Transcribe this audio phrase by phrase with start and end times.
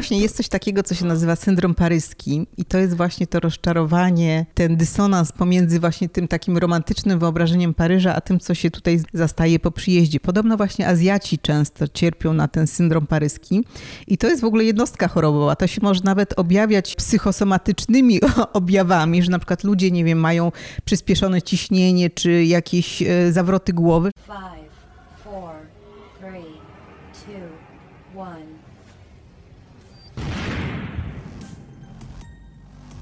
[0.00, 4.46] Właśnie jest coś takiego, co się nazywa syndrom paryski i to jest właśnie to rozczarowanie,
[4.54, 9.58] ten dysonans pomiędzy właśnie tym takim romantycznym wyobrażeniem Paryża, a tym, co się tutaj zastaje
[9.58, 10.20] po przyjeździe.
[10.20, 13.64] Podobno właśnie Azjaci często cierpią na ten syndrom paryski
[14.06, 15.56] i to jest w ogóle jednostka chorobowa.
[15.56, 18.20] To się może nawet objawiać psychosomatycznymi
[18.52, 20.52] objawami, że na przykład ludzie, nie wiem, mają
[20.84, 24.10] przyspieszone ciśnienie czy jakieś e, zawroty głowy.
[24.26, 24.59] Five,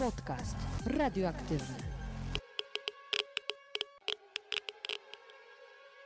[0.08, 1.74] Podcast radioaktywny.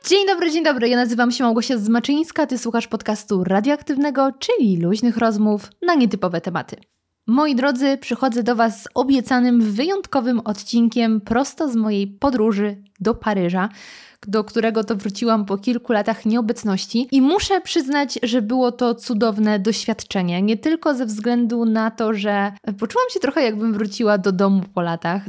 [0.07, 0.89] Dzień dobry, dzień dobry.
[0.89, 2.45] Ja nazywam się Małgosia Zmaczyńska.
[2.45, 6.75] Ty słuchasz podcastu radioaktywnego, czyli luźnych rozmów na nietypowe tematy.
[7.27, 13.69] Moi drodzy, przychodzę do Was z obiecanym wyjątkowym odcinkiem prosto z mojej podróży do Paryża
[14.27, 17.07] do którego to wróciłam po kilku latach nieobecności.
[17.11, 20.41] I muszę przyznać, że było to cudowne doświadczenie.
[20.41, 24.81] Nie tylko ze względu na to, że poczułam się trochę jakbym wróciła do domu po
[24.81, 25.21] latach.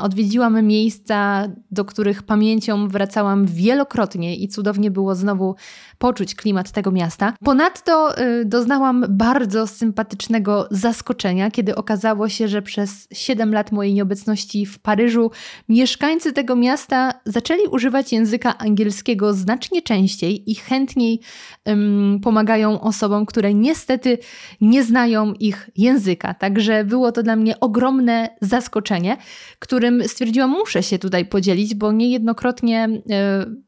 [0.00, 5.54] Odwiedziłam miejsca, do których pamięcią wracałam wielokrotnie i cudownie było znowu
[5.98, 7.32] poczuć klimat tego miasta.
[7.44, 14.66] Ponadto y, doznałam bardzo sympatycznego zaskoczenia, kiedy okazało się, że przez 7 lat mojej nieobecności
[14.66, 15.30] w Paryżu
[15.68, 21.20] mieszkańcy tego miasta zaczęli używać języka angielskiego znacznie częściej i chętniej
[21.64, 24.18] um, pomagają osobom, które niestety
[24.60, 26.34] nie znają ich języka.
[26.34, 29.16] Także było to dla mnie ogromne zaskoczenie,
[29.58, 33.00] którym stwierdziłam, muszę się tutaj podzielić, bo niejednokrotnie y,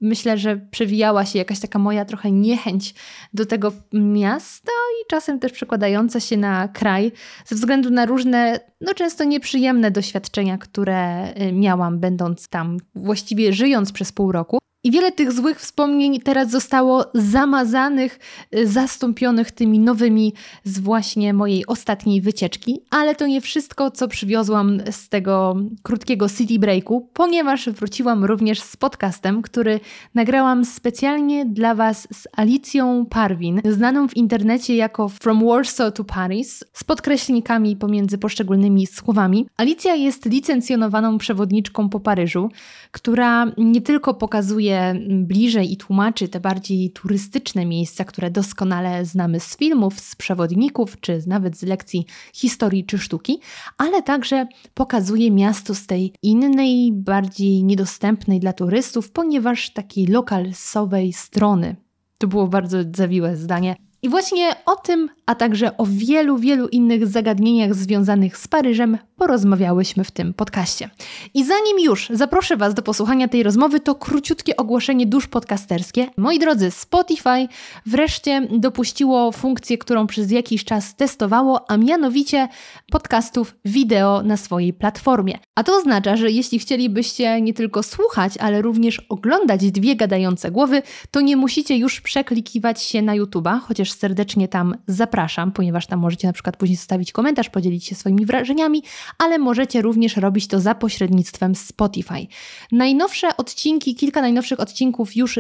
[0.00, 2.94] myślę, że przewijała się jakaś taka moja trochę niechęć
[3.34, 7.12] do tego miasta i czasem też przekładająca się na kraj
[7.46, 13.92] ze względu na różne, no często nieprzyjemne doświadczenia, które y, miałam, będąc tam, właściwie żyjąc
[13.92, 14.59] przez pół roku.
[14.84, 18.19] I wiele tych złych wspomnień teraz zostało zamazanych,
[18.55, 22.81] y, zastąpionych tymi nowymi z właśnie mojej ostatniej wycieczki.
[22.91, 28.77] Ale to nie wszystko, co przywiozłam z tego krótkiego city breaku, ponieważ wróciłam również z
[28.77, 29.80] podcastem, który
[30.14, 36.64] nagrałam specjalnie dla Was z Alicją Parwin, znaną w internecie jako From Warsaw to Paris,
[36.73, 39.46] z podkreślnikami pomiędzy poszczególnymi słowami.
[39.57, 42.48] Alicja jest licencjonowaną przewodniczką po Paryżu,
[42.90, 44.70] która nie tylko pokazuje
[45.08, 51.23] bliżej i tłumaczy te bardziej turystyczne miejsca, które doskonale znamy z filmów, z przewodników, czy
[51.27, 53.41] nawet z lekcji historii czy sztuki,
[53.79, 61.77] ale także pokazuje miasto z tej innej, bardziej niedostępnej dla turystów, ponieważ takiej lokalsowej strony.
[62.19, 63.77] To było bardzo zawiłe zdanie.
[64.02, 70.05] I właśnie o tym, a także o wielu, wielu innych zagadnieniach związanych z Paryżem porozmawiałyśmy
[70.05, 70.91] w tym podcaście.
[71.35, 76.11] I zanim już zaproszę Was do posłuchania tej rozmowy, to króciutkie ogłoszenie dusz podcasterskie.
[76.17, 77.48] Moi drodzy, Spotify
[77.86, 82.48] wreszcie dopuściło funkcję, którą przez jakiś czas testowało, a mianowicie
[82.92, 85.39] podcastów wideo na swojej platformie.
[85.55, 90.83] A to oznacza, że jeśli chcielibyście nie tylko słuchać, ale również oglądać dwie gadające głowy,
[91.11, 95.20] to nie musicie już przeklikiwać się na YouTube'a, chociaż serdecznie tam zapraszam,
[95.55, 98.83] ponieważ tam możecie na przykład później zostawić komentarz, podzielić się swoimi wrażeniami,
[99.19, 102.27] ale możecie również robić to za pośrednictwem Spotify.
[102.73, 105.39] Najnowsze odcinki, kilka najnowszych odcinków już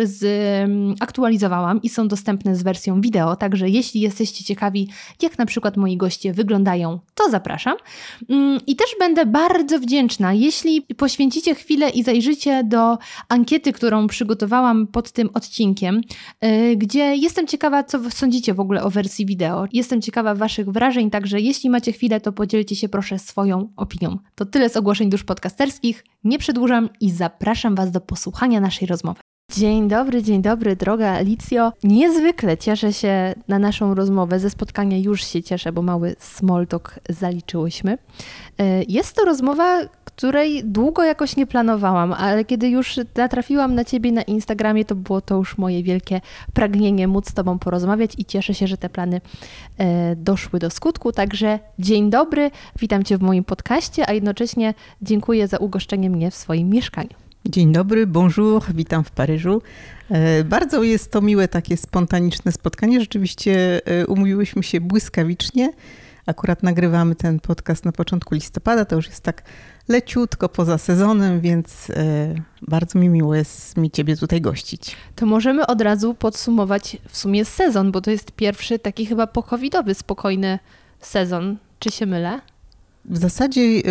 [1.00, 4.88] zaktualizowałam i są dostępne z wersją wideo, także jeśli jesteście ciekawi,
[5.22, 7.76] jak na przykład moi goście wyglądają, to zapraszam.
[8.28, 12.98] Mm, I też będę bardzo wdzięczna, jeśli poświęcicie chwilę i zajrzycie do
[13.28, 16.00] ankiety, którą przygotowałam pod tym odcinkiem,
[16.44, 19.66] y, gdzie jestem ciekawa, co sądzicie w ogóle o wersji wideo.
[19.72, 24.18] Jestem ciekawa Waszych wrażeń, także jeśli macie chwilę, to podzielcie się proszę swoją opinią.
[24.34, 26.04] To tyle z ogłoszeń dusz podcasterskich.
[26.24, 29.20] Nie przedłużam i zapraszam Was do posłuchania naszej rozmowy.
[29.56, 31.72] Dzień dobry, dzień dobry, droga Alicjo.
[31.84, 34.38] Niezwykle cieszę się na naszą rozmowę.
[34.38, 37.98] Ze spotkania już się cieszę, bo mały small talk zaliczyłyśmy.
[38.58, 39.80] E, jest to rozmowa,
[40.20, 45.20] której długo jakoś nie planowałam, ale kiedy już natrafiłam na Ciebie na Instagramie, to było
[45.20, 46.20] to już moje wielkie
[46.54, 49.20] pragnienie móc z Tobą porozmawiać i cieszę się, że te plany
[49.78, 51.12] e, doszły do skutku.
[51.12, 56.34] Także dzień dobry, witam Cię w moim podcaście, a jednocześnie dziękuję za ugoszczenie mnie w
[56.34, 57.10] swoim mieszkaniu.
[57.46, 59.62] Dzień dobry, bonjour, witam w Paryżu.
[60.10, 63.00] E, bardzo jest to miłe takie spontaniczne spotkanie.
[63.00, 65.72] Rzeczywiście e, umówiłyśmy się błyskawicznie.
[66.26, 69.42] Akurat nagrywamy ten podcast na początku listopada, to już jest tak
[69.90, 74.96] leciutko poza sezonem, więc e, bardzo mi miło jest mi Ciebie tutaj gościć.
[75.14, 79.94] To możemy od razu podsumować w sumie sezon, bo to jest pierwszy taki chyba pokowidowy,
[79.94, 80.58] spokojny
[81.00, 81.56] sezon.
[81.78, 82.40] Czy się mylę?
[83.04, 83.82] W zasadzie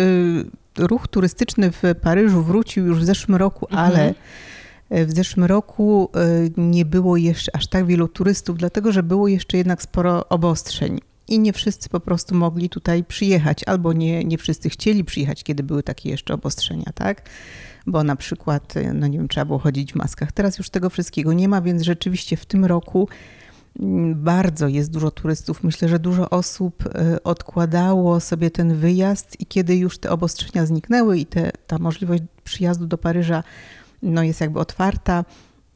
[0.78, 3.92] ruch turystyczny w Paryżu wrócił już w zeszłym roku, mhm.
[3.92, 4.14] ale
[4.90, 6.20] e, w zeszłym roku e,
[6.56, 11.00] nie było jeszcze aż tak wielu turystów, dlatego że było jeszcze jednak sporo obostrzeń.
[11.30, 15.62] I nie wszyscy po prostu mogli tutaj przyjechać, albo nie, nie wszyscy chcieli przyjechać, kiedy
[15.62, 17.28] były takie jeszcze obostrzenia, tak?
[17.86, 20.32] Bo na przykład, no nie wiem, trzeba było chodzić w maskach.
[20.32, 23.08] Teraz już tego wszystkiego nie ma, więc rzeczywiście w tym roku
[23.80, 25.64] mm, bardzo jest dużo turystów.
[25.64, 31.18] Myślę, że dużo osób e, odkładało sobie ten wyjazd i kiedy już te obostrzenia zniknęły
[31.18, 33.42] i te, ta możliwość przyjazdu do Paryża
[34.02, 35.24] no, jest jakby otwarta,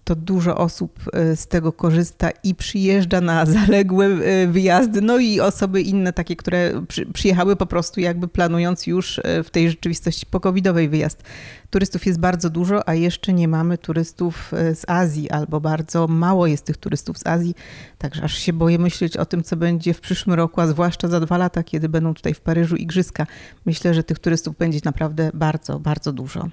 [0.04, 5.40] to dużo osób e, z tego korzysta i przyjeżdża na zaległe e, wyjazdy, no i
[5.40, 10.88] osoby inne takie, które przyjechały po prostu jakby planując już e, w tej rzeczywistości pokowidowej
[10.88, 11.22] wyjazd.
[11.70, 16.64] Turystów jest bardzo dużo, a jeszcze nie mamy turystów z Azji, albo bardzo mało jest
[16.64, 17.54] tych turystów z Azji,
[17.98, 21.20] także aż się boję myśleć o tym, co będzie w przyszłym roku, a zwłaszcza za
[21.20, 23.26] dwa lata, kiedy będą tutaj w Paryżu igrzyska.
[23.66, 26.48] Myślę, że tych turystów będzie naprawdę bardzo, bardzo dużo.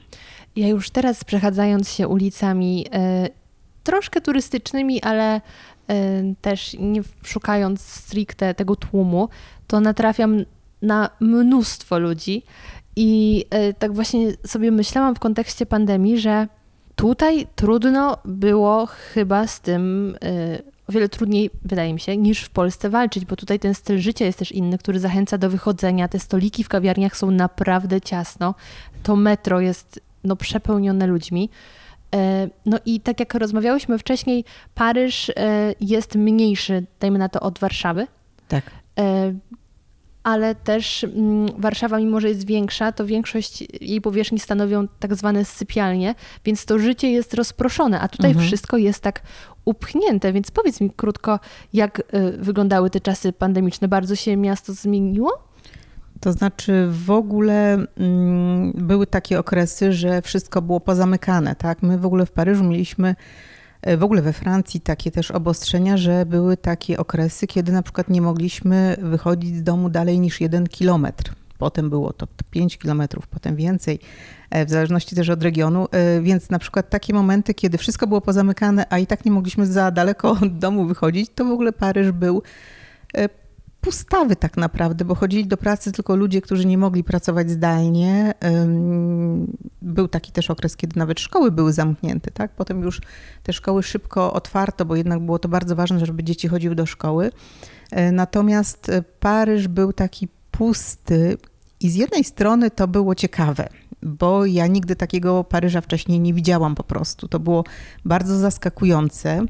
[0.55, 2.85] Ja już teraz przechadzając się ulicami
[3.83, 5.41] troszkę turystycznymi, ale e,
[6.41, 9.29] też nie szukając stricte tego tłumu,
[9.67, 10.45] to natrafiam
[10.81, 12.43] na mnóstwo ludzi.
[12.95, 16.47] I e, tak właśnie sobie myślałam w kontekście pandemii, że
[16.95, 22.49] tutaj trudno było chyba z tym e, o wiele trudniej, wydaje mi się, niż w
[22.49, 26.07] Polsce walczyć, bo tutaj ten styl życia jest też inny, który zachęca do wychodzenia.
[26.07, 28.55] Te stoliki w kawiarniach są naprawdę ciasno.
[29.03, 31.49] To metro jest no, przepełnione ludźmi.
[32.15, 35.33] E, no i tak jak rozmawiałyśmy wcześniej, Paryż e,
[35.81, 38.07] jest mniejszy, dajmy na to, od Warszawy.
[38.47, 38.71] Tak.
[38.99, 39.33] E,
[40.23, 45.45] ale też mm, Warszawa, mimo że jest większa, to większość jej powierzchni stanowią tak zwane
[45.45, 46.15] sypialnie,
[46.45, 48.47] więc to życie jest rozproszone, a tutaj mhm.
[48.47, 49.21] wszystko jest tak
[49.65, 50.33] upchnięte.
[50.33, 51.39] Więc powiedz mi krótko,
[51.73, 52.03] jak
[52.37, 53.87] wyglądały te czasy pandemiczne?
[53.87, 55.50] Bardzo się miasto zmieniło?
[56.21, 61.81] To znaczy w ogóle mm, były takie okresy, że wszystko było pozamykane, tak?
[61.81, 63.15] My w ogóle w Paryżu mieliśmy
[63.81, 68.09] e, w ogóle we Francji takie też obostrzenia, że były takie okresy, kiedy na przykład
[68.09, 71.33] nie mogliśmy wychodzić z domu dalej niż jeden kilometr.
[71.57, 73.99] Potem było to 5 kilometrów, potem więcej,
[74.49, 75.87] e, w zależności też od regionu.
[75.91, 79.65] E, więc na przykład takie momenty, kiedy wszystko było pozamykane, a i tak nie mogliśmy
[79.65, 82.41] za daleko od domu wychodzić, to w ogóle Paryż był
[83.81, 88.33] pustawy tak naprawdę, bo chodzili do pracy tylko ludzie, którzy nie mogli pracować zdalnie.
[89.81, 92.51] Był taki też okres, kiedy nawet szkoły były zamknięte, tak?
[92.51, 93.01] Potem już
[93.43, 97.31] te szkoły szybko otwarto, bo jednak było to bardzo ważne, żeby dzieci chodziły do szkoły.
[97.91, 101.37] E, natomiast e, Paryż był taki pusty
[101.79, 103.69] i z jednej strony to było ciekawe,
[104.03, 107.27] bo ja nigdy takiego Paryża wcześniej nie widziałam po prostu.
[107.27, 107.63] To było
[108.05, 109.45] bardzo zaskakujące.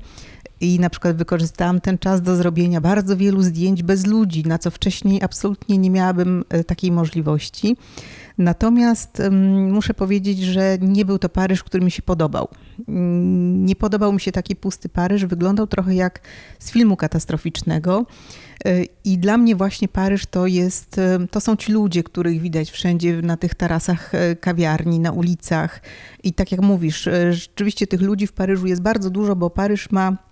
[0.62, 4.72] I na przykład wykorzystałam ten czas do zrobienia bardzo wielu zdjęć bez ludzi, na co
[4.72, 7.78] wcześniej absolutnie nie miałabym e, takiej możliwości.
[8.38, 9.22] Natomiast
[9.72, 12.48] muszę powiedzieć, że nie był to Paryż, który mi się podobał.
[12.88, 16.22] Mm, nie podobał mi się taki pusty Paryż, wyglądał trochę jak
[16.60, 18.06] z filmu katastroficznego.
[18.66, 22.72] E, I dla mnie właśnie Paryż to jest, e, to są ci ludzie, których widać
[22.72, 24.12] wszędzie na tych tarasach
[24.42, 25.82] kawiarni, na ulicach.
[26.24, 30.31] I tak jak mówisz, rzeczywiście tych ludzi w Paryżu jest bardzo dużo, bo Paryż ma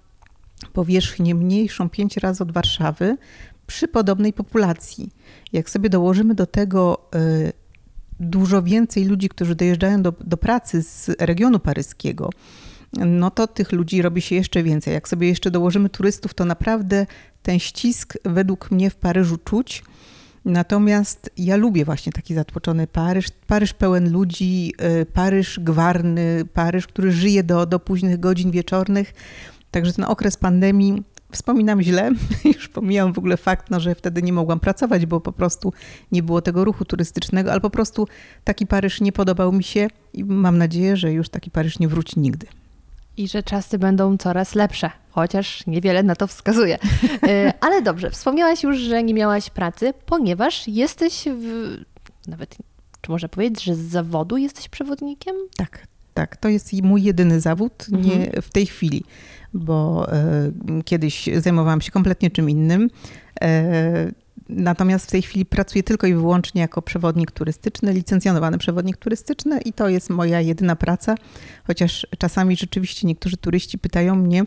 [0.73, 3.17] powierzchnię mniejszą pięć razy od Warszawy
[3.67, 5.09] przy podobnej populacji.
[5.53, 7.51] Jak sobie dołożymy do tego y,
[8.19, 12.29] dużo więcej ludzi, którzy dojeżdżają do, do pracy z regionu paryskiego,
[12.93, 14.93] no to tych ludzi robi się jeszcze więcej.
[14.93, 17.05] Jak sobie jeszcze dołożymy turystów, to naprawdę
[17.43, 19.83] ten ścisk według mnie w Paryżu czuć.
[20.45, 27.11] Natomiast ja lubię właśnie taki zatłoczony Paryż, Paryż pełen ludzi, y, Paryż gwarny, Paryż, który
[27.11, 29.13] żyje do, do późnych godzin wieczornych.
[29.71, 32.11] Także ten okres pandemii wspominam źle,
[32.55, 35.73] już pomijam w ogóle fakt, no, że wtedy nie mogłam pracować, bo po prostu
[36.11, 38.07] nie było tego ruchu turystycznego, ale po prostu
[38.43, 42.19] taki Paryż nie podobał mi się i mam nadzieję, że już taki Paryż nie wróci
[42.19, 42.47] nigdy.
[43.17, 46.77] I że czasy będą coraz lepsze, chociaż niewiele na to wskazuje.
[47.23, 51.77] E, ale dobrze, wspomniałaś już, że nie miałaś pracy, ponieważ jesteś w,
[52.27, 52.57] nawet,
[53.01, 55.35] czy można powiedzieć, że z zawodu jesteś przewodnikiem?
[55.57, 56.37] Tak, tak.
[56.37, 58.41] To jest mój jedyny zawód nie mhm.
[58.41, 59.03] w tej chwili
[59.53, 60.51] bo e,
[60.85, 62.89] kiedyś zajmowałam się kompletnie czym innym.
[63.41, 64.11] E,
[64.49, 69.73] natomiast w tej chwili pracuję tylko i wyłącznie jako przewodnik turystyczny, licencjonowany przewodnik turystyczny i
[69.73, 71.15] to jest moja jedyna praca,
[71.67, 74.43] chociaż czasami rzeczywiście niektórzy turyści pytają mnie,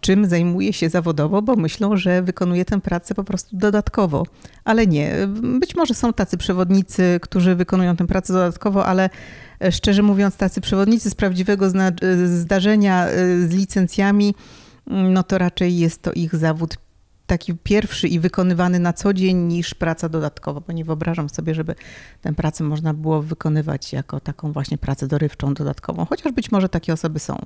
[0.00, 4.26] czym zajmuję się zawodowo, bo myślą, że wykonuję tę pracę po prostu dodatkowo.
[4.64, 5.14] Ale nie.
[5.60, 9.10] Być może są tacy przewodnicy, którzy wykonują tę pracę dodatkowo, ale
[9.70, 11.70] szczerze mówiąc, tacy przewodnicy z prawdziwego e,
[12.26, 14.34] zdarzenia e, z licencjami,
[14.86, 16.76] mm, no to raczej jest to ich zawód
[17.30, 21.74] taki pierwszy i wykonywany na co dzień niż praca dodatkowa, bo nie wyobrażam sobie, żeby
[22.22, 26.92] tę pracę można było wykonywać jako taką właśnie pracę dorywczą dodatkową, chociaż być może takie
[26.92, 27.38] osoby są.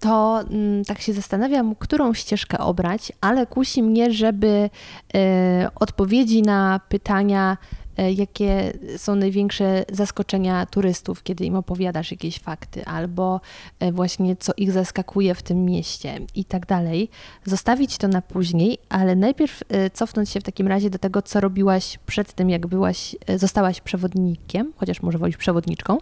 [0.00, 4.70] to mm, tak się zastanawiam, którą ścieżkę obrać, ale kusi mnie, żeby
[5.14, 12.84] e, odpowiedzi na pytania, e, jakie są największe zaskoczenia turystów, kiedy im opowiadasz jakieś fakty,
[12.84, 13.40] albo
[13.80, 17.10] e, właśnie co ich zaskakuje w tym mieście i tak dalej,
[17.44, 19.62] zostawić to na później, ale najpierw
[19.92, 24.72] cofnąć się w takim razie do tego, co robiłaś przed tym, jak byłaś, zostałaś przewodnikiem,
[24.76, 25.98] chociaż może wolisz przewodniczką.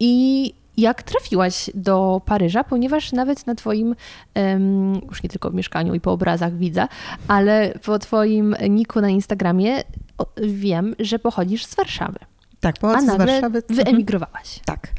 [0.00, 3.94] I jak trafiłaś do Paryża, ponieważ nawet na Twoim,
[5.08, 6.88] już nie tylko w mieszkaniu i po obrazach widzę,
[7.28, 9.82] ale po Twoim niku na Instagramie
[10.42, 12.18] wiem, że pochodzisz z Warszawy.
[12.60, 13.62] Tak, pochodzę z Warszawy.
[13.68, 13.84] Mhm.
[13.84, 14.60] Wyemigrowałaś.
[14.64, 14.92] Tak.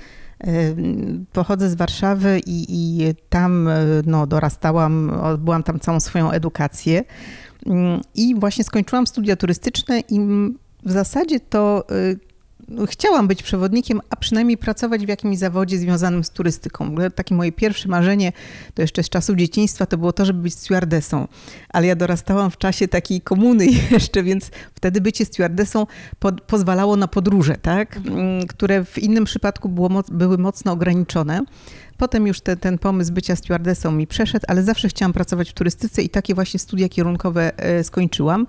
[1.34, 3.70] Pochodzę z Warszawy i, i tam
[4.06, 7.04] no, dorastałam, byłam tam całą swoją edukację.
[8.16, 10.20] I właśnie skończyłam studia turystyczne i
[10.84, 12.20] w zasadzie to y,
[12.88, 16.96] chciałam być przewodnikiem, a przynajmniej pracować w jakimś zawodzie związanym z turystyką.
[17.16, 18.32] Takie moje pierwsze marzenie,
[18.74, 21.28] to jeszcze z czasów dzieciństwa, to było to, żeby być stewardesą.
[21.70, 25.88] Ale ja dorastałam w czasie takiej komuny jeszcze, więc wtedy bycie stewardesą
[26.20, 27.98] pod, pozwalało na podróże, tak?
[27.98, 31.42] Mm, które w innym przypadku było, były mocno ograniczone.
[31.98, 36.02] Potem już te, ten pomysł bycia stewardessą mi przeszedł, ale zawsze chciałam pracować w turystyce
[36.02, 38.48] i takie właśnie studia kierunkowe e, skończyłam.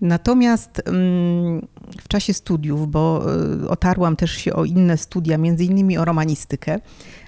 [0.00, 1.66] Natomiast mm,
[2.00, 3.26] w czasie studiów, bo
[3.64, 6.78] e, otarłam też się o inne studia, między innymi o romanistykę,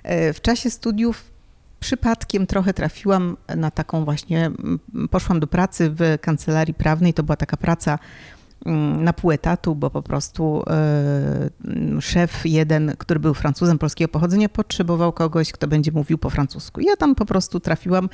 [0.02, 1.24] e, w czasie studiów
[1.80, 4.50] przypadkiem trochę trafiłam na taką właśnie,
[5.10, 7.98] poszłam do pracy w kancelarii prawnej, to była taka praca
[8.98, 15.12] na pół etatu, bo po prostu e, szef jeden, który był Francuzem polskiego pochodzenia, potrzebował
[15.12, 16.80] kogoś, kto będzie mówił po francusku.
[16.80, 18.08] Ja tam po prostu trafiłam,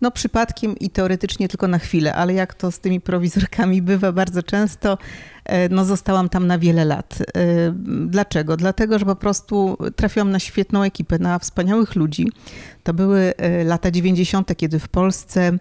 [0.00, 4.42] no przypadkiem i teoretycznie tylko na chwilę, ale jak to z tymi prowizorkami bywa bardzo
[4.42, 4.98] często,
[5.44, 7.18] e, no zostałam tam na wiele lat.
[7.20, 7.24] E,
[8.06, 8.56] dlaczego?
[8.56, 12.28] Dlatego, że po prostu trafiłam na świetną ekipę, na wspaniałych ludzi.
[12.82, 13.32] To były
[13.64, 15.58] lata 90., kiedy w Polsce Mm,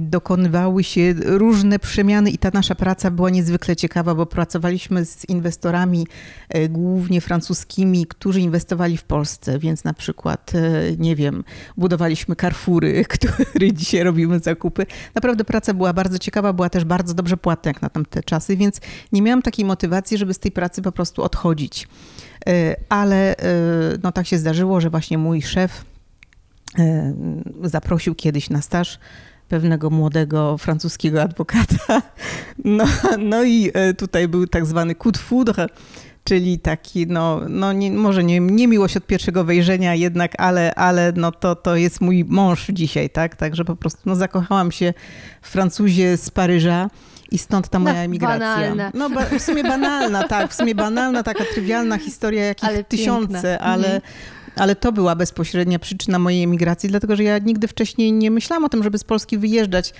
[0.00, 6.06] dokonywały się różne przemiany i ta nasza praca była niezwykle ciekawa, bo pracowaliśmy z inwestorami
[6.48, 11.44] e, głównie francuskimi, którzy inwestowali w Polsce, więc na przykład, e, nie wiem,
[11.76, 13.04] budowaliśmy Carrefoury,
[13.48, 14.86] który dzisiaj robimy zakupy.
[15.14, 18.80] Naprawdę praca była bardzo ciekawa, była też bardzo dobrze płatna jak na tamte czasy, więc
[19.12, 21.88] nie miałam takiej motywacji, żeby z tej pracy po prostu odchodzić.
[22.46, 23.36] E, ale
[24.02, 25.84] no tak się zdarzyło, że właśnie mój szef
[27.64, 28.98] zaprosił kiedyś na staż
[29.50, 32.02] pewnego młodego francuskiego adwokata.
[32.64, 32.84] No,
[33.18, 35.66] no i e, tutaj był tak zwany coup de foudre,
[36.24, 41.12] czyli taki, no, no nie, może nie, nie miłość od pierwszego wejrzenia jednak, ale, ale
[41.16, 43.36] no to, to jest mój mąż dzisiaj, tak?
[43.36, 44.94] Także po prostu no, zakochałam się
[45.42, 46.90] w Francuzie z Paryża.
[47.30, 48.38] I stąd ta moja no, emigracja.
[48.38, 48.90] Banalna.
[48.94, 53.86] No w sumie banalna, tak, w sumie banalna, taka trywialna historia, jakich ale tysiące, ale,
[53.86, 54.00] mhm
[54.56, 58.68] ale to była bezpośrednia przyczyna mojej emigracji, dlatego że ja nigdy wcześniej nie myślałam o
[58.68, 59.92] tym, żeby z Polski wyjeżdżać.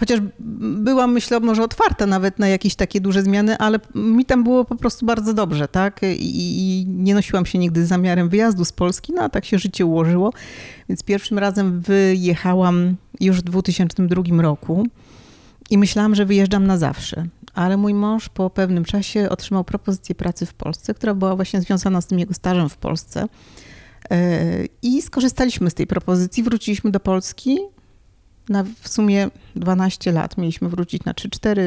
[0.00, 4.64] Chociaż byłam, myślę, może otwarta nawet na jakieś takie duże zmiany, ale mi tam było
[4.64, 6.00] po prostu bardzo dobrze, tak?
[6.02, 9.58] I, i nie nosiłam się nigdy z zamiarem wyjazdu z Polski, no a tak się
[9.58, 10.32] życie ułożyło.
[10.88, 14.86] Więc pierwszym razem wyjechałam już w 2002 roku
[15.70, 17.26] i myślałam, że wyjeżdżam na zawsze.
[17.54, 22.00] Ale mój mąż po pewnym czasie otrzymał propozycję pracy w Polsce, która była właśnie związana
[22.00, 23.26] z tym jego stażem w Polsce.
[24.10, 27.58] E, I skorzystaliśmy z tej propozycji, wróciliśmy do Polski.
[28.48, 31.60] Na w sumie 12 lat mieliśmy wrócić na 3-4,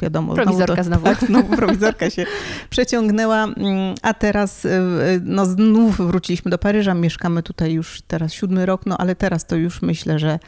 [0.00, 0.34] wiadomo.
[0.34, 1.06] Prowizorka znowu.
[1.06, 2.26] To, tak, znowu prowizorka się
[2.70, 4.80] przeciągnęła, mm, a teraz e,
[5.22, 9.56] no, znów wróciliśmy do Paryża, mieszkamy tutaj już teraz siódmy rok, no ale teraz to
[9.56, 10.38] już myślę, że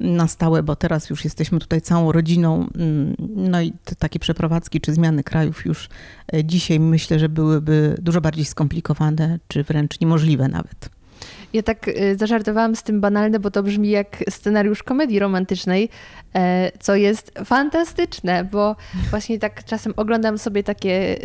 [0.00, 2.68] na stałe, bo teraz już jesteśmy tutaj całą rodziną.
[2.78, 5.88] Mm, no i takie przeprowadzki czy zmiany krajów już
[6.34, 10.90] e, dzisiaj myślę, że byłyby dużo bardziej skomplikowane, czy wręcz niemożliwe nawet.
[11.52, 15.88] Ja tak e, zażartowałam z tym banalne, bo to brzmi jak scenariusz komedii romantycznej,
[16.34, 18.76] e, co jest fantastyczne, bo
[19.10, 21.18] właśnie tak czasem oglądam sobie takie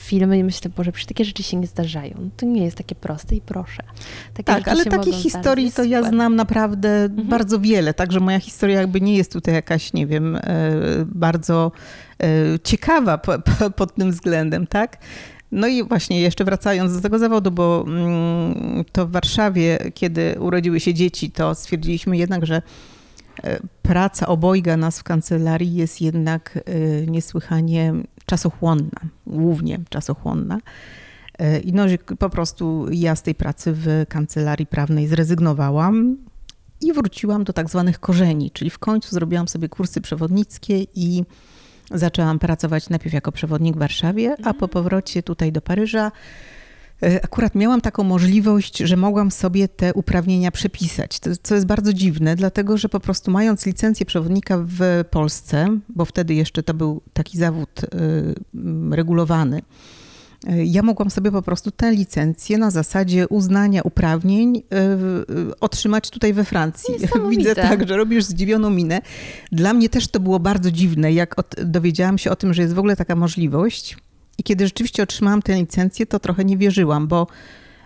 [0.00, 2.30] filmy i myślę, Boże, przecież takie rzeczy się nie zdarzają.
[2.36, 3.82] To nie jest takie proste i proszę.
[4.34, 7.28] Takie tak, ale takich historii to ja znam naprawdę mhm.
[7.28, 10.42] bardzo wiele, także moja historia jakby nie jest tutaj jakaś, nie wiem, e,
[11.06, 11.72] bardzo
[12.22, 12.26] e,
[12.64, 13.18] ciekawa
[13.76, 14.98] pod tym względem, tak?
[15.52, 20.80] No i właśnie jeszcze wracając do tego zawodu, bo mm, to w Warszawie, kiedy urodziły
[20.80, 22.62] się dzieci, to stwierdziliśmy jednak, że
[23.44, 26.58] e, praca obojga nas w kancelarii jest jednak
[27.06, 27.94] niesłychanie
[28.30, 30.58] czasochłonna, głównie czasochłonna.
[31.38, 31.84] E, I no,
[32.18, 36.16] po prostu ja z tej pracy w kancelarii prawnej zrezygnowałam
[36.80, 41.24] i wróciłam do tak zwanych korzeni, czyli w końcu zrobiłam sobie kursy przewodnickie i
[41.90, 44.68] zaczęłam pracować najpierw jako przewodnik w Warszawie, a po mhm.
[44.68, 46.12] powrocie tutaj do Paryża
[47.22, 52.76] akurat miałam taką możliwość, że mogłam sobie te uprawnienia przepisać, co jest bardzo dziwne, dlatego
[52.76, 57.80] że po prostu mając licencję przewodnika w Polsce, bo wtedy jeszcze to był taki zawód
[58.90, 59.62] regulowany,
[60.46, 64.62] e, ja mogłam sobie po prostu tę licencję na zasadzie uznania uprawnień e,
[65.60, 66.94] otrzymać tutaj we Francji.
[67.30, 69.00] Widzę tak, że robisz zdziwioną minę.
[69.52, 72.78] Dla mnie też to było bardzo dziwne, jak dowiedziałam się o tym, że jest w
[72.78, 73.96] ogóle taka możliwość.
[74.38, 77.26] I kiedy rzeczywiście otrzymałam tę licencję, to trochę nie wierzyłam, bo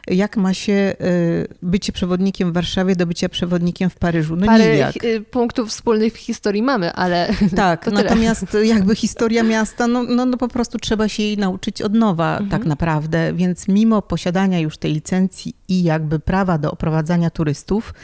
[0.07, 4.37] jak ma się y, bycie przewodnikiem w Warszawie do bycia przewodnikiem w Paryżu?
[4.37, 5.05] No Parę nijak.
[5.05, 10.37] Y, punktów wspólnych w historii mamy, ale Tak, natomiast jakby historia miasta, no, no, no,
[10.37, 12.51] po prostu trzeba się jej nauczyć od nowa mhm.
[12.51, 17.95] tak naprawdę, więc mimo posiadania już tej licencji i jakby prawa do oprowadzania turystów,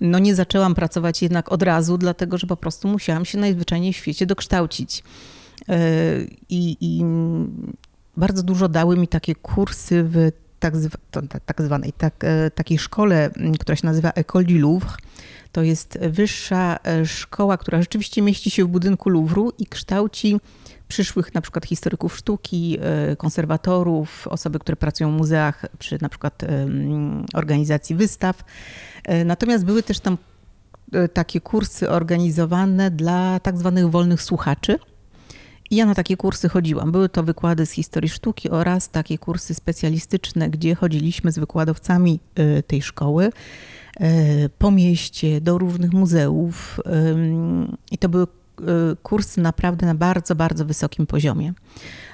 [0.00, 3.96] no nie zaczęłam pracować jednak od razu, dlatego że po prostu musiałam się najzwyczajniej w
[3.96, 5.02] świecie dokształcić.
[5.70, 7.04] Y, I, i
[8.16, 10.30] bardzo dużo dały mi takie kursy w
[10.60, 10.74] tak,
[11.46, 13.30] tak zwanej tak, e, takiej szkole,
[13.60, 14.90] która się nazywa École du Louvre.
[15.52, 20.40] To jest wyższa e, szkoła, która rzeczywiście mieści się w budynku Louvru i kształci
[20.88, 26.42] przyszłych na przykład historyków sztuki, e, konserwatorów, osoby, które pracują w muzeach przy na przykład
[27.34, 28.44] organizacji wystaw.
[29.24, 30.18] Natomiast były też tam
[31.12, 34.78] takie kursy organizowane dla tak zwanych wolnych słuchaczy.
[35.70, 36.92] Ja na takie kursy chodziłam.
[36.92, 42.62] Były to wykłady z historii sztuki oraz takie kursy specjalistyczne, gdzie chodziliśmy z wykładowcami y,
[42.62, 43.26] tej szkoły
[44.00, 46.80] y, po mieście, do różnych muzeów.
[47.90, 48.26] I to były y,
[49.02, 51.52] kursy naprawdę na bardzo, bardzo wysokim poziomie.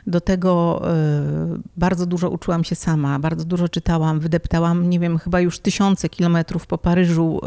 [0.07, 0.83] Do tego
[1.77, 6.67] bardzo dużo uczyłam się sama, bardzo dużo czytałam, wydeptałam, nie wiem, chyba już tysiące kilometrów
[6.67, 7.41] po Paryżu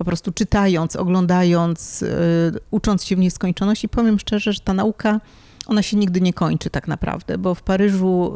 [0.00, 3.84] po prostu czytając, oglądając, y, ucząc się w nieskończoność.
[3.84, 5.20] I powiem szczerze, że ta nauka,
[5.66, 8.32] ona się nigdy nie kończy tak naprawdę, bo w Paryżu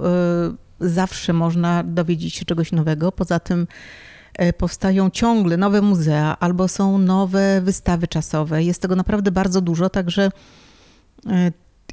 [0.81, 3.13] y, zawsze można dowiedzieć się czegoś nowego.
[3.13, 3.67] Poza tym
[4.43, 8.63] y, powstają ciągle nowe muzea albo są nowe wystawy czasowe.
[8.63, 10.31] Jest tego naprawdę bardzo dużo, także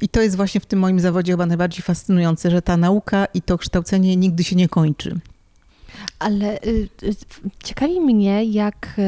[0.02, 3.42] i to jest właśnie w tym moim zawodzie chyba najbardziej fascynujące, że ta nauka i
[3.42, 5.20] to kształcenie nigdy się nie kończy.
[6.18, 6.58] Ale
[7.64, 9.00] ciekawi mnie, jak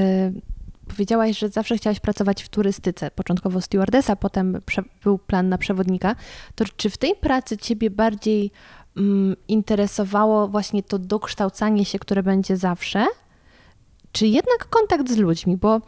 [0.88, 4.60] Powiedziałaś, że zawsze chciałaś pracować w turystyce, początkowo stewardesa, potem
[5.04, 6.16] był plan na przewodnika.
[6.54, 8.50] To czy w tej pracy ciebie bardziej
[8.96, 13.06] mm, interesowało właśnie to dokształcanie się, które będzie zawsze,
[14.12, 15.56] czy jednak kontakt z ludźmi?
[15.56, 15.80] Bo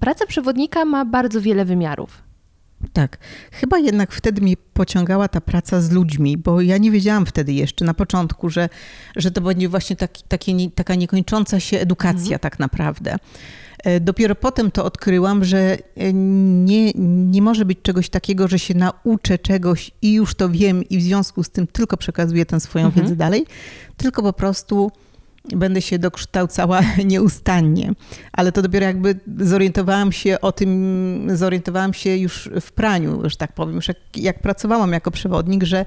[0.00, 2.22] praca przewodnika ma bardzo wiele wymiarów.
[2.92, 3.18] Tak,
[3.52, 7.84] chyba jednak wtedy mnie pociągała ta praca z ludźmi, bo ja nie wiedziałam wtedy jeszcze
[7.84, 8.68] na początku, że,
[9.16, 12.38] że to będzie właśnie taki, takie, taka niekończąca się edukacja mhm.
[12.38, 13.16] tak naprawdę.
[13.86, 15.58] E, dopiero potem to odkryłam, że
[15.96, 16.92] e, nie,
[17.30, 21.02] nie może być czegoś takiego, że się nauczę czegoś i już to wiem i w
[21.02, 23.04] związku z tym tylko przekazuję tę swoją mhm.
[23.04, 23.46] wiedzę dalej,
[23.96, 24.90] tylko po prostu
[25.44, 27.92] będę się dokształcała nieustannie.
[28.32, 33.52] Ale to dopiero jakby zorientowałam się o tym, zorientowałam się już w praniu, że tak
[33.52, 35.84] powiem, już jak, jak pracowałam jako przewodnik, że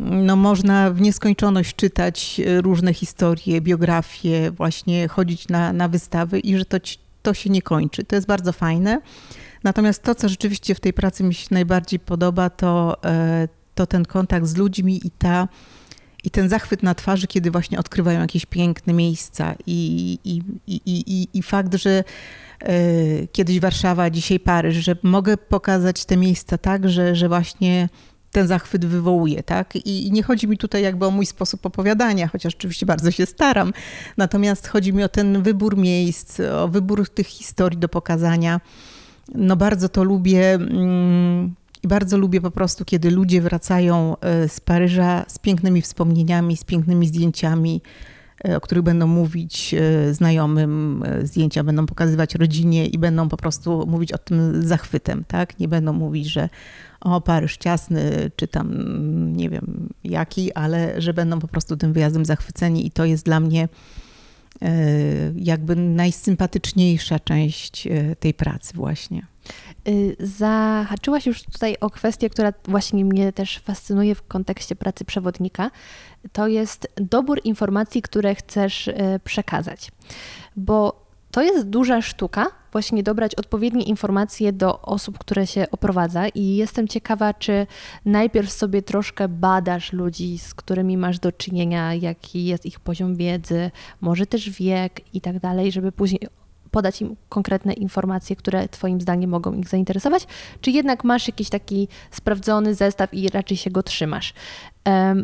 [0.00, 6.64] no, można w nieskończoność czytać różne historie, biografie, właśnie chodzić na, na wystawy i że
[6.64, 6.80] to
[7.24, 8.04] to się nie kończy.
[8.04, 9.00] To jest bardzo fajne.
[9.64, 14.04] Natomiast to, co rzeczywiście w tej pracy mi się najbardziej podoba, to, e, to ten
[14.04, 15.48] kontakt z ludźmi i, ta,
[16.24, 19.54] i ten zachwyt na twarzy, kiedy właśnie odkrywają jakieś piękne miejsca.
[19.66, 22.04] I, i, i, i, i fakt, że
[22.60, 22.74] e,
[23.32, 27.88] kiedyś Warszawa, dzisiaj Paryż, że mogę pokazać te miejsca tak, że, że właśnie
[28.34, 29.76] ten zachwyt wywołuje, tak?
[29.76, 33.72] I, nie chodzi mi tutaj jakby o mój sposób opowiadania, chociaż oczywiście bardzo się staram.
[34.16, 38.60] Natomiast chodzi mi o ten wybór miejsc, o wybór tych historii do pokazania.
[39.34, 40.54] No bardzo to lubię.
[40.54, 46.56] Mm, I bardzo lubię po prostu, kiedy ludzie wracają e, z Paryża z pięknymi wspomnieniami,
[46.56, 47.82] z pięknymi zdjęciami,
[48.56, 54.12] o których będą mówić e, znajomym, zdjęcia będą pokazywać rodzinie i będą po prostu mówić
[54.12, 55.58] o tym zachwytem, tak?
[55.58, 56.48] Nie będą mówić, że
[57.00, 58.72] o Paryż ciasny, czy tam
[59.36, 63.40] nie wiem jaki, ale że będą po prostu tym wyjazdem zachwyceni i to jest dla
[63.40, 63.68] mnie
[64.62, 64.68] e,
[65.36, 69.33] jakby najsympatyczniejsza część e, tej pracy właśnie.
[69.88, 75.70] Y, zahaczyłaś już tutaj o kwestię, która właśnie mnie też fascynuje w kontekście pracy przewodnika.
[76.32, 79.92] To jest dobór informacji, które chcesz e, przekazać.
[80.56, 86.56] Bo to jest duża sztuka, właśnie dobrać odpowiednie informacje do osób, które się oprowadza i
[86.56, 87.66] jestem ciekawa, czy
[88.04, 93.70] najpierw sobie troszkę badasz ludzi, z którymi masz do czynienia, jaki jest ich poziom wiedzy,
[94.00, 96.20] może też wiek i tak dalej, żeby później
[96.74, 100.26] podać im konkretne informacje, które Twoim zdaniem mogą ich zainteresować,
[100.60, 104.34] czy jednak masz jakiś taki sprawdzony zestaw i raczej się go trzymasz.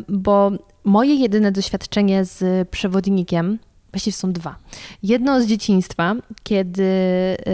[0.07, 0.51] bo
[0.83, 3.59] moje jedyne doświadczenie z przewodnikiem,
[3.91, 4.55] właściwie są dwa.
[5.03, 6.87] Jedno z dzieciństwa, kiedy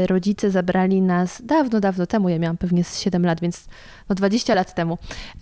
[0.08, 3.66] rodzice zabrali nas dawno, dawno temu, ja miałam pewnie z 7 lat, więc
[4.10, 4.98] no 20 lat temu,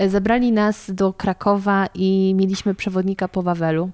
[0.07, 3.89] zabrali nas do Krakowa i mieliśmy przewodnika po Wawelu.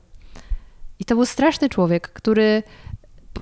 [1.00, 2.63] I to był straszny człowiek, który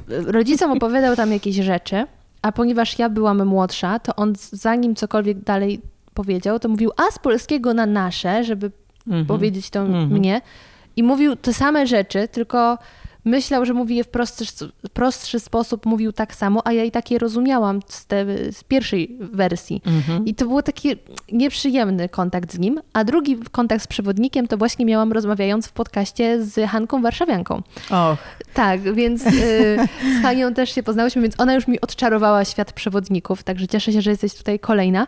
[0.07, 2.05] rodzicom opowiadał tam jakieś rzeczy,
[2.41, 5.81] a ponieważ ja byłam młodsza, to on zanim cokolwiek dalej
[6.13, 8.71] powiedział, to mówił a z polskiego na nasze, żeby
[9.07, 9.25] mhm.
[9.25, 10.09] powiedzieć to mhm.
[10.09, 10.41] mnie.
[10.95, 12.77] I mówił te same rzeczy, tylko
[13.29, 14.45] myślał, że mówi je w prostszy,
[14.93, 19.17] prostszy sposób, mówił tak samo, a ja i tak je rozumiałam z, te, z pierwszej
[19.19, 19.81] wersji.
[19.85, 20.25] Mhm.
[20.25, 20.95] I to był taki
[21.31, 22.81] nieprzyjemny kontakt z nim.
[22.93, 27.61] A drugi kontakt z przewodnikiem to właśnie miałam rozmawiając w podcaście z Hanką Warszawianką.
[27.89, 28.17] Och.
[28.53, 29.31] Tak, więc y,
[30.19, 34.01] z Hanią też się poznałyśmy, więc ona już mi odczarowała świat przewodników, także cieszę się,
[34.01, 35.07] że jesteś tutaj kolejna.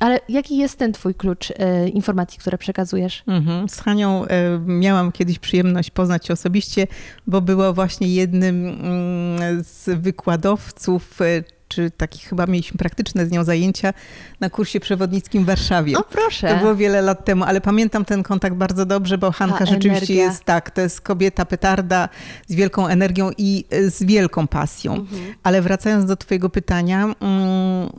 [0.00, 3.22] Ale jaki jest ten twój klucz e, informacji, które przekazujesz?
[3.26, 3.68] Mhm.
[3.68, 6.86] Z Hanią e, miałam kiedyś przyjemność poznać się osobiście,
[7.26, 13.44] bo była właśnie jednym mm, z wykładowców e, czy takich chyba mieliśmy praktyczne z nią
[13.44, 13.94] zajęcia
[14.40, 15.98] na kursie przewodnickim w Warszawie.
[15.98, 16.48] O proszę.
[16.48, 20.12] To było wiele lat temu, ale pamiętam ten kontakt bardzo dobrze, bo Hanka Ta rzeczywiście
[20.12, 20.24] energia.
[20.24, 22.08] jest tak, to jest kobieta petarda
[22.46, 24.94] z wielką energią i z wielką pasją.
[24.94, 25.34] Mhm.
[25.42, 27.90] Ale wracając do twojego pytania, mm,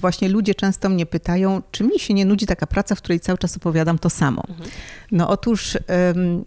[0.00, 3.38] właśnie ludzie często mnie pytają, czy mi się nie nudzi taka praca, w której cały
[3.38, 4.42] czas opowiadam to samo.
[4.48, 4.70] Mhm.
[5.12, 5.78] No otóż
[6.14, 6.44] um,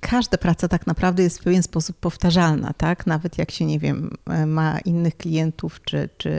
[0.00, 3.06] każda praca tak naprawdę jest w pewien sposób powtarzalna, tak?
[3.06, 4.10] Nawet jak się, nie wiem,
[4.46, 6.30] ma innych klientów, czy, czy,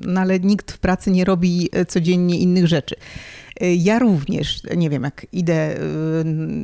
[0.00, 2.96] no ale nikt w pracy nie robi codziennie innych rzeczy.
[3.78, 5.80] Ja również, nie wiem, jak idę y,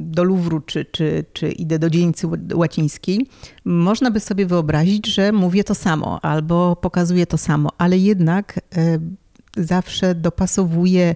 [0.00, 3.26] do Luwru czy, czy, czy idę do dzielnicy łacińskiej,
[3.64, 8.60] można by sobie wyobrazić, że mówię to samo albo pokazuję to samo, ale jednak
[9.56, 11.14] y, zawsze dopasowuję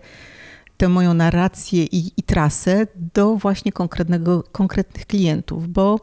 [0.77, 6.01] tę moją narrację i, i trasę do właśnie konkretnego, konkretnych klientów, bo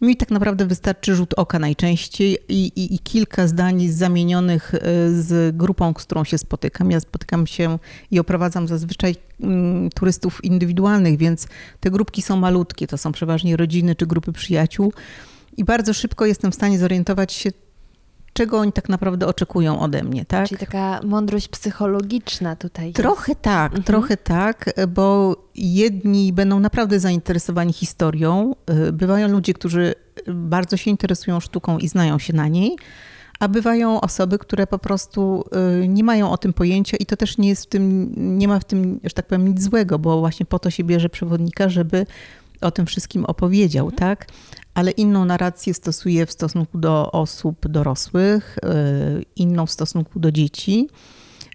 [0.00, 4.78] mi tak naprawdę wystarczy rzut oka najczęściej i, i, i, kilka zdań zamienionych e,
[5.10, 6.90] z grupą, z którą się spotykam.
[6.90, 7.78] Ja spotykam się
[8.10, 11.46] i oprowadzam zazwyczaj mm, turystów indywidualnych, więc
[11.80, 12.86] te grupki są malutkie.
[12.86, 14.92] To są przeważnie rodziny czy grupy przyjaciół.
[15.56, 17.50] I bardzo szybko jestem w stanie zorientować się,
[18.40, 20.48] czego oni tak naprawdę oczekują ode mnie, tak?
[20.48, 22.92] Czyli taka mądrość psychologiczna tutaj.
[22.92, 23.42] Trochę jest.
[23.42, 23.82] tak, mhm.
[23.82, 28.54] trochę tak, bo jedni będą naprawdę zainteresowani historią.
[28.88, 29.94] Y, bywają ludzie, którzy
[30.26, 32.76] bardzo się interesują sztuką i znają się na niej,
[33.40, 35.44] a bywają osoby, które po prostu
[35.84, 38.58] y, nie mają o tym pojęcia i to też nie jest w tym, nie ma
[38.60, 42.06] w tym, że tak powiem, nic złego, bo właśnie po to się bierze przewodnika, żeby
[42.60, 43.98] o tym wszystkim opowiedział, mhm.
[43.98, 44.26] tak?
[44.74, 48.58] ale inną narrację stosuje w stosunku do osób dorosłych,
[49.18, 50.88] y, inną w stosunku do dzieci.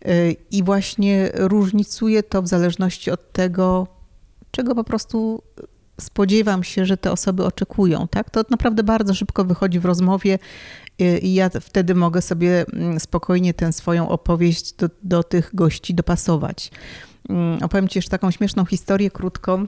[0.08, 3.88] Y, I właśnie różnicuje to w zależności od tego,
[4.52, 5.44] czego po prostu
[6.02, 8.08] spodziewam się, że te osoby oczekują.
[8.08, 8.30] Tak?
[8.30, 10.40] To naprawdę bardzo szybko wychodzi w rozmowie
[11.02, 15.94] y, i ja wtedy mogę sobie mm, spokojnie tę swoją opowieść do, do tych gości
[15.94, 16.72] dopasować.
[17.30, 19.66] Mm, opowiem Ci jeszcze taką śmieszną historię krótką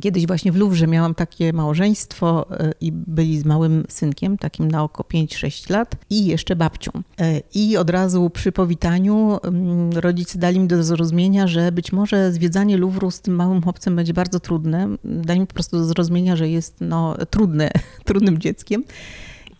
[0.00, 4.82] Kiedyś właśnie w Luwrze miałam takie małżeństwo e, i byli z małym synkiem, takim na
[4.82, 6.90] oko 5-6 lat i jeszcze babcią.
[7.20, 12.32] E, I od razu przy powitaniu mm, rodzice dali mi do zrozumienia, że być może
[12.32, 14.88] zwiedzanie Luwru z tym małym chłopcem będzie bardzo trudne.
[15.04, 17.70] Dali mi po prostu do zrozumienia, że jest no, trudne,
[18.04, 18.84] trudnym dzieckiem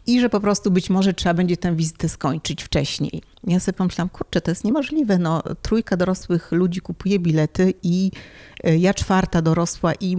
[0.06, 3.22] i że po prostu być może trzeba będzie tę wizytę skończyć wcześniej.
[3.46, 5.18] Ja sobie pomyślałam, kurczę, to jest niemożliwe.
[5.18, 8.10] No, trójka dorosłych ludzi kupuje bilety i
[8.64, 10.16] e, ja czwarta dorosła i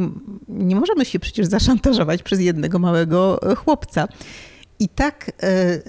[0.47, 4.07] nie możemy się przecież zaszantażować przez jednego małego e, chłopca.
[4.79, 5.79] I tak e,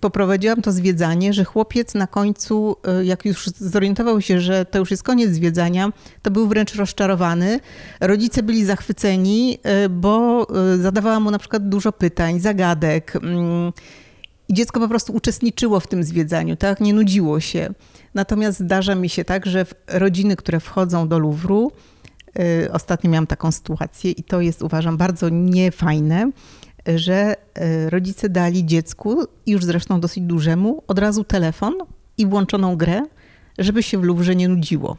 [0.00, 5.02] poprowadziłam to zwiedzanie, że chłopiec na końcu, jak już zorientował się, że to już jest
[5.02, 7.60] koniec zwiedzania, to był wręcz rozczarowany.
[8.00, 9.58] Rodzice byli zachwyceni,
[9.90, 10.46] bo
[10.80, 13.18] zadawała mu na przykład dużo pytań, zagadek.
[14.48, 16.80] I dziecko po prostu uczestniczyło w tym zwiedzaniu, tak?
[16.80, 17.70] Nie nudziło się.
[18.14, 21.72] Natomiast zdarza mi się tak, że rodziny, które wchodzą do Luwru,
[22.72, 26.30] ostatnio miałam taką sytuację i to jest uważam bardzo niefajne,
[26.96, 31.74] że e, rodzice dali dziecku, już zresztą dosyć dużemu, od razu telefon
[32.18, 33.02] i włączoną grę,
[33.58, 34.96] żeby się w Luwrze nie nudziło.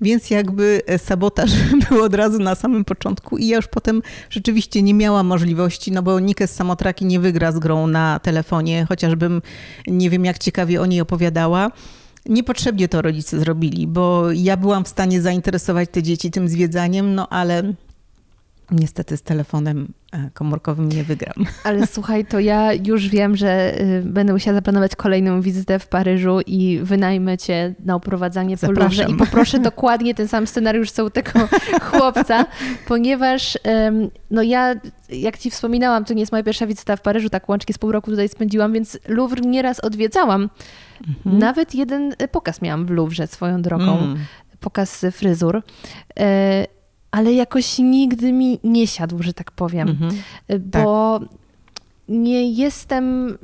[0.00, 1.50] Więc jakby e, sabotaż
[1.88, 6.02] był od razu na samym początku i ja już potem rzeczywiście nie miałam możliwości, no
[6.02, 9.42] bo nikt z samotraki nie wygra z grą na telefonie, chociażbym
[9.86, 11.70] nie wiem jak ciekawie o niej opowiadała.
[12.26, 17.28] Niepotrzebnie to rodzice zrobili, bo ja byłam w stanie zainteresować te dzieci tym zwiedzaniem, no
[17.28, 17.74] ale
[18.74, 21.34] Niestety z telefonem e, komórkowym nie wygram.
[21.64, 26.40] Ale słuchaj, to ja już wiem, że y, będę musiała zaplanować kolejną wizytę w Paryżu
[26.46, 31.10] i wynajmę cię na oprowadzanie po Louvre i poproszę dokładnie ten sam scenariusz co u
[31.10, 31.30] tego
[31.90, 32.46] chłopca,
[32.86, 33.58] ponieważ
[34.30, 34.74] no ja,
[35.08, 37.92] jak ci wspominałam, to nie jest moja pierwsza wizyta w Paryżu, tak łącznie z pół
[37.92, 40.50] roku tutaj spędziłam, więc Louvre nieraz odwiedzałam.
[41.08, 41.38] Mhm.
[41.38, 43.98] Nawet jeden pokaz miałam w Louvre swoją drogą.
[43.98, 44.18] Mm.
[44.60, 45.62] Pokaz fryzur.
[47.14, 49.88] Ale jakoś nigdy mi nie siadł, że tak powiem.
[49.88, 50.12] Mhm.
[50.50, 51.28] Y, bo tak.
[52.08, 53.38] nie jestem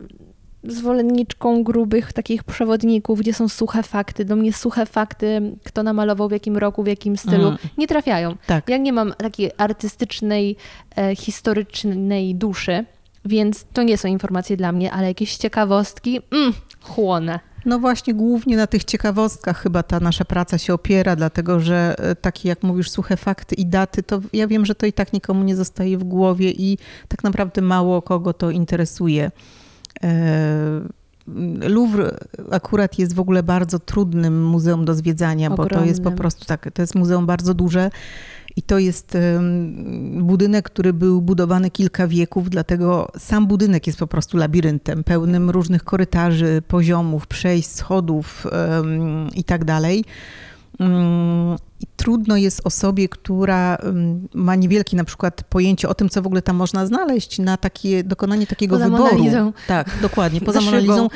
[0.65, 4.25] zwolenniczką grubych takich przewodników, gdzie są suche fakty.
[4.25, 7.59] Do mnie suche fakty, kto namalował w jakim roku, w jakim stylu, mm.
[7.79, 8.37] nie trafiają.
[8.47, 8.69] Tak.
[8.69, 10.57] Ja nie mam takiej artystycznej,
[10.97, 12.85] e, historycznej duszy,
[13.25, 17.41] więc to nie są informacje dla mnie, ale jakieś ciekawostki, mm, chłonę.
[17.64, 22.14] No właśnie, głównie na tych ciekawostkach chyba ta nasza praca się opiera, dlatego że e,
[22.14, 25.44] takie, jak mówisz, suche fakty i daty, to ja wiem, że to i tak nikomu
[25.44, 29.31] nie zostaje w głowie i tak naprawdę mało kogo to interesuje.
[31.61, 32.19] Louvre
[32.51, 35.79] akurat jest w ogóle bardzo trudnym muzeum do zwiedzania, Ogromnym.
[35.79, 37.90] bo to jest po prostu tak, to jest muzeum bardzo duże
[38.57, 39.19] i to jest
[40.12, 45.85] budynek, który był budowany kilka wieków, dlatego sam budynek jest po prostu labiryntem, pełnym różnych
[45.85, 48.47] korytarzy, poziomów, przejść, schodów
[49.35, 50.05] i tak dalej.
[51.81, 56.27] I trudno jest osobie, która mm, ma niewielkie na przykład pojęcie o tym, co w
[56.27, 59.05] ogóle tam można znaleźć, na takie dokonanie takiego poza wyboru.
[59.05, 59.53] Monalizą.
[59.69, 61.09] Tak, dokładnie, poza Monalizą.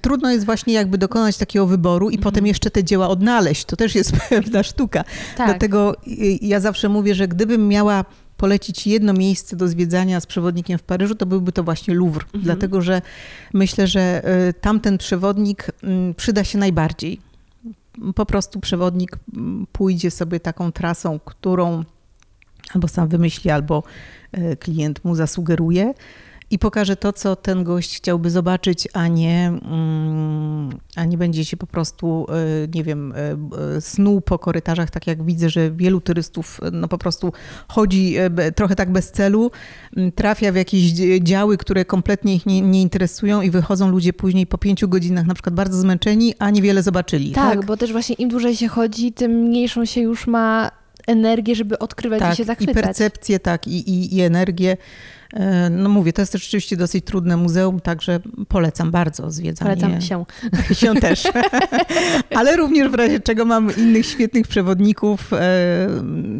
[0.00, 2.22] Trudno jest właśnie jakby dokonać takiego wyboru i mhm.
[2.22, 3.64] potem jeszcze te dzieła odnaleźć.
[3.64, 5.04] To też jest pewna sztuka.
[5.36, 5.46] Tak.
[5.46, 5.96] Dlatego
[6.40, 8.04] ja zawsze mówię, że gdybym miała
[8.36, 12.24] polecić jedno miejsce do zwiedzania z przewodnikiem w Paryżu, to byłby to właśnie Louvre.
[12.24, 12.44] Mhm.
[12.44, 13.02] Dlatego, że
[13.52, 17.20] myślę, że y, tamten przewodnik mm, przyda się najbardziej
[18.14, 19.18] po prostu przewodnik
[19.72, 21.84] pójdzie sobie taką trasą, którą
[22.74, 23.82] albo sam wymyśli, albo
[24.32, 25.94] e, klient mu zasugeruje
[26.54, 31.56] i pokaże to, co ten gość chciałby zobaczyć, a nie, mm, a nie będzie się
[31.56, 33.14] po prostu, e, nie wiem,
[33.76, 37.32] e, snuł po korytarzach, tak jak widzę, że wielu turystów no po prostu
[37.68, 38.16] chodzi
[38.54, 39.50] trochę tak bez celu,
[40.14, 40.82] trafia w jakieś
[41.20, 45.34] działy, które kompletnie ich nie, nie interesują i wychodzą ludzie później po pięciu godzinach na
[45.34, 47.32] przykład bardzo zmęczeni, a niewiele zobaczyli.
[47.32, 47.66] Tak, tak?
[47.66, 50.70] bo też właśnie im dłużej się chodzi, tym mniejszą się już ma
[51.06, 52.76] energię, żeby odkrywać tak, i się zachwycać.
[52.76, 54.76] i percepcję, tak, i, i, i energię.
[55.34, 59.76] E, no mówię, to jest rzeczywiście dosyć trudne muzeum, także polecam bardzo zwiedzanie.
[59.76, 60.24] Polecam się.
[60.80, 61.28] Się też.
[62.38, 65.32] Ale również w razie czego mam innych świetnych przewodników.
[65.32, 65.88] E,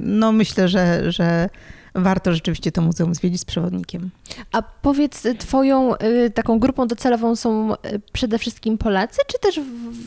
[0.03, 1.49] no myślę, że, że
[1.95, 4.11] warto rzeczywiście to muzeum zwiedzić z przewodnikiem.
[4.53, 7.77] A powiedz, twoją y, taką grupą docelową są y,
[8.13, 9.61] przede wszystkim Polacy, czy też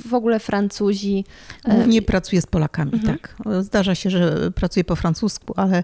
[0.10, 1.26] w ogóle Francuzi?
[1.66, 3.18] Głównie pracuję z Polakami, mhm.
[3.18, 3.36] tak.
[3.64, 5.84] Zdarza się, że pracuję po francusku, ale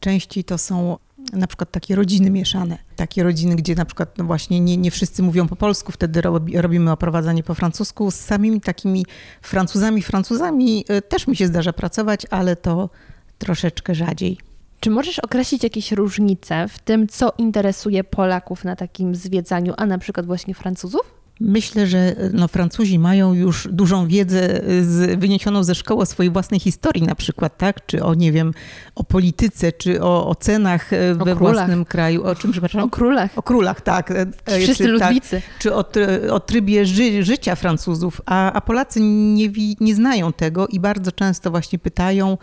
[0.00, 0.96] częściej to są
[1.32, 2.78] na przykład takie rodziny mieszane.
[2.96, 6.60] Takie rodziny, gdzie na przykład no właśnie nie, nie wszyscy mówią po polsku, wtedy robi,
[6.60, 8.10] robimy oprowadzanie po francusku.
[8.10, 9.06] Z samymi takimi
[9.42, 12.90] Francuzami, Francuzami y, też mi się zdarza pracować, ale to
[13.38, 14.38] troszeczkę rzadziej.
[14.80, 19.98] Czy możesz określić jakieś różnice w tym, co interesuje Polaków na takim zwiedzaniu, a na
[19.98, 21.25] przykład właśnie Francuzów?
[21.40, 26.60] Myślę, że no, Francuzi mają już dużą wiedzę z, wyniesioną ze szkoły o swojej własnej
[26.60, 27.86] historii na przykład, tak?
[27.86, 28.52] Czy o, nie wiem,
[28.94, 32.24] o polityce, czy o, o cenach e, we własnym kraju.
[32.24, 32.82] O czym, przepraszam?
[32.82, 33.30] O królach.
[33.36, 34.10] O królach, tak.
[34.10, 35.30] E, e, Wszyscy czy, ludwicy.
[35.30, 35.84] Tak, czy o,
[36.30, 38.20] o trybie ży, życia Francuzów.
[38.26, 39.48] A, a Polacy nie,
[39.80, 42.38] nie znają tego i bardzo często właśnie pytają,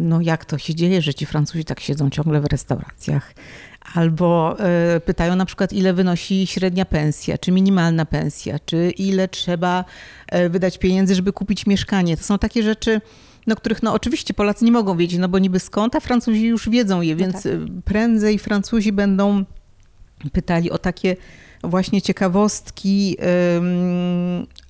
[0.00, 3.34] no jak to się dzieje, że ci Francuzi tak siedzą ciągle w restauracjach?
[3.94, 9.84] Albo e, pytają na przykład, ile wynosi średnia pensja, czy minimalna pensja, czy ile trzeba
[10.26, 12.16] e, wydać pieniędzy, żeby kupić mieszkanie.
[12.16, 13.00] To są takie rzeczy,
[13.46, 16.68] no, których no, oczywiście Polacy nie mogą wiedzieć, no bo niby skąd, a Francuzi już
[16.68, 17.52] wiedzą je, no więc tak.
[17.84, 19.44] prędzej Francuzi będą
[20.32, 21.16] pytali o takie
[21.64, 23.16] właśnie ciekawostki,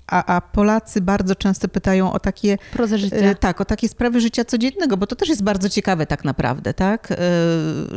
[0.08, 2.58] a, a Polacy bardzo często pytają o takie...
[2.72, 3.16] Prozę życia.
[3.16, 6.74] E, tak, o takie sprawy życia codziennego, bo to też jest bardzo ciekawe tak naprawdę,
[6.74, 7.12] tak?
[7.12, 7.16] E,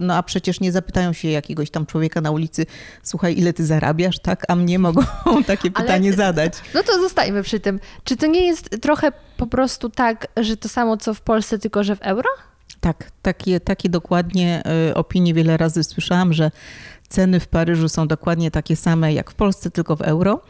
[0.01, 2.65] no a przecież nie zapytają się jakiegoś tam człowieka na ulicy,
[3.03, 4.45] słuchaj, ile ty zarabiasz, tak?
[4.47, 5.03] A mnie mogą
[5.47, 6.53] takie pytanie Ale, zadać.
[6.73, 7.79] No to zostajmy przy tym.
[8.03, 11.83] Czy to nie jest trochę po prostu tak, że to samo co w Polsce, tylko
[11.83, 12.29] że w euro?
[12.79, 16.51] Tak, takie, takie dokładnie e, opinie wiele razy słyszałam, że
[17.09, 20.41] ceny w Paryżu są dokładnie takie same jak w Polsce, tylko w euro.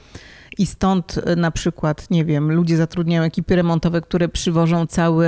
[0.58, 5.28] I stąd e, na przykład, nie wiem, ludzie zatrudniają ekipy remontowe, które przywożą całe,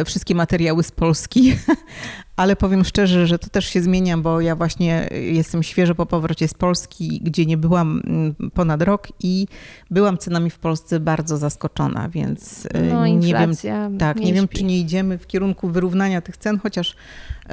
[0.00, 1.54] e, wszystkie materiały z Polski.
[2.36, 6.48] Ale powiem szczerze, że to też się zmienia, bo ja właśnie jestem świeżo po powrocie
[6.48, 9.46] z Polski, gdzie nie byłam mm, ponad rok i
[9.90, 13.52] byłam cenami w Polsce bardzo zaskoczona, więc e, no, nie wiem,
[13.98, 16.96] tak, nie, nie wiem, czy nie idziemy w kierunku wyrównania tych cen, chociaż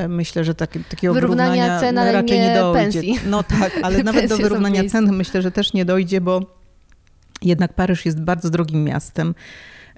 [0.10, 2.84] myślę, że tak, takiego wyrównania wyrównania cen, raczej nie, nie dojdzie.
[2.84, 3.20] Pensji.
[3.26, 6.57] No tak, ale nawet do wyrównania cen myślę, że też nie dojdzie, bo
[7.42, 9.36] jednak Paryż jest bardzo drogim miastem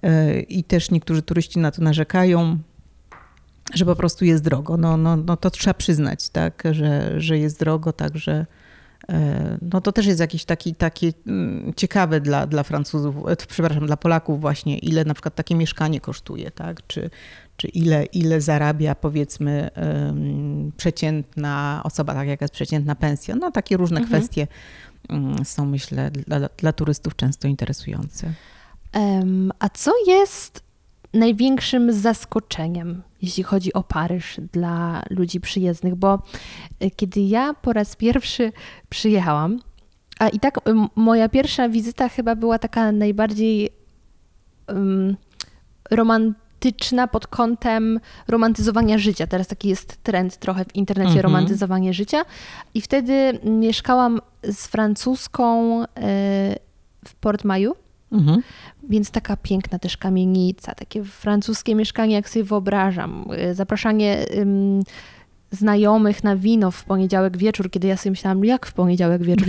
[0.04, 2.60] e, i też niektórzy turyści na to narzekają,
[3.74, 4.78] że po prostu jest drogo.
[4.78, 8.46] No, no, no to trzeba przyznać, tak, że, że jest drogo, także
[9.10, 13.86] e, no to też jest jakieś taki, takie mm, ciekawe dla, dla Francuzów, e, przepraszam,
[13.86, 16.88] dla Polaków właśnie, ile na przykład takie mieszkanie kosztuje, tak?
[16.88, 17.10] Czy,
[17.58, 19.70] czy ile, ile zarabia powiedzmy
[20.78, 23.36] przeciętna osoba, tak jak jest przeciętna pensja.
[23.36, 24.22] No takie różne mhm.
[24.22, 24.48] kwestie
[25.44, 28.34] są, myślę, dla, dla turystów często interesujące.
[29.60, 30.64] A co jest
[31.14, 35.96] największym zaskoczeniem, jeśli chodzi o Paryż dla ludzi przyjezdnych?
[35.96, 36.22] Bo
[36.80, 38.52] e, kiedy ja po raz pierwszy
[38.90, 39.60] przyjechałam,
[40.20, 40.60] a i tak
[40.96, 43.70] moja pierwsza wizyta chyba była taka najbardziej
[44.68, 45.18] um,
[45.92, 49.28] romantyczna, romantyczna pod kątem romantyzowania życia.
[49.28, 51.24] Teraz taki jest trend trochę w internecie, mhm.
[51.24, 52.26] romantyzowanie życia.
[52.74, 55.86] I wtedy mieszkałam z francuską e,
[57.06, 57.76] w Port Mayu.
[58.12, 58.42] Mhm.
[58.90, 63.26] Więc taka piękna też kamienica, takie francuskie mieszkanie, jak sobie wyobrażam.
[63.32, 64.26] E, zapraszanie
[65.52, 69.48] znajomych na wino w poniedziałek wieczór, kiedy ja sobie myślałam, jak w poniedziałek wieczór?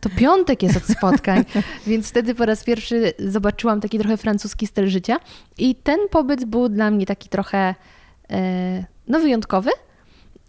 [0.00, 1.44] To piątek jest od spotkań.
[1.86, 5.16] Więc wtedy po raz pierwszy zobaczyłam taki trochę francuski styl życia.
[5.58, 7.74] I ten pobyt był dla mnie taki trochę
[8.30, 9.70] e, no, wyjątkowy.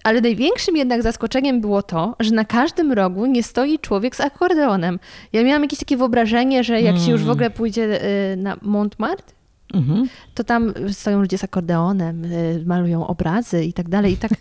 [0.03, 4.99] Ale największym jednak zaskoczeniem było to, że na każdym rogu nie stoi człowiek z akordeonem.
[5.33, 7.31] Ja miałam jakieś takie wyobrażenie, że jak się już w mm.
[7.31, 9.33] ogóle pójdzie e, na Montmartre,
[9.73, 10.07] Mhm.
[10.35, 12.29] to tam stoją ludzie z akordeonem, e,
[12.65, 14.13] malują obrazy i tak dalej.
[14.13, 14.31] I tak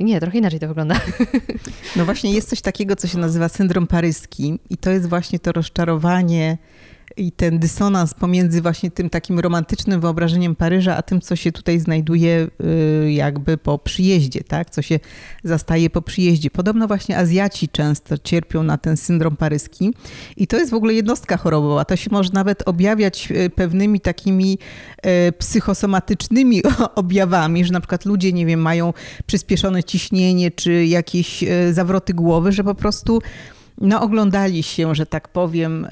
[0.00, 1.00] nie, trochę inaczej to wygląda.
[1.96, 5.52] No właśnie jest coś takiego, co się nazywa syndrom paryski i to jest właśnie to
[5.52, 6.58] rozczarowanie
[7.16, 11.80] i ten dysonans pomiędzy właśnie tym takim romantycznym wyobrażeniem Paryża, a tym, co się tutaj
[11.80, 12.48] znajduje
[13.04, 14.70] y, jakby po przyjeździe, tak?
[14.70, 15.00] co się
[15.44, 16.50] zastaje po przyjeździe.
[16.50, 19.94] Podobno właśnie Azjaci często cierpią na ten syndrom paryski
[20.36, 21.84] i to jest w ogóle jednostka chorobowa.
[21.84, 24.58] To się może nawet objawiać y, pewnymi takimi
[25.28, 26.62] y, psychosomatycznymi
[26.94, 28.92] objawami, że na przykład ludzie, nie wiem, mają
[29.26, 33.20] przyspieszone ciśnienie czy jakieś zawroty głowy, że po prostu
[33.84, 35.88] no, oglądali się, że tak powiem, e,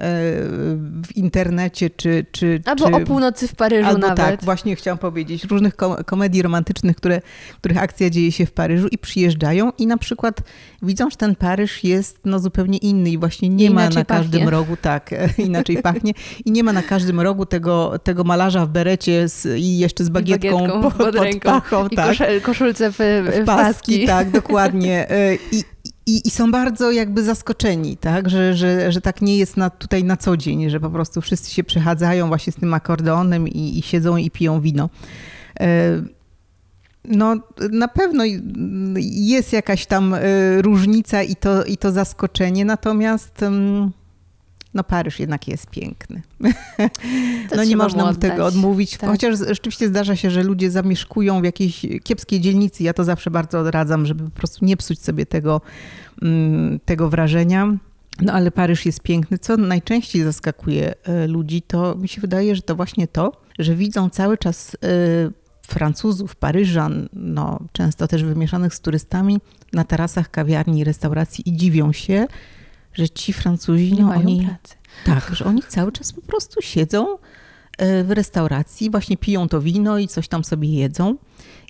[1.02, 2.26] w internecie, czy...
[2.32, 4.16] czy albo czy, o północy w Paryżu albo nawet.
[4.16, 5.44] tak, właśnie chciałam powiedzieć.
[5.44, 5.76] Różnych
[6.06, 7.20] komedii romantycznych, które,
[7.58, 10.40] których akcja dzieje się w Paryżu i przyjeżdżają i na przykład
[10.82, 14.50] widzą, że ten Paryż jest no, zupełnie inny i właśnie nie ma na każdym pachnie.
[14.50, 16.12] rogu, tak, inaczej pachnie
[16.44, 20.08] i nie ma na każdym rogu tego, tego malarza w berecie z, i jeszcze z
[20.08, 21.88] bagietką, bagietką pod, pod pachą.
[21.88, 22.16] I tak.
[22.42, 23.46] koszulce w, w, w paski.
[23.46, 24.06] paski.
[24.06, 25.10] Tak, dokładnie.
[25.10, 25.71] E, I,
[26.06, 28.28] i, I, są bardzo jakby zaskoczeni, tak?
[28.28, 31.50] że, że, że tak nie jest na, tutaj na co dzień, że po prostu wszyscy
[31.50, 34.90] się przechadzają właśnie z tym akordeonem i, i siedzą i piją wino.
[35.60, 36.02] E,
[37.04, 37.36] no,
[37.70, 38.24] na pewno
[39.00, 40.20] jest jakaś tam e,
[40.62, 43.44] różnica i to, i to zaskoczenie, natomiast
[44.74, 46.22] no Paryż jednak jest piękny.
[47.50, 49.10] To no nie można mu tego odmówić, tak.
[49.10, 52.82] chociaż rzeczywiście zdarza się, że ludzie zamieszkują w jakiejś kiepskiej dzielnicy.
[52.82, 55.60] Ja to zawsze bardzo odradzam, żeby po prostu nie psuć sobie tego,
[56.22, 57.76] mm, tego wrażenia.
[58.20, 59.38] No ale Paryż jest piękny.
[59.38, 64.10] Co najczęściej zaskakuje e, ludzi, to mi się wydaje, że to właśnie to, że widzą
[64.10, 65.30] cały czas e,
[65.66, 69.40] Francuzów, Paryżan, no, często też wymieszanych z turystami
[69.72, 72.26] na tarasach kawiarni, restauracji i dziwią się,
[72.94, 74.74] że ci Francuzi, nie no, mają oni, pracy.
[75.04, 77.18] Tak, że oni cały czas po prostu siedzą
[77.78, 81.16] e, w restauracji, właśnie piją to wino i coś tam sobie jedzą.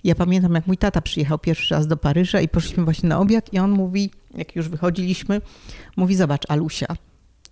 [0.03, 3.53] Ja pamiętam, jak mój tata przyjechał pierwszy raz do Paryża i poszliśmy właśnie na obiad
[3.53, 5.41] i on mówi, jak już wychodziliśmy,
[5.95, 6.87] mówi, zobacz Alusia,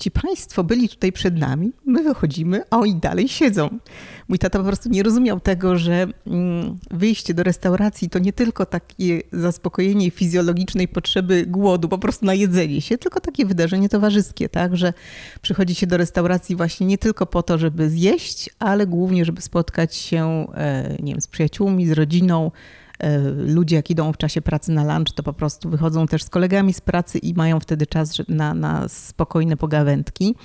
[0.01, 3.69] ci państwo byli tutaj przed nami, my wychodzimy, a oni dalej siedzą.
[4.27, 8.65] Mój tata po prostu nie rozumiał tego, że mm, wyjście do restauracji to nie tylko
[8.65, 14.77] takie zaspokojenie fizjologicznej potrzeby głodu, po prostu na jedzenie się, tylko takie wydarzenie towarzyskie, tak,
[14.77, 14.93] że
[15.41, 19.95] przychodzi się do restauracji właśnie nie tylko po to, żeby zjeść, ale głównie, żeby spotkać
[19.95, 22.51] się, e, nie wiem, z przyjaciółmi, z rodziną,
[23.35, 26.73] ludzie, jak idą w czasie pracy na lunch, to po prostu wychodzą też z kolegami
[26.73, 30.35] z pracy i mają wtedy czas na, na spokojne pogawędki.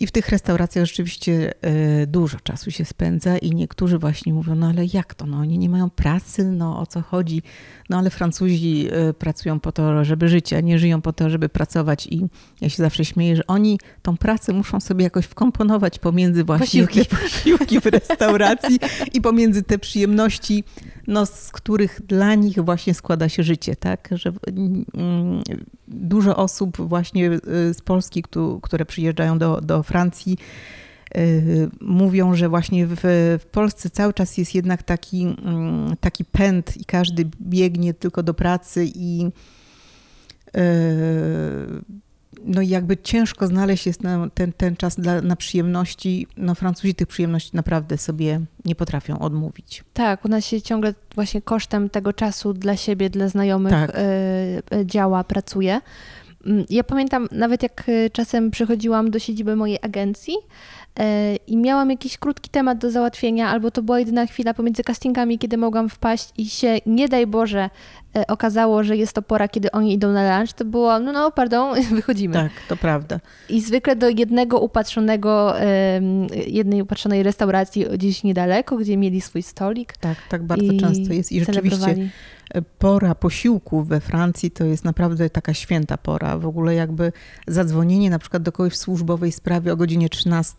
[0.00, 4.66] I w tych restauracjach rzeczywiście e, dużo czasu się spędza i niektórzy właśnie mówią, no
[4.68, 7.42] ale jak to, no oni nie mają pracy, no o co chodzi?
[7.90, 11.48] No ale Francuzi e, pracują po to, żeby żyć, a nie żyją po to, żeby
[11.48, 12.26] pracować i
[12.60, 17.06] ja się zawsze śmieję, że oni tą pracę muszą sobie jakoś wkomponować pomiędzy właśnie Posiłki.
[17.10, 18.78] te posiłki w restauracji
[19.14, 20.64] i pomiędzy te przyjemności,
[21.06, 24.08] no z których dla nich właśnie składa się życie, tak?
[24.12, 25.42] Że mm,
[25.88, 30.38] dużo osób właśnie y, z Polski, któ- które przyjeżdżają do, do Francji,
[31.16, 32.98] y, mówią, że właśnie w,
[33.40, 38.34] w Polsce cały czas jest jednak taki, mm, taki pęd i każdy biegnie tylko do
[38.34, 39.26] pracy i
[40.56, 40.60] y,
[42.44, 44.00] no jakby ciężko znaleźć jest
[44.34, 46.26] ten, ten czas dla, na przyjemności.
[46.36, 49.84] No Francuzi tych przyjemności naprawdę sobie nie potrafią odmówić.
[49.92, 53.98] Tak, u nas się ciągle właśnie kosztem tego czasu dla siebie, dla znajomych Tak.
[54.72, 55.80] y, działa, pracuje.
[56.48, 61.02] Mm, Ja pamiętam nawet jak y, czasem przychodziłam do siedziby mojej agencji y,
[61.46, 65.56] i miałam jakiś krótki temat do załatwienia, albo to była jedyna chwila pomiędzy castingami, kiedy
[65.56, 67.70] mogłam wpaść i się, nie daj Boże,
[68.16, 71.30] y, okazało, że jest to pora, kiedy oni idą na lunch, to było, no, no,
[71.30, 72.34] pardon, wychodzimy.
[72.34, 73.20] Tak, to prawda.
[73.48, 75.54] I zwykle do jednego upatrzonego,
[76.46, 79.96] jednej upatrzonej restauracji gdzieś niedaleko, gdzie mieli swój stolik.
[79.96, 81.32] Tak, tak bardzo często jest.
[81.32, 81.96] I rzeczywiście.
[82.78, 86.38] Pora posiłku we Francji to jest naprawdę taka święta pora.
[86.38, 87.12] W ogóle jakby
[87.46, 90.56] zadzwonienie na przykład do kogoś w służbowej sprawie o godzinie 13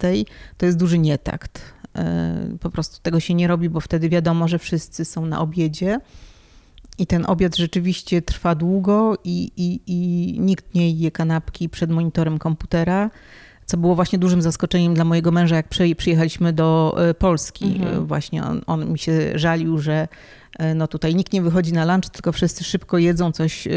[0.58, 1.62] to jest duży nietakt.
[1.98, 6.00] E, Po prostu tego się nie robi, bo wtedy wiadomo, że wszyscy są na obiedzie.
[6.98, 12.40] I ten obiad rzeczywiście trwa długo i, i, i nikt nie je kanapki przed monitorem
[12.40, 13.10] komputera,
[13.66, 17.66] co było właśnie dużym zaskoczeniem dla mojego męża, jak przy- przyjechaliśmy do e, Polski.
[17.66, 17.98] Mhm.
[17.98, 20.08] E, Właśnie on, on mi się żalił, że
[20.76, 23.74] no tutaj nikt nie wychodzi na lunch, tylko wszyscy szybko jedzą coś, e, e,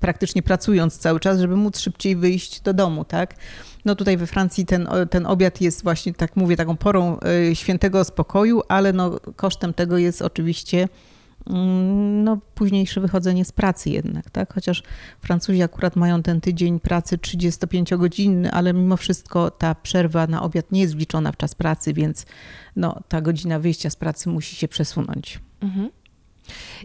[0.00, 3.34] praktycznie pracując cały czas, żeby móc szybciej wyjść do domu, tak?
[3.84, 7.18] No tutaj we Francji ten, ten obiad jest właśnie, tak mówię, taką porą
[7.50, 10.88] e, świętego spokoju, ale no kosztem tego jest oczywiście
[11.50, 14.54] mm, no, późniejsze wychodzenie z pracy jednak, tak?
[14.54, 14.82] Chociaż
[15.20, 20.80] Francuzi akurat mają ten tydzień pracy 35-godzinny, ale mimo wszystko ta przerwa na obiad nie
[20.80, 22.26] jest wliczona w czas pracy, więc
[22.76, 25.40] no, ta godzina wyjścia z pracy musi się przesunąć.
[25.62, 25.90] Mhm.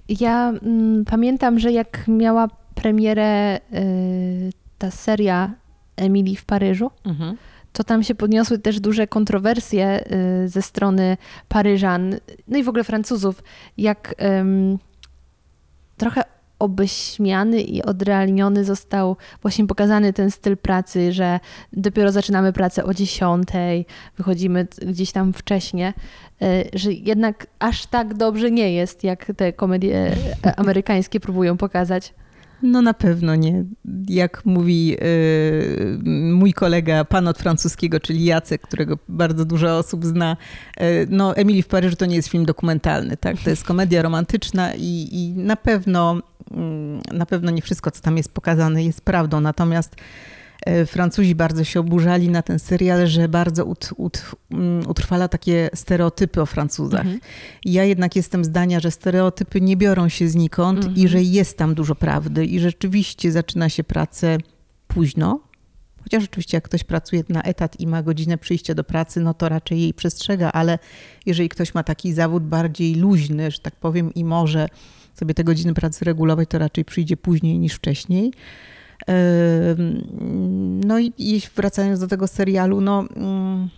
[0.09, 5.53] Ja mm, pamiętam, że jak miała premierę y, ta seria
[5.95, 6.91] Emilii w Paryżu,
[7.73, 10.03] to tam się podniosły też duże kontrowersje
[10.45, 11.17] y, ze strony
[11.47, 12.15] Paryżan,
[12.47, 13.43] no i w ogóle Francuzów,
[13.78, 14.80] jak ym,
[15.97, 16.23] trochę
[16.60, 21.39] obeśmiany i odrealniony został właśnie pokazany ten styl pracy, że
[21.74, 23.47] dopiero zaczynamy pracę o 10,
[24.18, 25.93] wychodzimy gdzieś tam wcześnie,
[26.41, 32.14] y, że jednak aż tak dobrze nie jest, jak te komedie e, amerykańskie próbują pokazać.
[32.62, 33.66] No na pewno nie.
[34.08, 35.99] Jak mówi y,
[36.34, 40.38] mój kolega, pan od francuskiego, czyli Jacek, którego bardzo dużo osób zna,
[40.82, 43.38] y, no Emilii w Paryżu to nie jest film dokumentalny, tak?
[43.43, 46.22] To jest komedia romantyczna i, i na pewno
[47.12, 49.41] na pewno nie wszystko, co tam jest pokazane, jest prawdą.
[49.41, 49.95] Natomiast
[50.70, 55.70] y, Francuzi bardzo się oburzali na ten serial, że bardzo ut, ut, mm, utrwala takie
[55.74, 57.02] stereotypy o Francuzach.
[57.02, 57.20] Mhm.
[57.66, 60.95] Ja jednak jestem zdania, że stereotypy nie biorą się znikąd Mhm.
[60.95, 64.38] i że jest tam dużo prawdy i rzeczywiście zaczyna się pracę
[64.88, 65.39] późno.
[66.04, 69.50] Chociaż oczywiście jak ktoś pracuje na etat i ma godzinę przyjścia do pracy, no to
[69.50, 70.80] raczej jej przestrzega, ale
[71.26, 74.68] jeżeli ktoś ma taki zawód bardziej luźny, że tak powiem, i może
[75.18, 78.34] sobie te godziny pracy regulować, to raczej przyjdzie później niż wcześniej.
[80.86, 83.70] No i wracając do tego serialu, no, mm,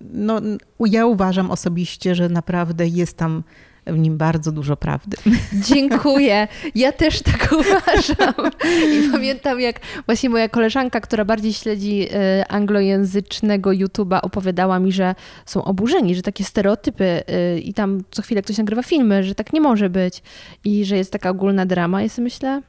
[0.00, 0.40] no
[0.86, 3.42] ja uważam osobiście, że naprawdę jest tam
[3.86, 5.16] w nim bardzo dużo prawdy.
[5.68, 6.48] Dziękuję.
[6.74, 8.50] Ja też tak uważam.
[8.92, 15.14] I pamiętam, jak właśnie moja koleżanka, która bardziej śledzi e, anglojęzycznego YouTube'a, opowiadała mi, że
[15.46, 19.52] są oburzeni, że takie stereotypy e, i tam co chwilę ktoś nagrywa filmy, że tak
[19.52, 20.22] nie może być
[20.64, 22.02] i że jest taka ogólna drama.
[22.02, 22.62] Ja sobie myślę, mm,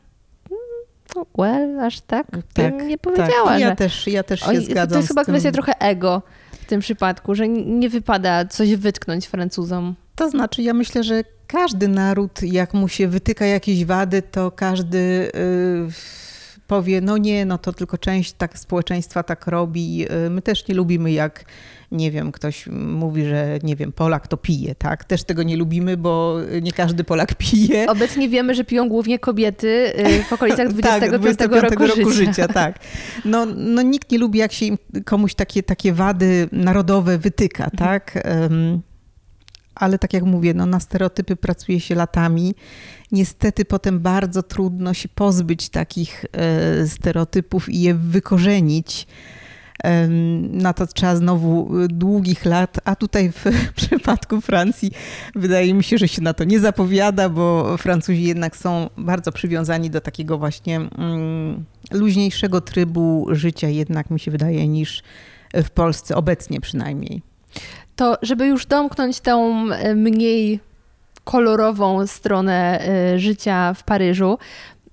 [1.16, 3.46] no, well, aż tak, bym nie powiedziała.
[3.46, 3.60] tak.
[3.60, 3.76] Ja że...
[3.76, 7.36] też, ja też się Oj, zgadzam to jest chyba kwestia trochę ego w tym przypadku,
[7.36, 9.96] że nie wypada coś wytknąć Francuzom.
[10.22, 14.98] To znaczy, ja myślę, że każdy naród, jak mu się wytyka jakieś wady, to każdy
[14.98, 15.32] y,
[16.68, 20.06] powie, no nie, no to tylko część tak społeczeństwa tak robi.
[20.26, 21.46] Y, My też nie lubimy, jak
[21.92, 25.04] nie wiem, ktoś mówi, że nie wiem, Polak to pije, tak?
[25.06, 27.88] Też tego nie lubimy, bo nie każdy Polak pije.
[27.88, 32.48] Obecnie wiemy, że piją głównie kobiety y, w okolicach 25, tak, 25 roku, życia.
[32.48, 32.80] tak.
[33.26, 37.78] No, no nikt nie lubi, jak się im komuś takie, takie wady narodowe wytyka, Mhm.
[37.90, 38.24] tak?
[39.82, 42.56] Ale tak jak mówię, no na stereotypy pracuje się latami.
[43.12, 49.08] Niestety potem bardzo trudno się pozbyć takich e, stereotypów i je wykorzenić.
[50.52, 53.46] Na to trzeba znowu długich lat, a tutaj w
[53.82, 54.92] przypadku Francji
[55.36, 59.90] wydaje mi się, że się na to nie zapowiada, bo Francuzi jednak są bardzo przywiązani
[59.90, 65.04] do takiego właśnie mm, luźniejszego trybu życia, jednak mi się wydaje, niż
[65.54, 67.31] w Polsce obecnie przynajmniej.
[67.96, 70.60] To, żeby już domknąć tą e, mniej
[71.24, 74.38] kolorową stronę e, życia w Paryżu,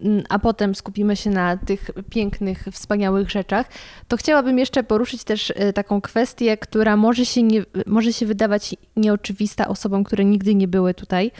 [0.00, 3.66] mm, a potem skupimy się na tych pięknych, wspaniałych rzeczach,
[4.08, 8.74] to chciałabym jeszcze poruszyć też e, taką kwestię, która może się, nie, może się wydawać
[8.96, 11.30] nieoczywista osobom, które nigdy nie były tutaj,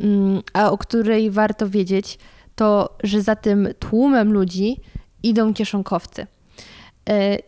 [0.00, 2.18] mm, a o której warto wiedzieć,
[2.54, 4.80] to że za tym tłumem ludzi
[5.22, 6.26] idą kieszonkowcy.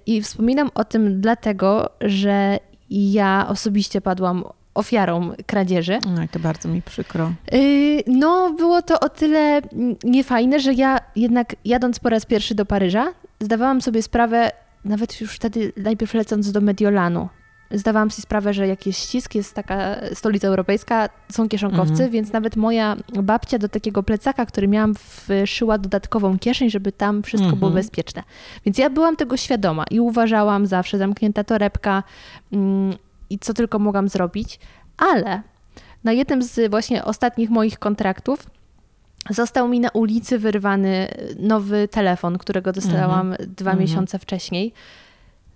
[0.07, 2.59] I wspominam o tym dlatego, że
[2.91, 5.99] ja osobiście padłam ofiarą kradzieży.
[6.05, 7.33] No to bardzo mi przykro.
[7.53, 7.59] E,
[8.07, 9.63] no, było to o tyle
[10.05, 14.51] niefajne, że ja jednak jadąc po raz pierwszy do Paryża, zdawałam sobie sprawę,
[14.85, 17.29] nawet już wtedy najpierw lecąc do Mediolanu,
[17.71, 22.11] zdawałam sobie sprawę, że jakieś ścisk, jest taka stolica europejska, są kieszonkowcy, mhm.
[22.11, 24.95] więc nawet moja babcia do takiego plecaka, który miałam,
[25.47, 27.59] wszyła dodatkową kieszeń, żeby tam wszystko mhm.
[27.59, 28.23] było bezpieczne.
[28.65, 32.03] Więc ja byłam tego świadoma i uważałam zawsze zamknięta torebka
[32.53, 32.97] mm,
[33.31, 34.59] i co tylko mogłam zrobić,
[34.97, 35.43] ale
[36.05, 38.47] na jednym z właśnie ostatnich moich kontraktów
[39.31, 41.09] został mi na ulicy wyrwany
[41.39, 43.55] nowy telefon, którego dostałam mhm.
[43.55, 43.89] dwa mhm.
[43.89, 44.73] miesiące wcześniej.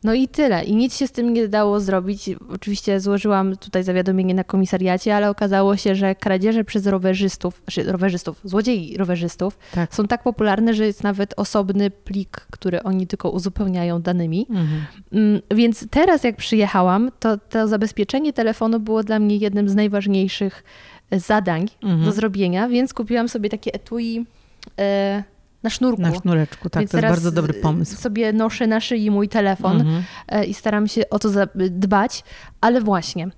[0.04, 0.64] No i tyle.
[0.64, 2.30] I nic się z tym nie dało zrobić.
[2.54, 8.40] Oczywiście złożyłam tutaj zawiadomienie na komisariacie, ale okazało się, że kradzieże przez rowerzystów, znaczy rowerzystów,
[8.44, 9.94] złodziei rowerzystów tak.
[9.94, 14.46] są tak popularne, że jest nawet osobny plik, który oni tylko uzupełniają danymi.
[14.50, 14.68] Mhm.
[15.12, 20.64] Mm, więc teraz jak przyjechałam, to to zabezpieczenie telefonu było dla mnie jednym z najważniejszych
[21.12, 22.04] zadań mhm.
[22.04, 24.26] do zrobienia, więc kupiłam sobie takie etui...
[24.78, 25.22] E,
[25.62, 26.02] na sznurku.
[26.02, 27.96] Na sznureczku, tak, Więc to jest bardzo dobry pomysł.
[27.96, 30.02] sobie noszę na szyi mój telefon mhm.
[30.28, 32.24] E, i staram się o to dbać,
[32.60, 33.28] ale właśnie,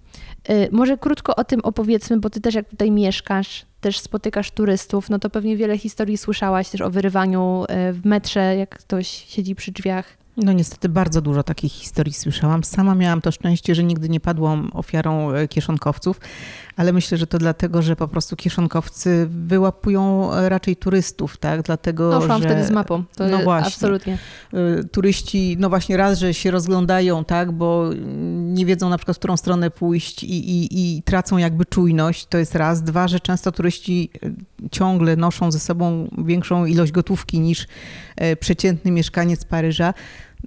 [0.44, 5.10] e, może krótko o tym opowiedzmy, bo ty też jak tutaj mieszkasz, też spotykasz turystów,
[5.10, 9.54] no to pewnie wiele historii słyszałaś też o wyrywaniu e, w metrze, jak ktoś siedzi
[9.54, 10.22] przy drzwiach.
[10.36, 12.64] No niestety bardzo dużo takich historii słyszałam.
[12.64, 16.20] Sama miałam to szczęście, że nigdy nie padłam ofiarą kieszonkowców,
[16.76, 21.62] ale myślę, że to dlatego, że po prostu kieszonkowcy wyłapują raczej turystów, tak?
[21.62, 22.48] Dlatego, no, szłam że...
[22.48, 24.18] wtedy z mapą, to no właśnie, absolutnie.
[24.54, 27.52] Y, turyści, no właśnie raz, że się rozglądają, tak?
[27.52, 27.90] Bo
[28.36, 32.38] nie wiedzą na przykład, w którą stronę pójść i, i, i tracą jakby czujność, to
[32.38, 32.82] jest raz.
[32.82, 34.34] Dwa, że często turyści y,
[34.70, 37.66] ciągle noszą ze sobą większą ilość gotówki niż
[38.40, 39.94] przeciętny mieszkaniec Paryża.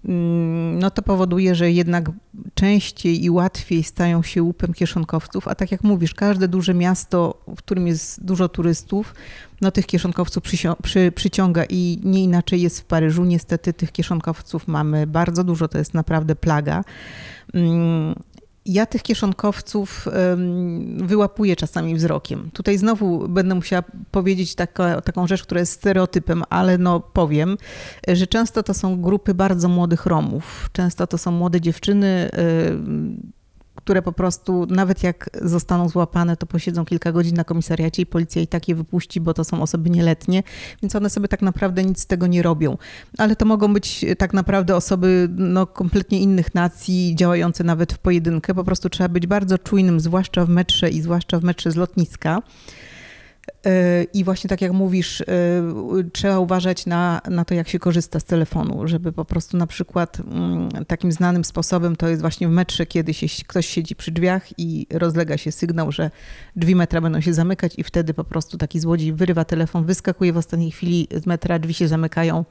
[0.05, 2.11] Mm, no to powoduje, że jednak
[2.53, 7.55] częściej i łatwiej stają się łupem kieszonkowców, a tak jak mówisz, każde duże miasto, w
[7.55, 9.15] którym jest dużo turystów,
[9.61, 10.43] no tych kieszonkowców
[10.83, 13.23] przy, przyciąga i nie inaczej jest w Paryżu.
[13.23, 16.83] Niestety tych kieszonkowców mamy bardzo dużo, to jest naprawdę plaga.
[18.65, 20.07] Ja tych kieszonkowców
[20.97, 22.49] wyłapuję czasami wzrokiem.
[22.53, 27.57] Tutaj znowu będę musiała powiedzieć taka, taką rzecz, która jest stereotypem, ale no powiem,
[28.07, 30.69] że często to są grupy bardzo młodych Romów.
[30.71, 32.29] Często to są młode dziewczyny,
[33.85, 38.41] które po prostu nawet jak zostaną złapane, to posiedzą kilka godzin na komisariacie i policja
[38.41, 40.43] i tak je wypuści, bo to są osoby nieletnie,
[40.81, 42.77] więc one sobie tak naprawdę nic z tego nie robią.
[43.17, 48.53] Ale to mogą być tak naprawdę osoby no, kompletnie innych nacji, działające nawet w pojedynkę.
[48.53, 52.41] Po prostu trzeba być bardzo czujnym, zwłaszcza w metrze i zwłaszcza w metrze z lotniska.
[54.13, 55.25] I właśnie tak jak mówisz, y,
[56.13, 60.17] trzeba uważać na, na to, jak się korzysta z telefonu, żeby po prostu na przykład
[60.19, 64.59] mm, takim znanym sposobem to jest właśnie w metrze, kiedy się, ktoś siedzi przy drzwiach
[64.59, 66.11] i rozlega się sygnał, że
[66.55, 70.37] drzwi metra będą się zamykać i wtedy po prostu taki złodziej wyrywa telefon, wyskakuje w
[70.37, 72.45] ostatniej chwili z metra, drzwi się zamykają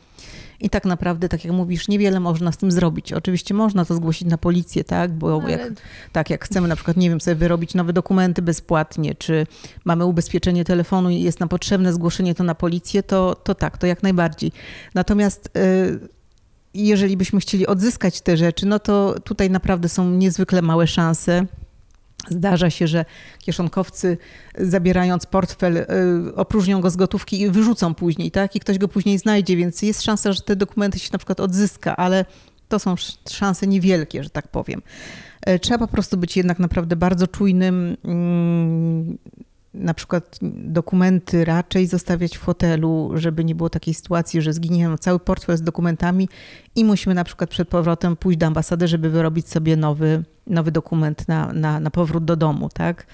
[0.60, 3.12] i tak naprawdę, tak jak mówisz, niewiele można z tym zrobić.
[3.12, 5.12] Oczywiście można to zgłosić na policję, tak?
[5.12, 5.50] Bo Ale...
[5.50, 5.72] jak,
[6.12, 9.46] tak, jak chcemy na przykład, nie wiem, sobie wyrobić nowe dokumenty bezpłatnie, czy
[9.84, 13.86] mamy ubezpieczenie telefonu i jest nam potrzebne zgłoszenie to na policję, to, to tak, to
[13.86, 14.52] jak najbardziej.
[14.94, 16.08] Natomiast yy,
[16.74, 21.46] jeżeli byśmy chcieli odzyskać te rzeczy, no to tutaj naprawdę są niezwykle małe szanse.
[22.30, 23.04] Zdarza się, że
[23.38, 24.18] kieszonkowcy
[24.58, 25.86] zabierając portfel y,
[26.36, 28.56] opróżnią go z gotówki i wyrzucą później, tak?
[28.56, 31.96] I ktoś go później znajdzie, więc jest szansa, że te dokumenty się na przykład odzyska,
[31.96, 32.24] ale
[32.68, 32.94] to są
[33.30, 34.82] szanse niewielkie, że tak powiem.
[35.40, 39.18] E, trzeba po prostu być jednak naprawdę bardzo czujnym, mm,
[39.74, 44.98] na przykład dokumenty raczej zostawiać w hotelu, żeby nie było takiej sytuacji, że zginie nam
[44.98, 46.28] cały portfel z dokumentami
[46.76, 51.28] i musimy na przykład przed powrotem pójść do ambasady, żeby wyrobić sobie nowy, nowy dokument
[51.28, 53.06] na, na, na powrót do domu, tak?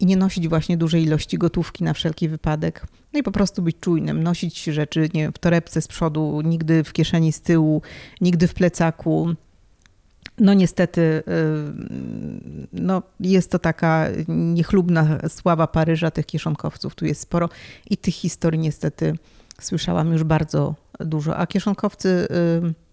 [0.00, 2.86] I nie nosić właśnie dużej ilości gotówki na wszelki wypadek.
[3.12, 6.84] No i po prostu być czujnym, nosić rzeczy nie wiem, w torebce z przodu, nigdy
[6.84, 7.82] w kieszeni z tyłu,
[8.20, 9.34] nigdy w plecaku
[10.38, 11.22] No niestety, y,
[12.72, 17.48] no jest to taka niechlubna sława Paryża, tych kieszonkowców tu jest sporo
[17.90, 19.14] i tych historii niestety
[19.60, 21.36] słyszałam już bardzo dużo.
[21.36, 22.86] A kieszonkowcy y,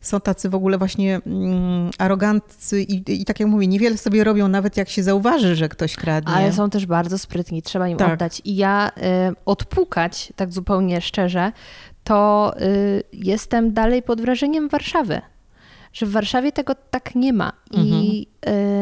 [0.00, 4.48] są tacy w ogóle właśnie mm, aroganccy i, i tak jak mówię, niewiele sobie robią,
[4.48, 6.34] nawet jak się zauważy, że ktoś kradnie.
[6.34, 8.12] Ale są też bardzo sprytni, trzeba im Tak.
[8.12, 8.42] oddać.
[8.44, 8.90] I ja
[9.30, 11.52] y, odpukać, tak zupełnie szczerze,
[12.04, 15.20] to y, jestem dalej pod wrażeniem Warszawy.
[15.94, 17.52] Że w Warszawie tego tak nie ma.
[17.76, 18.26] I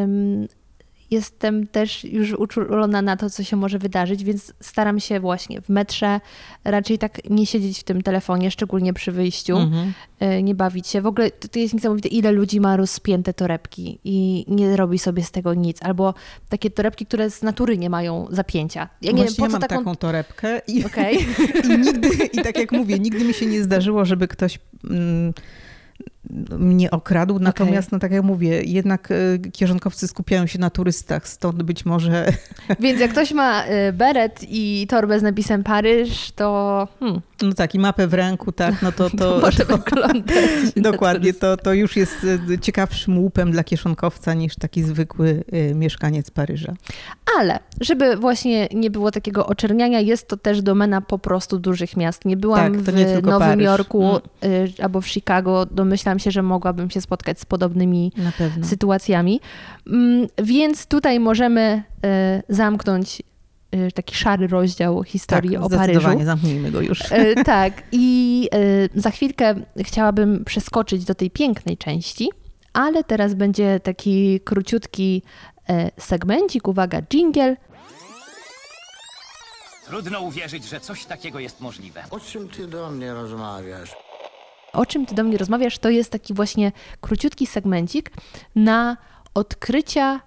[0.02, 0.48] ym,
[1.10, 5.68] jestem też już uczulona na to, co się może wydarzyć, więc staram się właśnie w
[5.68, 6.20] metrze
[6.64, 9.92] raczej tak nie siedzieć w tym telefonie, szczególnie przy wyjściu, Mhm.
[10.38, 11.02] y, nie bawić się.
[11.02, 15.30] W ogóle to, jest niesamowite, ile ludzi ma rozpięte torebki i nie robi sobie z
[15.30, 15.82] tego nic.
[15.82, 16.14] Albo
[16.48, 18.88] takie torebki, które z natury nie mają zapięcia.
[19.02, 19.76] Ja nie Właśnie wiem, po co mam taką...
[19.78, 21.18] taką torebkę i, Okej.
[21.64, 24.58] i nigdy, i tak jak mówię, nigdy mi się nie zdarzyło, żeby ktoś
[24.90, 25.32] mm,
[26.58, 27.38] mnie okradł.
[27.38, 32.26] Natomiast, no tak jak mówię, jednak y, kieszonkowcy skupiają się na turystach, stąd być może
[32.80, 37.74] Więc jak ktoś ma y, beret i torbę z napisem Paryż, to, hmm, No tak,
[37.74, 39.10] i mapę w ręku, tak, no to...
[39.10, 40.36] to, to, może to wyglądać.
[40.76, 46.74] dokładnie, to, to już jest y, ciekawszym łupem dla kieszonkowca niż taki zwykły mieszkaniec Paryża.
[47.38, 52.24] Ale, żeby właśnie nie było takiego oczerniania, jest to też domena po prostu dużych miast.
[52.24, 53.64] Nie byłam Tak, w Nowym Paryż.
[53.64, 55.66] Jorku y, albo w Chicago.
[55.66, 58.66] Domyślam się, że mogłabym się spotkać z podobnymi Na pewno.
[58.66, 59.40] sytuacjami.
[59.86, 61.82] Mm, Więc tutaj możemy
[62.48, 63.22] y, zamknąć
[63.74, 65.84] y, taki szary rozdział historii tak, o Paryżu.
[65.84, 67.12] zdecydowanie, zamknijmy go już.
[67.12, 68.48] E, tak, i
[68.94, 72.30] e, za chwilkę chciałabym przeskoczyć do tej pięknej części,
[72.72, 75.22] ale teraz będzie taki króciutki
[75.68, 77.56] e, segmencik, uwaga, jingle.
[79.86, 82.02] Trudno uwierzyć, że coś takiego jest możliwe.
[82.10, 83.90] O czym ty do mnie rozmawiasz?
[84.72, 85.78] O czym ty do mnie rozmawiasz?
[85.78, 88.10] To jest taki właśnie króciutki segmencik
[88.54, 88.96] na
[89.34, 90.20] odkrycia,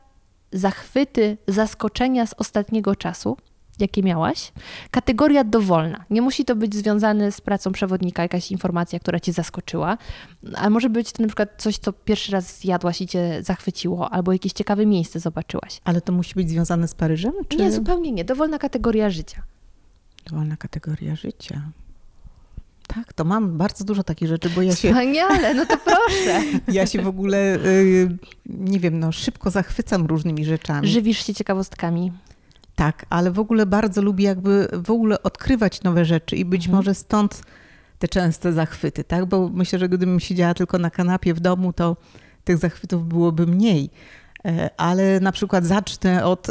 [0.51, 3.37] zachwyty, zaskoczenia z ostatniego czasu,
[3.79, 4.51] jakie miałaś.
[4.91, 6.05] Kategoria dowolna.
[6.09, 9.97] Nie musi to być związane z pracą przewodnika, jakaś informacja, która cię zaskoczyła,
[10.55, 14.31] a może być to na przykład coś, co pierwszy raz zjadłaś i cię zachwyciło, albo
[14.33, 15.81] jakieś ciekawe miejsce zobaczyłaś.
[15.83, 17.33] Ale to musi być związane z Paryżem?
[17.47, 18.25] Czy Nie, zupełnie nie.
[18.25, 19.43] Dowolna kategoria życia.
[20.29, 21.61] Dowolna kategoria życia.
[22.95, 26.41] Tak, to mam bardzo dużo takich rzeczy, bo ja się, Wspaniale, no to proszę.
[26.77, 30.87] ja się w ogóle, y, nie wiem, no szybko zachwycam różnymi rzeczami.
[30.87, 32.11] Żywisz się ciekawostkami.
[32.75, 36.95] Tak, ale w ogóle bardzo lubię jakby w ogóle odkrywać nowe rzeczy i być może
[36.95, 37.41] stąd
[37.99, 39.25] te częste zachwyty, tak?
[39.25, 41.97] Bo myślę, że gdybym siedziała tylko na kanapie w domu, to
[42.43, 43.89] tych zachwytów byłoby mniej.
[44.45, 46.47] E, Ale na przykład zacznę od,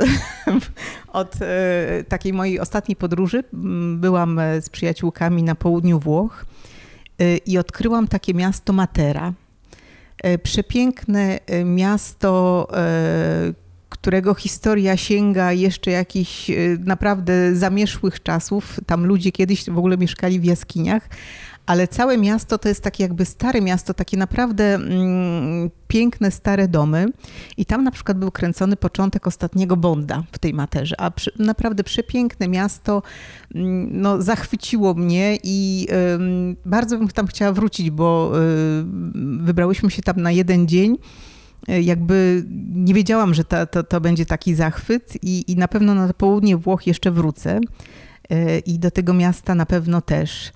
[1.12, 3.44] od e, takiej mojej ostatniej podróży.
[3.54, 6.44] M, Byłam e, z przyjaciółkami na południu Włoch
[7.46, 9.32] i odkryłam takie miasto Matera.
[10.42, 12.68] Przepiękne miasto,
[13.88, 18.80] którego historia sięga jeszcze jakichś naprawdę zamieszłych czasów.
[18.86, 21.08] Tam ludzie kiedyś w ogóle mieszkali w jaskiniach,
[21.66, 27.06] ale całe miasto to jest takie jakby stare miasto, takie naprawdę mm, piękne, stare domy.
[27.56, 31.00] I tam na przykład był kręcony początek ostatniego Bonda w tej materze.
[31.00, 33.02] A przy, naprawdę przepiękne miasto,
[33.54, 35.88] mm, no, zachwyciło mnie i
[36.66, 38.84] bardzo bym tam chciała wrócić, bo y,
[39.38, 40.98] wybrałyśmy się tam na jeden dzień
[41.82, 42.44] jakby
[42.74, 46.56] nie wiedziałam, że to, to, to będzie taki zachwyt i, i na pewno na południe
[46.56, 47.60] Włoch jeszcze wrócę
[48.30, 50.52] E, i do tego miasta na pewno też.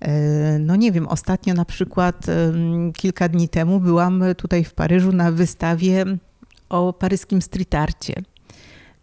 [0.00, 2.26] E, No nie wiem, ostatnio na przykład
[2.96, 6.04] kilka dni temu byłam tutaj w Paryżu na wystawie
[6.68, 8.14] o paryskim street arcie.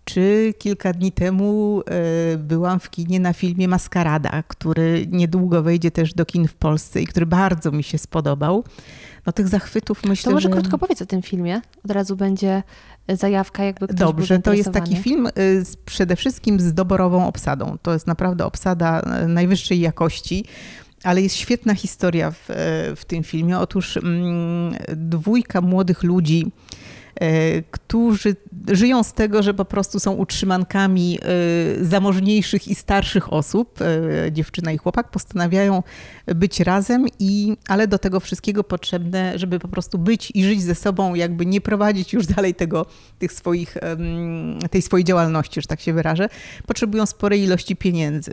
[0.06, 1.82] Czy kilka dni temu
[2.34, 7.02] e, byłam w kinie na filmie Maskarada, który niedługo wejdzie też do kin w Polsce
[7.02, 8.64] i który bardzo mi się spodobał.
[9.26, 10.54] No tych zachwytów myślę, To może że...
[10.54, 11.62] krótko powiedz o tym filmie.
[11.86, 12.64] Od razu będzie
[13.10, 17.28] zajawka, jakby ktoś był Dobrze, to jest taki film y, z, przede wszystkim z doborową
[17.28, 17.78] obsadą.
[17.82, 20.46] To jest naprawdę obsada najwyższej jakości.
[21.06, 22.54] Ale jest świetna historia w, y,
[22.96, 23.60] w tym filmie.
[23.60, 26.52] Otóż mm, dwójka młodych ludzi,
[27.24, 28.36] y, którzy
[28.72, 31.20] żyją z tego, że po prostu są utrzymankami
[31.82, 33.80] y, zamożniejszych i starszych osób,
[34.32, 35.84] dziewczyna i chłopak, postanawiają
[36.26, 40.76] być razem, i, ale do tego wszystkiego potrzebne, żeby po prostu być i żyć ze
[40.76, 42.86] sobą, jakby nie prowadzić już dalej tego,
[43.20, 43.78] tych swoich,
[44.72, 46.30] tej swojej działalności, że tak się wyrażę,
[46.68, 48.32] potrzebują sporej ilości pieniędzy.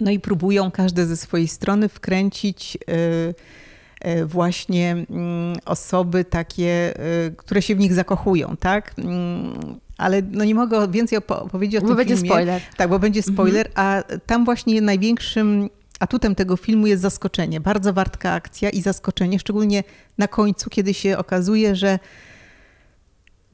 [0.00, 6.94] No i próbują każde ze swojej strony wkręcić y, y, właśnie mm, osoby takie,
[7.26, 8.94] y, które się w nich zakochują, tak?
[8.98, 12.30] Mm, Ale no nie mogę więcej opo- opowiedzieć o Bo tym będzie filmie.
[12.30, 12.62] spoiler.
[12.76, 15.70] Tak, bo będzie spoiler, a tam właśnie największym
[16.00, 17.60] atutem tego filmu jest zaskoczenie.
[17.60, 19.84] Bardzo wartka akcja i zaskoczenie, szczególnie
[20.18, 21.98] na końcu, kiedy się okazuje, że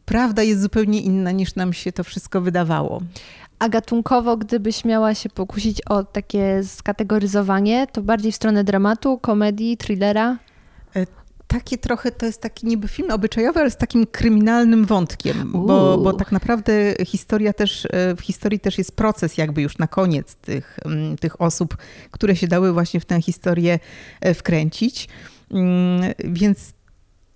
[0.05, 3.03] prawda jest zupełnie inna niż nam się to wszystko wydawało.
[3.59, 9.77] A gatunkowo, gdybyś miała się pokusić o takie skategoryzowanie, to bardziej w stronę dramatu, komedii,
[9.77, 10.39] thrillera?
[10.97, 11.07] E,
[11.47, 16.13] takie trochę to jest taki niby film obyczajowy, ale z takim kryminalnym wątkiem, bo, bo
[16.13, 16.73] tak naprawdę
[17.07, 20.79] historia też, e, w historii też jest proces jakby już na koniec tych,
[21.21, 21.77] tych osób,
[22.11, 23.79] które się dały właśnie w tę historię
[24.21, 25.09] e, wkręcić.
[25.51, 26.73] Mm, więc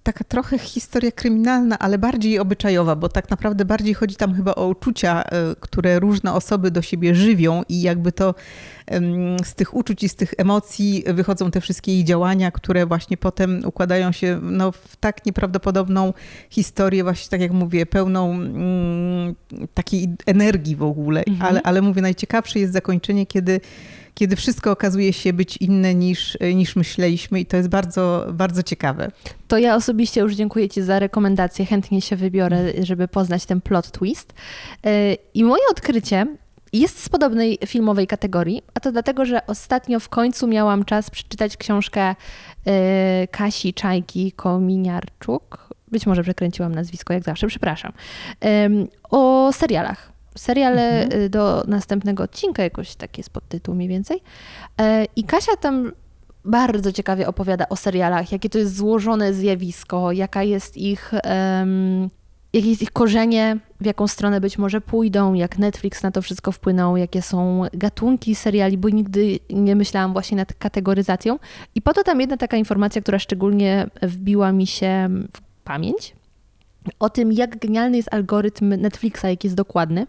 [0.02, 4.66] taka trochę historia kryminalna, ale bardziej obyczajowa, bo tak naprawdę bardziej chodzi tam chyba o
[4.66, 8.34] uczucia, e, które różne osoby do siebie żywią i jakby to
[9.44, 13.62] z tych uczuć i z tych emocji wychodzą te wszystkie jej działania, które właśnie potem
[13.66, 16.12] układają się no, w tak nieprawdopodobną
[16.50, 19.34] historię, właśnie tak jak mówię, pełną mm,
[19.74, 21.22] takiej energii w ogóle.
[21.28, 21.48] Mhm.
[21.50, 23.60] Ale, ale mówię, najciekawsze jest zakończenie, kiedy
[24.14, 29.10] kiedy wszystko okazuje się być inne niż, niż myśleliśmy i to jest bardzo, bardzo ciekawe.
[29.48, 33.90] To ja osobiście już dziękuję Ci za rekomendację, chętnie się wybiorę, żeby poznać ten plot
[33.90, 34.32] twist.
[34.86, 36.26] E, I moje odkrycie
[36.72, 41.56] jest z podobnej filmowej kategorii, a to dlatego, że ostatnio w końcu miałam czas przeczytać
[41.56, 42.14] książkę
[42.66, 45.68] e, Kasi Czajki Kominiarczuk.
[45.88, 47.92] Być może przekręciłam nazwisko, jak zawsze, przepraszam.
[49.10, 51.22] O serialach seriale mhm.
[51.22, 54.20] Y, do następnego odcinka, jakoś taki jest podtytuł mniej więcej.
[54.80, 55.92] E, I Kasia tam
[56.44, 62.10] bardzo ciekawie opowiada o serialach, jakie to jest złożone zjawisko, jaka jest ich, um,
[62.52, 66.52] jakie jest ich korzenie, w jaką stronę być może pójdą, jak Netflix na to wszystko
[66.52, 71.38] wpłynął, jakie są gatunki seriali, bo nigdy nie myślałam właśnie nad kategoryzacją.
[71.74, 76.14] I po to tam jedna taka informacja, która szczególnie wbiła mi się w pamięć,
[76.98, 80.06] o tym, jak genialny jest algorytm Netflixa, jaki jest dokładny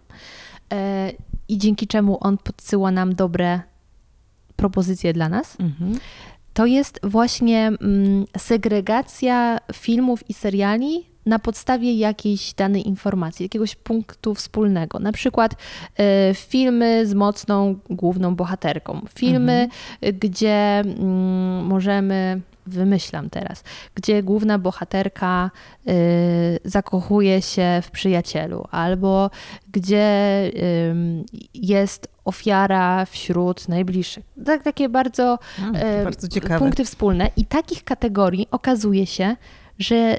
[0.73, 1.11] e,
[1.47, 3.61] i dzięki czemu on podsyła nam dobre
[4.55, 5.57] propozycje dla nas.
[5.59, 5.99] Mhm.
[6.53, 14.35] To jest właśnie mm, segregacja filmów i seriali na podstawie jakiejś danej informacji, jakiegoś punktu
[14.35, 14.99] wspólnego.
[14.99, 19.69] Na przykład y, filmy z mocną główną bohaterką, filmy,
[20.01, 20.19] mhm.
[20.19, 23.63] gdzie y, możemy wymyślam teraz,
[23.95, 25.51] gdzie główna bohaterka
[25.87, 29.29] y, zakochuje się w przyjacielu, albo
[29.71, 30.95] gdzie y,
[31.53, 34.25] jest ofiara wśród najbliższych.
[34.45, 35.39] Tak, takie bardzo,
[36.01, 36.27] y, bardzo
[36.59, 37.29] punkty wspólne.
[37.37, 39.35] I takich kategorii okazuje się,
[39.79, 40.17] że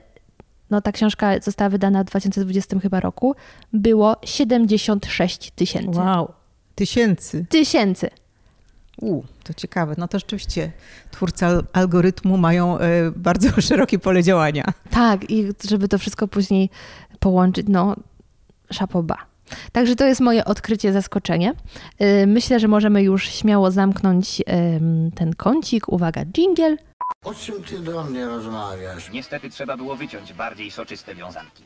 [0.71, 3.35] no, ta książka została wydana w 2020 chyba roku,
[3.73, 5.99] było 76 tysięcy.
[5.99, 6.33] Wow,
[6.75, 7.47] tysięcy.
[7.49, 8.11] Tysięcy.
[9.01, 9.95] U, to ciekawe.
[9.99, 10.73] No to rzeczywiście
[11.11, 14.65] twórcy algorytmu mają e, bardzo szerokie pole działania.
[14.91, 16.71] Tak, i żeby to wszystko później
[17.21, 17.97] połączyć, no
[18.71, 19.17] szapoba.
[19.73, 21.55] Także to jest moje odkrycie, zaskoczenie.
[21.99, 24.43] E, myślę, że możemy już śmiało zamknąć
[25.15, 25.89] ten kącik.
[25.89, 26.77] Uwaga, jingle.
[27.25, 29.11] O czym ty do mnie rozmawiasz?
[29.13, 31.65] Niestety trzeba było wyciąć bardziej soczyste wiązanki.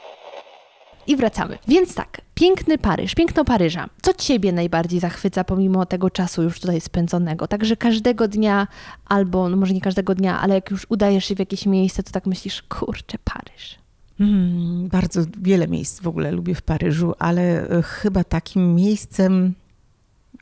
[1.09, 1.59] I wracamy.
[1.69, 3.89] Więc tak, piękny Paryż, piękno Paryża.
[4.03, 7.47] Co Ciebie najbardziej zachwyca pomimo tego czasu już tutaj spędzonego?
[7.49, 8.67] Także każdego dnia,
[9.07, 12.13] albo no może nie każdego dnia, ale jak już udajesz się w jakieś miejsce, to
[12.13, 13.79] tak myślisz, kurczę, Paryż.
[14.19, 19.55] Hmm, bardzo wiele miejsc w ogóle lubię w Paryżu, ale e, chyba takim miejscem,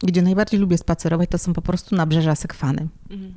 [0.03, 2.89] gdzie najbardziej lubię spacerować, to są po prostu nabrzeża Sekwany.
[3.11, 3.35] Mhm.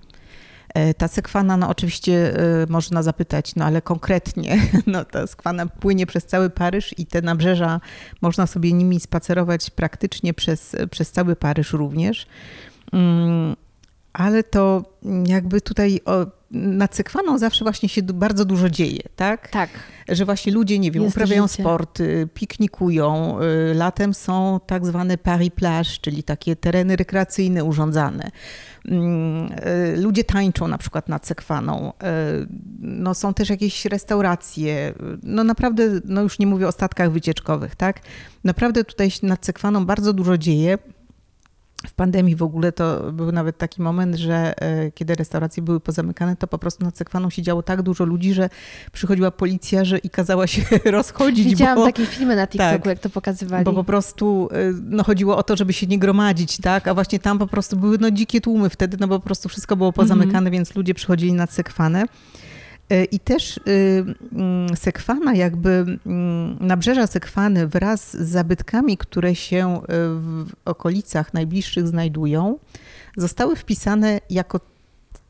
[0.74, 6.06] E, ta sekwana, no oczywiście e, można zapytać, no ale konkretnie, no ta sekwana płynie
[6.06, 7.82] przez cały Paryż i te nabrzeża,
[8.22, 12.28] można sobie nimi spacerować praktycznie przez, przez cały Paryż również.
[14.20, 14.84] Ale to
[15.26, 19.50] jakby tutaj o, nad Sekwaną zawsze właśnie się bardzo dużo dzieje, tak?
[19.50, 19.70] Tak.
[20.10, 21.64] Że właśnie ludzie, nie wiem, Jest uprawiają życie.
[21.64, 23.38] sporty, piknikują.
[23.42, 28.32] Y, latem są tak zwane Paris Plage, czyli takie tereny rekreacyjne urządzane.
[28.86, 31.90] Mm, y, ludzie tańczą na przykład nad Sekwaną.
[31.90, 32.48] Y,
[32.80, 34.94] no, są też jakieś restauracje.
[35.24, 38.02] No naprawdę, no już nie mówię o statkach wycieczkowych, tak?
[38.44, 40.78] Naprawdę tutaj nad Sekwaną bardzo dużo dzieje.
[41.88, 46.36] W pandemii w ogóle to był nawet taki moment, że e, kiedy restauracje były pozamykane,
[46.36, 48.50] to po prostu nad Sekwaną siedziało tak dużo ludzi, że
[48.92, 50.62] przychodziła policja że i kazała się
[50.92, 51.46] rozchodzić.
[51.46, 53.66] Widziałam bo, takie filmy na TikToku, tak, jak to pokazywali.
[53.66, 56.88] Bo po prostu e, no, chodziło o to, żeby się nie gromadzić, tak?
[56.88, 59.76] A właśnie tam po prostu były no, dzikie tłumy wtedy, no bo po prostu wszystko
[59.76, 60.52] było pozamykane, mm -hmm.
[60.52, 62.06] więc ludzie przychodzili nad Sekwanę.
[62.90, 63.62] E, I też y,
[64.34, 65.70] mm, Sekwana, jakby
[66.06, 69.86] mm, nabrzeża Sekwany wraz z zabytkami, które się y,
[70.20, 72.60] w okolicach najbliższych znajdują,
[73.18, 74.60] zostały wpisane jako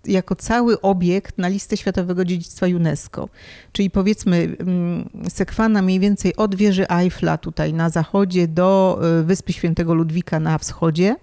[0.06, 3.30] jako cały obiekt na listę Światowego Dziedzictwa UNESCO.
[3.72, 9.54] Czyli powiedzmy mm, Sekwana mniej więcej od wieży Eiffla tutaj na zachodzie do y, Wyspy
[9.54, 11.16] Świętego Ludwika na wschodzie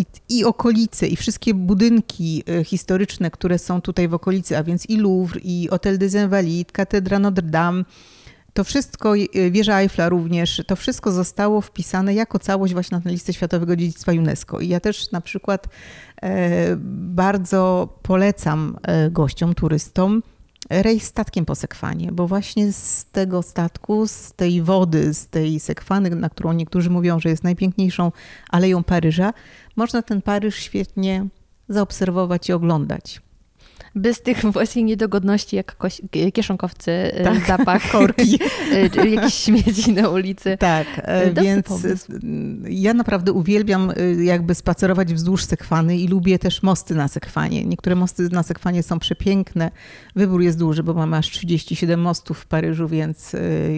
[0.00, 4.86] i, i okolice, i wszystkie budynki e, historyczne, które są tutaj w okolicy, a więc
[4.86, 7.84] i Louvre, i Hotel des Invalides, Katedra Notre Dame,
[8.54, 13.10] to wszystko, e, wieża Eiffla również, to wszystko zostało wpisane jako całość właśnie na tę
[13.10, 14.60] listę Światowego Dziedzictwa UNESCO.
[14.60, 15.68] I ja też na przykład
[16.22, 16.76] e,
[17.12, 20.22] bardzo polecam e, gościom, turystom,
[20.70, 26.10] rejs statkiem po Sekwanie, bo właśnie z tego statku, z tej wody, z tej Sekwany,
[26.10, 28.12] na którą niektórzy mówią, że jest najpiękniejszą
[28.50, 29.32] aleją Paryża,
[29.80, 31.26] można ten Paryż świetnie
[31.68, 33.20] zaobserwować i oglądać.
[33.94, 35.76] Bez tych właśnie niedogodności jak
[36.32, 38.38] kieszonkowcy, e, Tak, zapach, korki.
[38.72, 40.56] e, jakieś śmieci na ulicy.
[40.58, 42.12] Tak, e, Dobry więc pomysł.
[42.68, 47.64] ja naprawdę uwielbiam jakby spacerować wzdłuż Sekwany i lubię też mosty na Sekwanie.
[47.64, 49.70] Niektóre mosty na Sekwanie są przepiękne.
[50.16, 53.32] Wybór jest duży, bo mamy aż 37 mostów w Paryżu, więc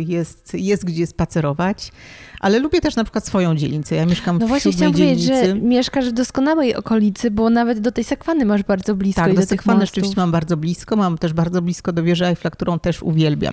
[0.07, 1.93] jest, jest gdzie spacerować.
[2.41, 3.95] Ale lubię też na przykład swoją dzielnicę.
[3.95, 5.49] Ja mieszkam No w właśnie siódmej chciałam powiedzieć, dzielnicy.
[5.49, 9.41] że mieszkasz w doskonałej okolicy, bo nawet do tej Sekwany masz bardzo blisko Tak, do
[9.41, 10.02] do Sekwany mostów.
[10.03, 10.97] Rzeczywiście mam bardzo blisko.
[10.97, 13.53] Mam też bardzo blisko do wieży Eiffla, którą też uwielbiam.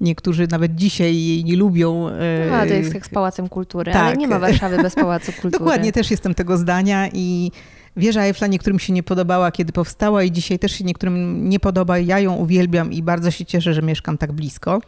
[0.00, 2.08] Niektórzy nawet dzisiaj jej nie lubią.
[2.08, 4.18] e, A, to jest jak z Pałacem Kultury, ale tak.
[4.18, 5.58] nie ma Warszawy bez Pałacu Kultury.
[5.58, 7.50] Dokładnie, też jestem tego zdania i
[7.96, 11.98] wieża Eiffla niektórym się nie podobała, kiedy powstała i dzisiaj też się niektórym nie podoba.
[11.98, 14.80] Ja ją uwielbiam i bardzo się cieszę, że mieszkam tak blisko.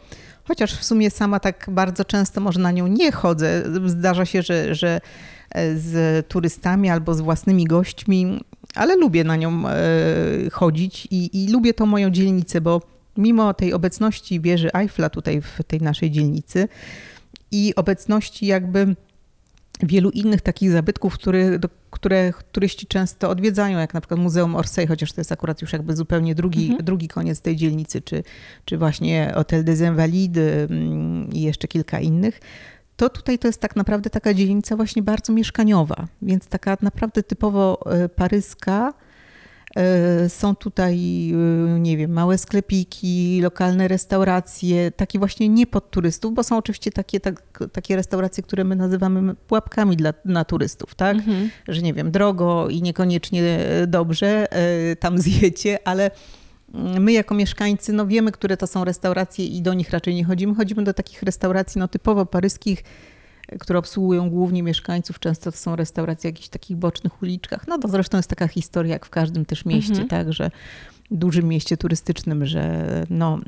[0.47, 3.63] Chociaż w sumie sama tak bardzo często może na nią nie chodzę.
[3.85, 5.01] Zdarza się, że, że
[5.51, 8.39] e, z turystami albo z własnymi gośćmi,
[8.75, 9.75] ale lubię na nią e,
[10.51, 12.81] chodzić i, i lubię tą moją dzielnicę, bo
[13.17, 16.67] mimo tej obecności wieży Eiffla tutaj w tej naszej dzielnicy
[17.51, 18.95] i obecności jakby
[19.83, 24.87] wielu innych takich zabytków, który, do, które turyści często odwiedzają, jak na przykład Muzeum Orsay,
[24.87, 28.23] chociaż to jest akurat już jakby zupełnie drugi, drugi koniec tej dzielnicy, czy,
[28.65, 32.39] czy właśnie Hotel des Invalides mm, i jeszcze kilka innych.
[32.95, 37.91] To tutaj to jest tak naprawdę taka dzielnica właśnie bardzo mieszkaniowa, więc taka naprawdę typowo
[37.91, 38.93] e, paryska.
[39.75, 40.95] E, Są tutaj,
[41.31, 46.91] e, nie wiem, małe sklepiki, lokalne restauracje, takie właśnie nie pod turystów, bo są oczywiście
[46.91, 51.17] takie, tak, takie restauracje, które my nazywamy pułapkami dla, dla turystów, tak?
[51.17, 51.49] Mhm.
[51.67, 56.11] Że nie wiem, drogo i niekoniecznie dobrze e, tam zjecie, ale
[56.73, 60.25] mm, my jako mieszkańcy no wiemy, które to są restauracje i do nich raczej nie
[60.25, 60.55] chodzimy.
[60.55, 62.83] Chodzimy do takich restauracji no, typowo paryskich,
[63.59, 65.19] które obsługują głównie mieszkańców.
[65.19, 67.67] Często to są restauracje w jakichś takich bocznych uliczkach.
[67.67, 70.07] No to zresztą jest taka historia jak w każdym też mieście, Mhm.
[70.07, 70.51] tak, że
[71.11, 73.39] dużym mieście turystycznym, że no,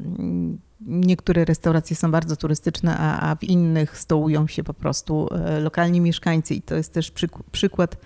[0.81, 6.01] niektóre restauracje są bardzo turystyczne, a, a w innych stołują się po prostu e, lokalni
[6.01, 7.97] mieszkańcy i to jest też przyk- przykład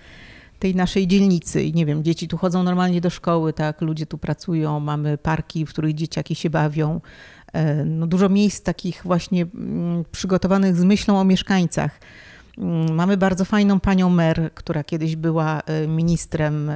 [0.59, 1.63] tej naszej dzielnicy.
[1.63, 5.65] I nie wiem, dzieci tu chodzą normalnie do szkoły, tak, ludzie tu pracują, mamy parki,
[5.65, 7.01] w których dzieciaki się bawią.
[7.53, 11.99] E, No, dużo miejsc takich właśnie mm, przygotowanych z myślą o mieszkańcach.
[12.57, 16.75] Mm, Mamy bardzo fajną panią mer, która kiedyś była e, ministrem e,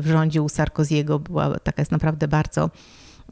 [0.00, 1.18] w rządzie u Sarkoziego.
[1.18, 2.70] Była taka jest naprawdę bardzo,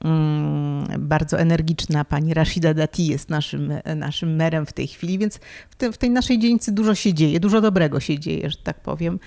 [0.04, 2.04] mm, bardzo energiczna.
[2.04, 6.10] Pani Rashida Dati jest naszym, naszym merem w tej chwili, więc w, tym, w tej
[6.10, 9.18] naszej dzielnicy dużo się dzieje, dużo dobrego się dzieje, że tak powiem.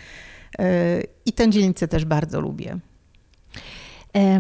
[1.26, 2.80] I tę dzielnicę też bardzo lubię.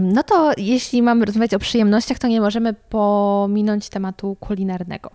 [0.01, 5.11] No to jeśli mamy rozmawiać o przyjemnościach, to nie możemy pominąć tematu kulinarnego.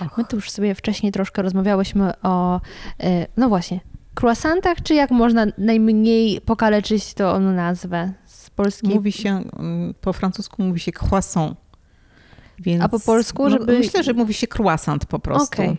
[0.00, 0.18] Och.
[0.18, 2.60] My tu już sobie wcześniej troszkę rozmawiałyśmy o,
[3.00, 3.80] e, no właśnie,
[4.14, 8.94] croissantach, czy jak można najmniej pokaleczyć tą nazwę z polskiej?
[8.94, 11.56] Mówi się, mm, po francusku mówi się croissant.
[12.58, 15.62] Więc, A po polsku, no, żeby- Myślę, że mówi się croissant po prostu.
[15.62, 15.76] Okej.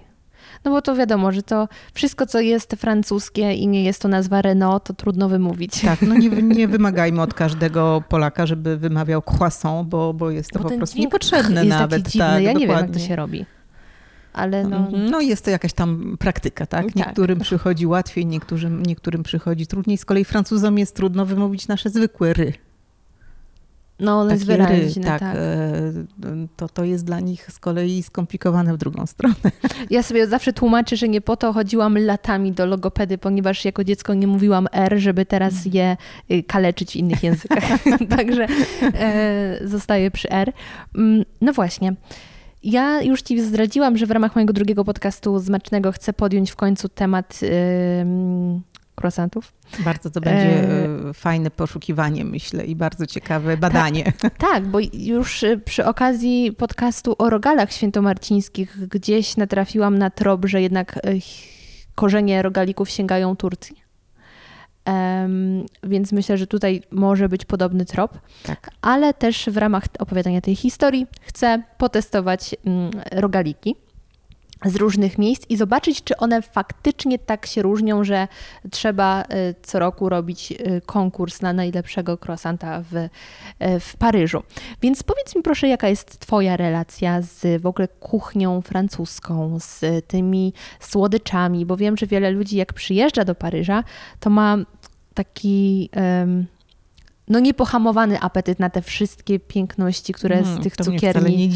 [0.65, 4.41] No bo to wiadomo, że to wszystko, co jest francuskie i nie jest to nazwa
[4.41, 5.81] Renault, to trudno wymówić.
[5.81, 6.29] Tak, no nie,
[6.59, 10.77] nie wymagajmy od każdego Polaka, żeby wymawiał croissant, bo, bo jest to Bo po ten
[10.77, 12.03] prostu niepotrzebne jest nawet.
[12.03, 12.27] Taki dziwny.
[12.27, 13.01] tak, ja nie wiem, jak dokładnie.
[13.01, 13.45] to się robi.
[14.33, 15.09] Ale no, Mhm.
[15.09, 16.85] No jest to jakaś tam praktyka, tak?
[16.85, 16.95] Tak.
[16.95, 19.97] Niektórym przychodzi łatwiej, niektórym, niektórym przychodzi trudniej.
[19.97, 22.53] Z kolei Francuzom jest trudno wymówić nasze zwykłe ry.
[23.99, 25.19] No one jest wyraźne, tak.
[25.19, 25.35] tak.
[25.35, 29.35] e, To, to jest dla nich z kolei skomplikowane w drugą stronę.
[29.89, 34.13] Ja sobie zawsze tłumaczę, że nie po to chodziłam latami do logopedy, ponieważ jako dziecko
[34.13, 35.75] nie mówiłam R, żeby teraz Mhm.
[35.75, 35.97] je
[36.37, 37.63] y, kaleczyć w innych językach.
[38.17, 38.47] Także
[38.83, 40.53] e, zostaję przy R.
[40.95, 41.93] Mm, No właśnie.
[42.63, 46.89] Ja już Ci zdradziłam, że w ramach mojego drugiego podcastu Zmacznego chcę podjąć w końcu
[46.89, 47.39] temat
[49.01, 49.53] croissantów.
[49.79, 54.13] Bardzo to będzie E, e, fajne poszukiwanie, myślę, i bardzo ciekawe badanie.
[54.37, 60.61] Tak, bo już y, przy okazji podcastu o rogalach świętomarcińskich gdzieś natrafiłam na trop, że
[60.61, 61.19] jednak y,
[61.95, 63.87] korzenie rogalików sięgają Turcji.
[64.85, 68.69] Em, więc myślę, że tutaj może być podobny trop, Tak.
[68.81, 73.75] ale też w ramach opowiadania tej historii chcę potestować mm, rogaliki.
[74.65, 78.27] Z różnych miejsc i zobaczyć, czy one faktycznie tak się różnią, że
[78.71, 83.09] trzeba y, co roku robić y, konkurs na najlepszego croissanta w, y,
[83.79, 84.43] w Paryżu.
[84.81, 90.53] Więc powiedz mi proszę, jaka jest Twoja relacja z w ogóle kuchnią francuską, z tymi
[90.79, 93.83] słodyczami, bo wiem, że wiele ludzi jak przyjeżdża do Paryża,
[94.19, 94.57] to ma
[95.13, 95.89] taki...
[95.95, 96.56] Um,
[97.27, 101.49] no niepohamowany apetyt na te wszystkie piękności, które z Mm, tych to cukierni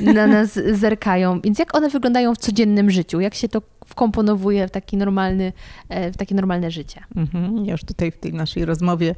[0.14, 1.40] na nas zerkają.
[1.40, 3.20] Więc jak one wyglądają w codziennym życiu?
[3.20, 5.52] Jak się to wkomponowuje w, taki normalny,
[5.88, 7.00] e, w takie normalne życie?
[7.16, 7.64] Mhm.
[7.64, 9.14] Ja już tutaj w tej naszej rozmowie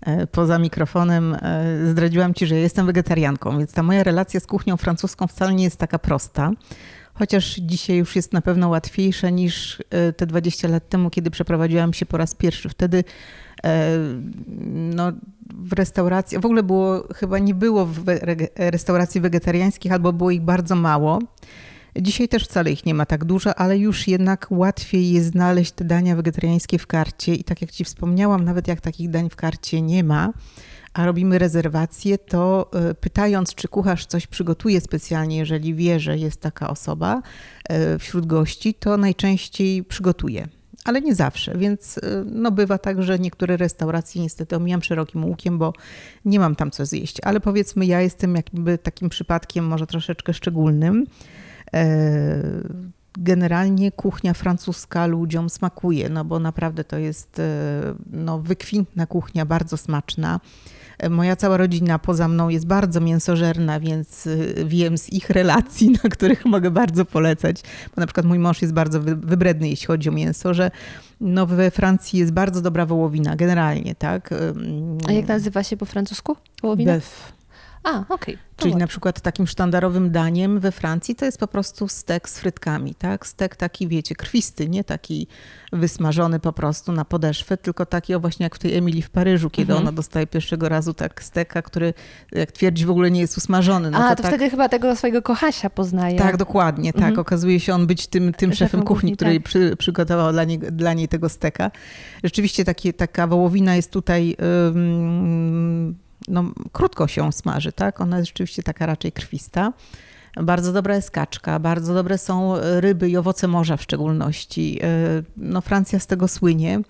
[0.00, 4.76] e, poza mikrofonem e, zdradziłam ci, że jestem wegetarianką, więc ta moja relacja z kuchnią
[4.76, 6.50] francuską wcale nie jest taka prosta.
[7.14, 9.82] Chociaż dzisiaj już jest na pewno łatwiejsza niż
[10.16, 12.68] te 20 lat temu, kiedy przeprowadziłam się po raz pierwszy.
[12.68, 13.04] Wtedy
[14.94, 15.12] no,
[15.50, 18.04] w restauracji, w ogóle było, chyba nie było w
[18.56, 21.18] restauracji wegetariańskich, albo było ich bardzo mało.
[22.00, 25.84] Dzisiaj też wcale ich nie ma tak dużo, ale już jednak łatwiej jest znaleźć te
[25.84, 27.34] dania wegetariańskie w karcie.
[27.34, 30.32] I tak jak Ci wspomniałam, nawet jak takich dań w karcie nie ma,
[30.92, 36.40] a robimy rezerwację, to e, pytając, czy kucharz coś przygotuje specjalnie, jeżeli wie, że jest
[36.40, 37.22] taka osoba
[37.68, 40.48] e, wśród gości, to najczęściej przygotuje.
[40.86, 45.58] Ale nie zawsze, więc e, no bywa tak, że niektóre restauracje niestety omijam szerokim łukiem,
[45.58, 45.72] bo
[46.24, 47.16] nie mam tam co zjeść.
[47.22, 51.06] Ale powiedzmy, ja jestem jakby takim przypadkiem może troszeczkę szczególnym.
[51.74, 52.40] E,
[53.18, 57.42] Generalnie kuchnia francuska ludziom smakuje, no bo naprawdę to jest e,
[58.12, 60.40] no, wykwintna kuchnia, bardzo smaczna.
[60.98, 65.90] E, Moja cała rodzina poza mną jest bardzo mięsożerna, więc e, wiem z ich relacji,
[66.04, 67.62] na których mogę bardzo polecać,
[67.96, 70.70] bo na przykład mój mąż jest bardzo wy- wybredny, jeśli chodzi o mięso, że
[71.20, 74.30] no, we Francji jest bardzo dobra wołowina, generalnie, tak?
[75.08, 76.36] A jak nazywa się po francusku?
[76.62, 76.92] Wołowina?
[77.86, 78.34] A, okej.
[78.56, 78.80] To Czyli ładnie.
[78.84, 83.26] na przykład takim sztandarowym daniem we Francji to jest po prostu stek z frytkami, tak?
[83.26, 85.26] Stek taki, wiecie, krwisty, nie taki
[85.72, 89.50] wysmażony po prostu na podeszwę, tylko taki o właśnie jak w tej Emilii w Paryżu,
[89.50, 89.88] kiedy Mhm.
[89.88, 91.94] ona dostaje pierwszego razu tak steka, który
[92.32, 93.90] jak twierdzi w ogóle nie jest usmażony.
[93.90, 96.18] No A, to, to tak, wtedy chyba tego swojego kochasia poznaje.
[96.18, 97.02] tak, dokładnie, tak.
[97.02, 97.18] Mhm.
[97.18, 99.42] Okazuje się on być tym, tym Szefem kuchni, kuchni, który tak.
[99.42, 101.70] przy, przygotował dla, nie, dla niej tego steka.
[102.24, 104.36] Rzeczywiście takie, taka wołowina jest tutaj,
[104.76, 105.96] ym,
[106.28, 108.00] no krótko się smaży, tak?
[108.00, 109.72] Ona jest rzeczywiście taka raczej krwista.
[110.42, 114.74] Bardzo dobra jest kaczka, bardzo dobre są ryby i owoce morza w szczególności.
[114.74, 114.80] Yy,
[115.36, 116.80] No Francja z tego słynie.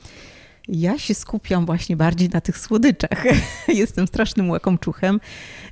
[0.69, 3.25] Ja się skupiam właśnie bardziej na tych słodyczach.
[3.69, 5.21] Jestem strasznym łakomczuchem.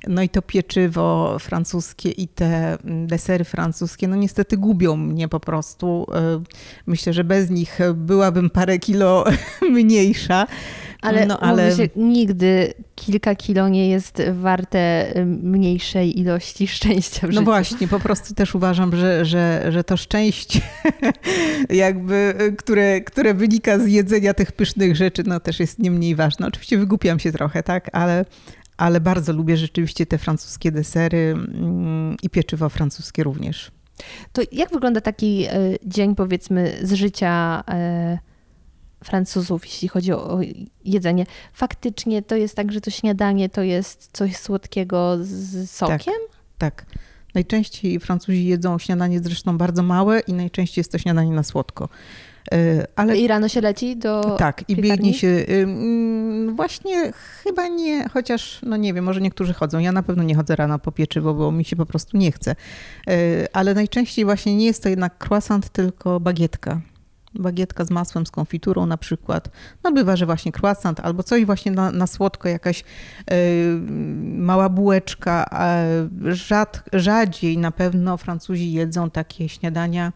[0.07, 6.05] No i to pieczywo francuskie i te desery francuskie, no niestety gubią mnie po prostu.
[6.13, 6.41] Yy,
[6.85, 9.25] Myślę, że bez nich byłabym parę kilo
[9.71, 10.47] mniejsza.
[11.07, 11.75] Ale, no, ale...
[11.75, 17.43] się, nigdy kilka kilo nie jest warte y, mniejszej ilości szczęścia w no życiu.
[17.43, 20.61] właśnie, po prostu też uważam, że, że, że to szczęście,
[21.69, 26.47] jakby, które, które wynika z jedzenia tych pysznych rzeczy, no też jest nie mniej ważne.
[26.47, 28.25] Oczywiście wygłupiam się trochę, tak, ale,
[28.77, 33.71] ale bardzo lubię rzeczywiście te francuskie desery mm, i pieczywo francuskie również.
[34.33, 37.63] To jak wygląda taki y, dzień, powiedzmy, z życia
[38.13, 38.34] y,
[39.05, 40.39] Francuzów, jeśli chodzi o,
[40.85, 41.25] jedzenie?
[41.53, 46.13] Faktycznie to jest tak, że to śniadanie to jest coś słodkiego z sokiem?
[46.57, 46.85] Tak.
[47.35, 51.89] Najczęściej Francuzi jedzą śniadanie zresztą bardzo małe i najczęściej jest to śniadanie na słodko.
[52.53, 54.89] Y, Ale I rano się leci do Tak, i piekarni?
[54.89, 55.45] biegnie się.
[56.55, 57.11] Właśnie
[57.43, 59.79] chyba nie, chociaż no nie wiem, może niektórzy chodzą.
[59.79, 62.55] Ja na pewno nie chodzę rano po pieczywo, bo mi się po prostu nie chce.
[63.09, 66.81] Y, Ale najczęściej właśnie nie jest to jednak croissant, tylko bagietka.
[67.39, 69.49] Bagietka z masłem, z konfiturą na przykład.
[69.83, 73.33] No bywa, że właśnie croissant albo coś właśnie na, na słodko, jakaś y,
[74.21, 75.45] mała bułeczka.
[76.25, 80.11] Rzad, rzadziej na pewno Francuzi jedzą takie śniadania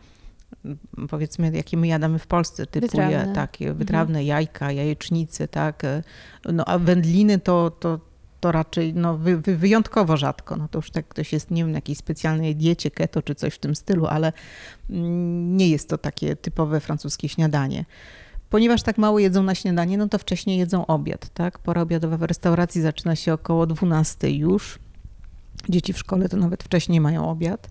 [1.10, 3.34] powiedzmy, jakie my jadamy w Polsce, typu Wytrawne.
[3.36, 5.84] takie wytrawne jajka, jajecznice, tak.
[6.54, 8.00] No a wędliny to, to,
[8.40, 10.56] to raczej no, wy, wy, wyjątkowo rzadko.
[10.56, 13.54] No to już tak ktoś jest, nie wiem, na jakiejś specjalnej diecie keto czy coś
[13.54, 14.34] w tym stylu, ale
[14.90, 17.86] mm, nie jest to takie typowe francuskie śniadanie.
[18.50, 21.60] Ponieważ tak mało jedzą na śniadanie, no to wcześniej jedzą obiad, tak?
[21.60, 24.80] Pora obiadowa w restauracji zaczyna się około 12 już.
[25.70, 27.68] Dzieci w szkole to nawet wcześniej mają obiad,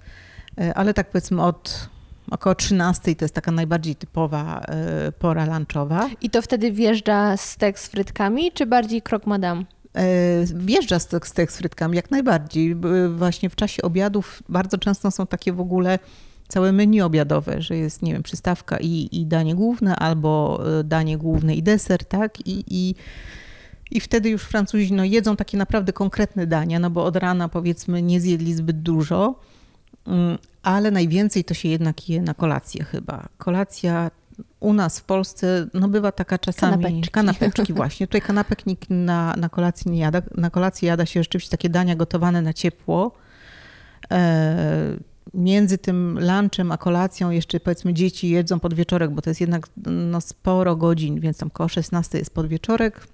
[0.60, 1.88] E, ale tak powiedzmy od
[2.30, 6.10] około 13 to jest taka najbardziej typowa e, pora lunchowa.
[6.20, 9.64] I to wtedy wjeżdża stek z frytkami, czy bardziej krok madame?
[9.98, 12.76] E, Wjeżdża stek z frytkami jak najbardziej.
[13.16, 15.98] Właśnie w czasie obiadów bardzo często są takie w ogóle
[16.48, 21.18] całe menu obiadowe, że jest, nie wiem, przystawka i, i danie główne, albo e, danie
[21.18, 22.46] główne i deser, tak?
[22.46, 22.94] I, i,
[23.90, 28.02] i wtedy już Francuzi no, jedzą takie naprawdę konkretne dania, no bo od rana powiedzmy
[28.02, 29.40] nie zjedli zbyt dużo.
[30.06, 33.28] Mm, ale najwięcej to się jednak je na kolację chyba.
[33.38, 34.10] Kolacja
[34.60, 36.82] u nas w Polsce no bywa taka czasami...
[36.82, 37.10] Kanapeczki.
[37.10, 38.06] Kanapeczki właśnie.
[38.06, 40.22] Tutaj kanapek nikt na, na kolację nie jada.
[40.36, 43.12] Na kolację jada się rzeczywiście takie dania gotowane na ciepło.
[44.12, 44.96] E,
[45.34, 50.20] między tym lunchem a kolacją jeszcze powiedzmy dzieci jedzą podwieczorek, bo to jest jednak no,
[50.20, 53.06] sporo godzin, więc tam koło 16 jest podwieczorek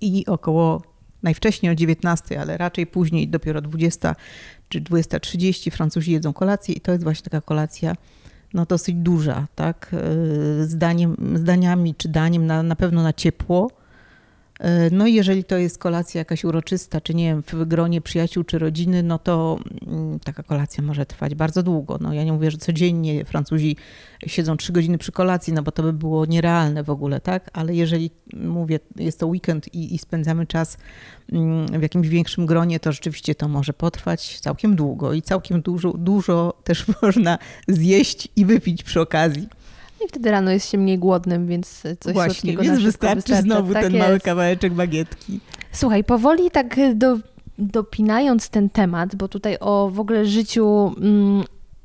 [0.00, 0.82] i około
[1.22, 4.16] najwcześniej o 19, ale raczej później dopiero 20
[4.68, 7.94] czy 20.30 Francuzi jedzą kolację i to jest właśnie taka kolacja
[8.54, 9.90] no dosyć duża, tak,
[10.60, 13.70] z, daniem, z daniami czy daniem na, na pewno na ciepło.
[14.60, 18.44] E, No i jeżeli to jest kolacja jakaś uroczysta, czy nie wiem, w gronie przyjaciół
[18.44, 21.98] czy rodziny, no to mm, taka kolacja może trwać bardzo długo.
[22.00, 23.76] No ja nie mówię, że codziennie Francuzi
[24.26, 27.50] siedzą trzy godziny przy kolacji, no bo to by było nierealne w ogóle, tak?
[27.52, 30.78] Ale jeżeli, mówię, jest to weekend i, i spędzamy czas
[31.32, 35.92] mm, w jakimś większym gronie, to rzeczywiście to może potrwać całkiem długo i całkiem dużo,
[35.92, 37.38] dużo też można
[37.68, 39.48] zjeść i wypić przy okazji.
[40.04, 43.42] I wtedy rano jest się mniej głodnym, więc coś Właśnie, słodkiego więc wystarczy wystarcza.
[43.42, 44.06] znowu Tak ten jest.
[44.06, 45.40] mały kawałeczek bagietki.
[45.72, 47.18] Słuchaj, powoli tak do,
[47.58, 51.44] dopinając ten temat, bo tutaj o w ogóle życiu mm,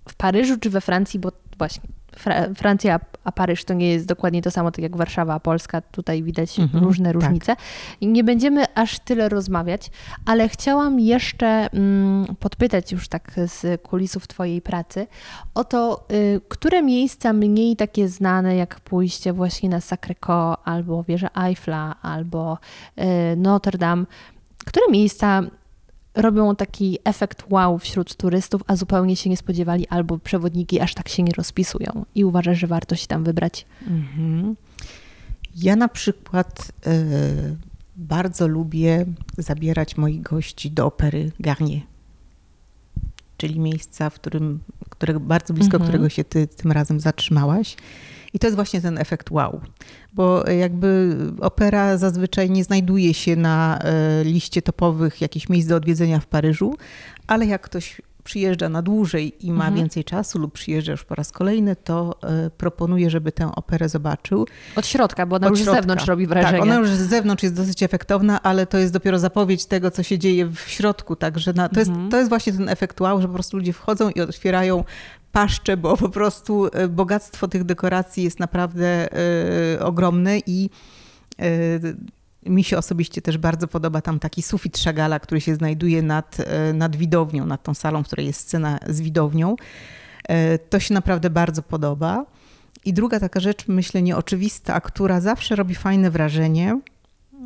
[0.10, 1.82] w Paryżu czy we Francji, bo właśnie
[2.16, 5.82] Fra Francja a Paryż to nie jest dokładnie to samo, tak jak Warszawa a Polska.
[5.82, 7.14] Tutaj widać Mhm, różne tak.
[7.14, 7.56] różnice.
[8.02, 9.92] I nie będziemy aż tyle rozmawiać,
[10.26, 15.08] ale chciałam jeszcze mm, podpytać już tak z kulisów Twojej pracy
[15.54, 21.28] o to, y, które miejsca mniej takie znane, jak pójście właśnie na Sacré-Cœur, albo wieżę
[21.36, 22.58] Eiffla, albo
[23.00, 24.06] y, Notre Dame,
[24.66, 25.42] które miejsca
[26.16, 31.10] robią taki efekt wow wśród turystów, a zupełnie się nie spodziewali, albo przewodniki aż tak
[31.10, 33.66] się nie rozpisują i uważasz, że warto się tam wybrać.
[33.88, 34.56] Mhm.
[35.56, 36.92] Ja na przykład e,
[37.96, 39.06] bardzo lubię
[39.38, 41.82] zabierać moich gości do opery Garnier,
[43.38, 44.60] czyli miejsca, w którym,
[44.90, 45.90] którego, bardzo blisko Mhm.
[45.90, 47.76] którego się ty tym razem zatrzymałaś.
[48.36, 49.62] I to jest właśnie ten efekt wow,
[50.14, 56.20] bo jakby opera zazwyczaj nie znajduje się na e, liście topowych jakichś miejsc do odwiedzenia
[56.20, 56.78] w Paryżu,
[57.28, 59.76] ale jak ktoś przyjeżdża na dłużej i ma Mhm.
[59.76, 64.48] więcej czasu lub przyjeżdża już po raz kolejny, to e, proponuję, żeby tę operę zobaczył.
[64.76, 65.82] Od środka, bo ona Od już z środka.
[65.82, 66.54] zewnątrz robi wrażenie.
[66.54, 70.04] Tak, ona już z zewnątrz jest dosyć efektowna, ale to jest dopiero zapowiedź tego, co
[70.04, 71.16] się dzieje w środku.
[71.16, 72.00] Także na, to, Mhm.
[72.02, 74.84] jest, to jest właśnie ten efekt wow, że po prostu ludzie wchodzą i otwierają
[75.32, 79.08] paszcze, bo po prostu e, bogactwo tych dekoracji jest naprawdę
[79.76, 80.70] e, ogromne i
[81.40, 81.46] e,
[82.46, 86.74] mi się osobiście też bardzo podoba tam taki sufit Szagala, który się znajduje nad, e,
[86.74, 89.56] nad widownią, nad tą salą, w której jest scena z widownią.
[90.30, 92.26] E, To się naprawdę bardzo podoba.
[92.86, 96.80] I druga taka rzecz, myślę, nieoczywista, która zawsze robi fajne wrażenie,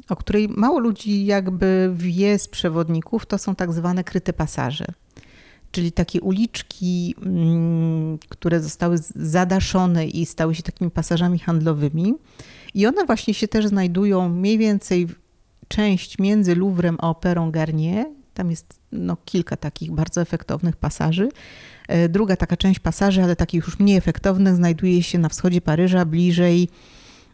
[0.10, 4.86] o której mało ludzi jakby wie z przewodników, to są tak zwane kryte pasaże.
[5.72, 12.14] Czyli takie uliczki, mm, które zostały zadaszone i stały się takimi pasażami handlowymi.
[12.74, 15.08] I one właśnie się też znajdują mniej więcej
[15.68, 18.06] część między Louvrem a operą Garnier.
[18.34, 21.30] Tam jest no, kilka takich bardzo efektownych pasaży.
[21.88, 26.06] E, Druga taka część pasaży, ale takich już mniej efektownych, znajduje się na wschodzie Paryża,
[26.06, 26.70] bliżej,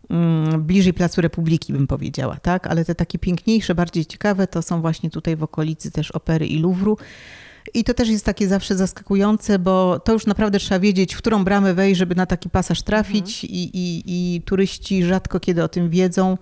[0.10, 2.68] mm, bliżej Placu Republiki, bym powiedziała, tak?
[2.68, 6.60] Ale te takie piękniejsze, bardziej ciekawe to są właśnie tutaj w okolicy też opery i
[6.60, 6.98] Louvru.
[7.74, 11.44] I to też jest takie zawsze zaskakujące, bo to już naprawdę trzeba wiedzieć, w którą
[11.44, 15.90] bramę wejść, żeby na taki pasaż trafić i, i, i turyści rzadko kiedy o tym
[15.90, 16.38] wiedzą.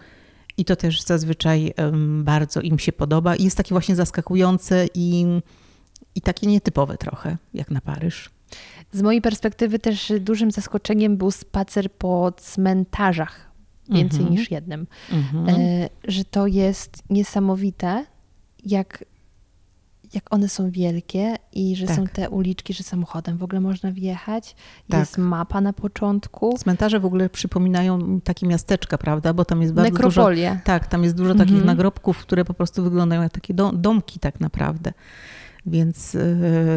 [0.57, 1.73] I to też zazwyczaj
[2.19, 3.35] bardzo im się podoba.
[3.35, 5.25] I jest takie właśnie zaskakujące i,
[6.15, 8.29] i takie nietypowe trochę, jak na Paryż.
[8.91, 13.51] Z mojej perspektywy też dużym zaskoczeniem był spacer po cmentarzach,
[13.89, 14.31] więcej Mhm.
[14.39, 14.87] niż jednym.
[15.11, 15.49] Mhm.
[15.49, 18.05] E, że to jest niesamowite,
[18.65, 19.05] jak,
[20.13, 21.95] jak one są wielkie i że Tak.
[21.95, 24.55] są te uliczki, że samochodem w ogóle można wjechać.
[24.89, 24.99] Tak.
[24.99, 26.57] Jest mapa na początku.
[26.57, 29.33] Cmentarze w ogóle przypominają takie miasteczka, prawda?
[29.33, 30.07] Bo tam jest bardzo dużo.
[30.07, 30.59] Nekropolie.
[30.63, 31.65] Tak, tam jest dużo takich Mhm.
[31.65, 34.93] nagrobków, które po prostu wyglądają jak takie dom, domki tak naprawdę.
[35.65, 36.21] Więc yy,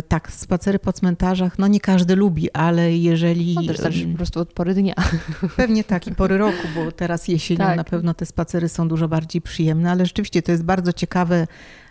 [0.08, 3.54] tak, spacery po cmentarzach, no nie każdy lubi, ale jeżeli...
[3.54, 4.94] No też zależy po prostu od pory dnia.
[5.56, 7.76] Pewnie tak i pory roku, bo teraz jesienią Tak.
[7.76, 11.46] na pewno te spacery są dużo bardziej przyjemne, ale rzeczywiście to jest bardzo ciekawe,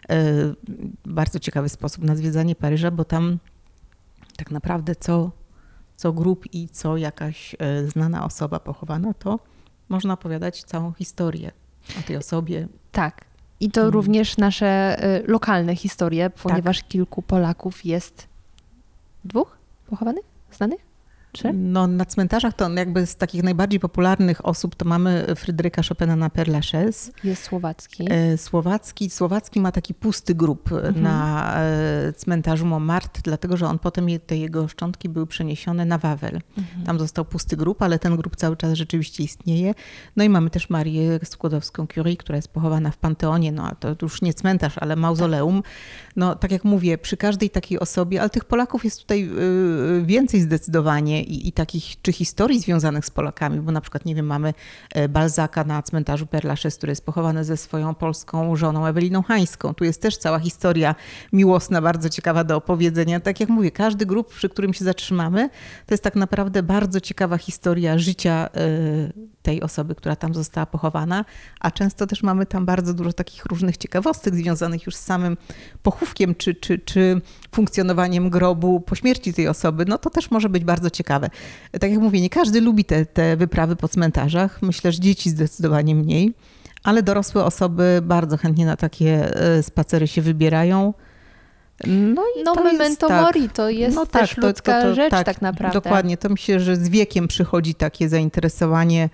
[0.09, 0.15] e,
[1.05, 3.39] bardzo ciekawy sposób na zwiedzanie Paryża, bo tam
[4.37, 5.31] tak naprawdę co,
[5.95, 9.39] co grup i co jakaś e, znana osoba pochowana, to
[9.89, 11.51] można opowiadać całą historię
[11.99, 12.67] o tej osobie.
[12.91, 13.25] Tak.
[13.59, 13.93] I to Mm.
[13.93, 18.27] również nasze y, lokalne historie, ponieważ kilku Polaków jest
[19.25, 19.57] dwóch
[19.89, 20.84] pochowanych, znanych?
[21.35, 21.53] Czy?
[21.53, 26.29] No, na cmentarzach to jakby z takich najbardziej popularnych osób to mamy Fryderyka Chopina na
[26.29, 27.11] Père Lachaise.
[27.23, 28.07] Jest słowacki.
[28.09, 31.01] E, Słowacki, Słowacki ma taki pusty grób Mhm.
[31.01, 36.41] na e, cmentarzu Montmartre, dlatego że on potem, te jego szczątki były przeniesione na Wawel.
[36.57, 36.85] Mhm.
[36.85, 39.73] Tam został pusty grób, ale ten grób cały czas rzeczywiście istnieje.
[40.15, 44.21] No i mamy też Marię Skłodowską-Curie, która jest pochowana w Panteonie, no a to już
[44.21, 45.63] nie cmentarz, ale mauzoleum.
[46.15, 49.29] No tak jak mówię, przy każdej takiej osobie, ale tych Polaków jest tutaj
[49.99, 54.15] y, więcej zdecydowanie i, i takich, czy historii związanych z Polakami, bo na przykład, nie
[54.15, 54.53] wiem, mamy
[54.93, 56.45] e, Balzaka na cmentarzu Père
[56.77, 59.73] który jest pochowany ze swoją polską żoną Eweliną Hańską.
[59.73, 60.95] Tu jest też cała historia
[61.33, 63.19] miłosna, bardzo ciekawa do opowiedzenia.
[63.19, 65.49] Tak jak mówię, każdy grup, przy którym się zatrzymamy,
[65.85, 71.25] to jest tak naprawdę bardzo ciekawa historia życia y, tej osoby, która tam została pochowana,
[71.59, 75.37] a często też mamy tam bardzo dużo takich różnych ciekawostek związanych już z samym
[75.83, 77.21] pochówkiem czy, czy, czy
[77.55, 79.85] funkcjonowaniem grobu po śmierci tej osoby.
[79.87, 81.29] No to też może być bardzo ciekawe.
[81.79, 84.61] Tak jak mówię, nie każdy lubi te, te wyprawy po cmentarzach.
[84.61, 86.33] Myślę, że dzieci zdecydowanie mniej,
[86.83, 90.93] ale dorosłe osoby bardzo chętnie na takie y, spacery się wybierają.
[91.87, 93.21] No, i No to memento jest, tak.
[93.25, 95.79] mori to jest No też tak, to- ludzka to- to- rzecz tak, tak naprawdę.
[95.81, 99.09] Dokładnie, to myślę, że z wiekiem przychodzi takie zainteresowanie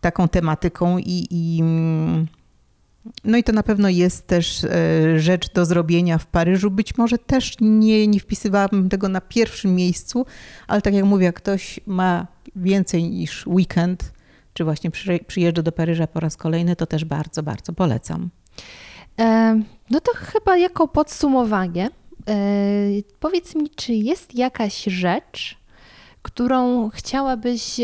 [0.00, 2.26] taką tematyką i, i mm,
[3.24, 4.68] no i to na pewno jest też e,
[5.20, 6.70] rzecz do zrobienia w Paryżu.
[6.70, 10.26] Być może też nie, nie wpisywałabym tego na pierwszym miejscu,
[10.68, 12.26] ale tak jak mówię, jak ktoś ma
[12.56, 14.12] więcej niż weekend,
[14.54, 18.30] czy właśnie przy, przyjeżdża do Paryża po raz kolejny, to też bardzo, bardzo polecam.
[19.20, 19.60] E,
[19.90, 21.90] no to chyba jako podsumowanie,
[22.28, 22.36] e,
[23.20, 25.58] powiedz mi, czy jest jakaś rzecz,
[26.22, 27.80] którą chciałabyś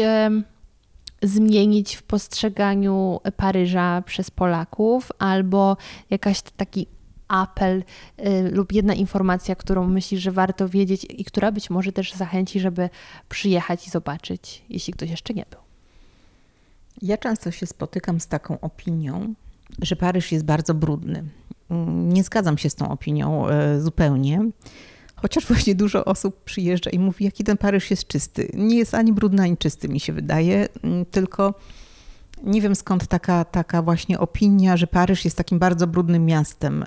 [1.23, 5.77] zmienić w postrzeganiu Paryża przez Polaków, albo
[6.11, 6.86] jakaś taki
[7.28, 7.85] apel
[8.16, 12.61] e, lub jedna informacja, którą myślisz, że warto wiedzieć i która być może też zachęci,
[12.61, 12.90] żeby
[13.28, 15.61] przyjechać i zobaczyć, jeśli ktoś jeszcze nie był.
[17.03, 19.35] Ja często się spotykam z taką opinią,
[19.82, 21.24] że Paryż jest bardzo brudny.
[21.86, 24.51] Nie zgadzam się z tą opinią e, zupełnie.
[25.23, 28.51] Chociaż właśnie dużo osób przyjeżdża i mówi, jaki ten Paryż jest czysty.
[28.55, 31.55] Nie jest ani brudny, ani czysty, mi się wydaje, mm, tylko
[32.43, 36.85] nie wiem skąd taka, taka właśnie opinia, że Paryż jest takim bardzo brudnym miastem.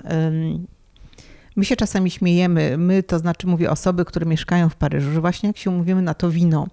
[1.56, 5.46] My się czasami śmiejemy, my to znaczy mówię osoby, które mieszkają w Paryżu, że właśnie
[5.46, 6.66] jak się umówimy na to wino,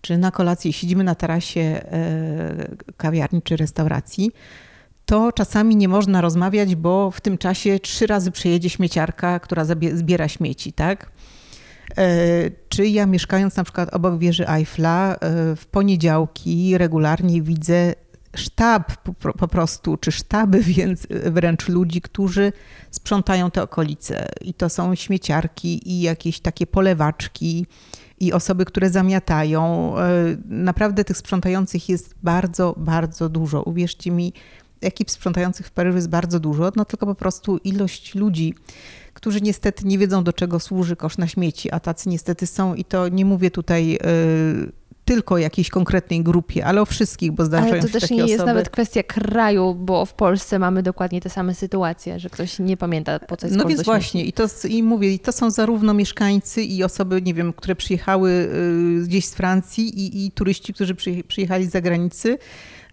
[0.00, 4.32] czy na kolację siedzimy na tarasie e, kawiarni czy restauracji,
[5.06, 9.64] to czasami nie można rozmawiać, bo w tym czasie trzy razy przejedzie śmieciarka, która
[9.94, 11.10] zbiera śmieci, tak?
[11.96, 12.06] E,
[12.68, 17.94] Czy ja mieszkając na przykład obok wieży Eiffla, e, w poniedziałki regularnie widzę
[18.36, 18.92] sztab
[19.38, 22.52] po prostu, czy sztaby więc wręcz ludzi, którzy
[22.90, 24.28] sprzątają te okolice.
[24.40, 27.66] I to są śmieciarki i jakieś takie polewaczki
[28.20, 29.94] i osoby, które zamiatają.
[29.98, 30.02] E,
[30.48, 33.62] Naprawdę tych sprzątających jest bardzo, bardzo dużo.
[33.62, 34.32] Uwierzcie mi,
[34.84, 38.54] ekip sprzątających w Paryżu jest bardzo dużo, no tylko po prostu ilość ludzi,
[39.14, 42.84] którzy niestety nie wiedzą, do czego służy kosz na śmieci, a tacy niestety są i
[42.84, 44.72] to nie mówię tutaj y,
[45.04, 48.14] tylko o jakiejś konkretnej grupie, ale o wszystkich, bo zdarzają Ale to się też takie
[48.14, 48.46] nie jest osoby.
[48.46, 53.18] nawet kwestia kraju, bo w Polsce mamy dokładnie te same sytuacje, że ktoś nie pamięta
[53.18, 56.62] po co jest No więc właśnie, i, to, i mówię, i to są zarówno mieszkańcy
[56.62, 61.24] i osoby, nie wiem, które przyjechały y, gdzieś z Francji i, i turyści, którzy przyje-
[61.24, 62.38] przyjechali z zagranicy.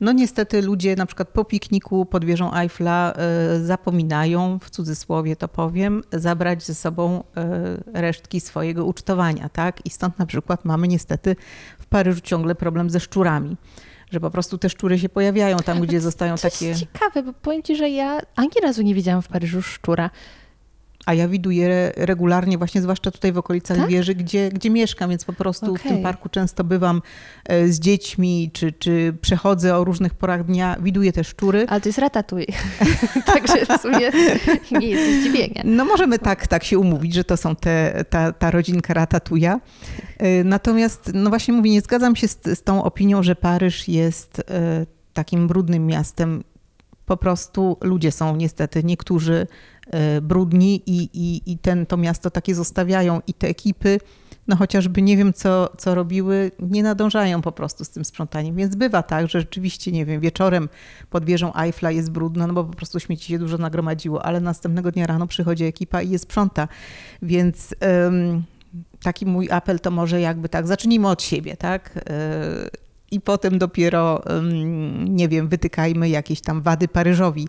[0.02, 3.14] No niestety ludzie na przykład po pikniku pod wieżą Eiffla
[3.56, 9.86] y, zapominają, w cudzysłowie to powiem, zabrać ze sobą y, resztki swojego ucztowania, tak?
[9.86, 11.36] I stąd na przykład mamy niestety
[11.80, 13.58] w Paryżu ciągle problem ze szczurami.
[14.12, 16.66] Że po prostu te szczury się pojawiają tam, gdzie zostają To takie...
[16.68, 20.10] jest ciekawe, bo powiem Ci, że ja ani razu nie widziałam w Paryżu szczura.
[21.06, 23.90] A ja widuję regularnie, właśnie zwłaszcza tutaj w okolicach Tak?
[23.90, 25.92] wieży, gdzie, gdzie mieszkam, więc po prostu w Okej.
[25.92, 27.02] tym parku często bywam
[27.46, 31.66] e, z dziećmi, czy, czy przechodzę o różnych porach dnia, widuję te szczury.
[31.70, 32.48] Ale to jest ratatuj.
[33.34, 34.12] Także w sumie
[34.80, 35.62] nie jest zdziwienie.
[35.66, 39.60] No możemy tak, tak się umówić, że to są te, ta, ta rodzinka Ratatuja.
[40.18, 44.40] E, Natomiast, no właśnie mówię, nie zgadzam się z, z tą opinią, że Paryż jest
[44.40, 46.44] e, takim brudnym miastem.
[47.06, 49.48] Po prostu ludzie są niestety niektórzy
[50.22, 54.00] brudni i, i, i ten, to miasto takie zostawiają i te ekipy,
[54.48, 58.56] no chociażby nie wiem co, co robiły, nie nadążają po prostu z tym sprzątaniem.
[58.56, 60.70] Więc bywa tak, że rzeczywiście, nie wiem, wieczorem
[61.10, 64.92] pod wieżą Eiffla jest brudno, no bo po prostu śmieci się dużo nagromadziło, ale następnego
[64.92, 66.68] dnia rano przychodzi ekipa i je sprząta.
[67.22, 68.44] Więc em,
[69.04, 71.98] taki mój apel to może jakby tak, zacznijmy od siebie, tak?
[72.10, 72.70] E,
[73.12, 74.24] I potem dopiero,
[75.06, 77.48] nie wiem, wytykajmy jakieś tam wady Paryżowi.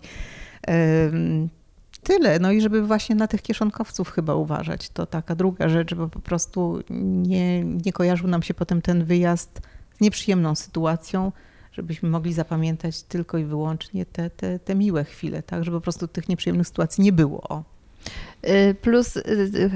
[2.03, 2.39] Tyle.
[2.39, 4.89] No i żeby właśnie na tych kieszonkowców chyba uważać.
[4.89, 9.61] To taka druga rzecz, żeby po prostu nie, nie kojarzył nam się potem ten wyjazd
[9.97, 11.31] z nieprzyjemną sytuacją,
[11.71, 15.63] żebyśmy mogli zapamiętać tylko i wyłącznie te, te, te miłe chwile, tak?
[15.63, 17.41] Żeby po prostu tych nieprzyjemnych sytuacji nie było.
[17.41, 17.72] O.
[18.49, 19.69] Y, plus y, y,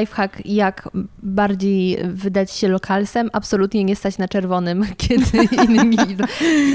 [0.00, 0.88] lifehack, jak
[1.22, 6.24] bardziej wydać się lokalsem, absolutnie nie stać na czerwonym, kiedy inni idą.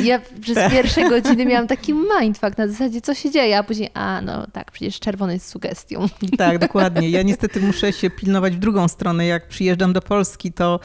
[0.03, 4.21] Ja przez pierwsze godziny miałam taki mindfuck na zasadzie, co się dzieje, a później, a
[4.21, 6.05] no tak, przecież czerwony jest sugestią.
[6.37, 7.09] Tak, dokładnie.
[7.09, 9.25] Ja niestety muszę się pilnować w drugą stronę.
[9.25, 10.79] Jak przyjeżdżam do Polski, to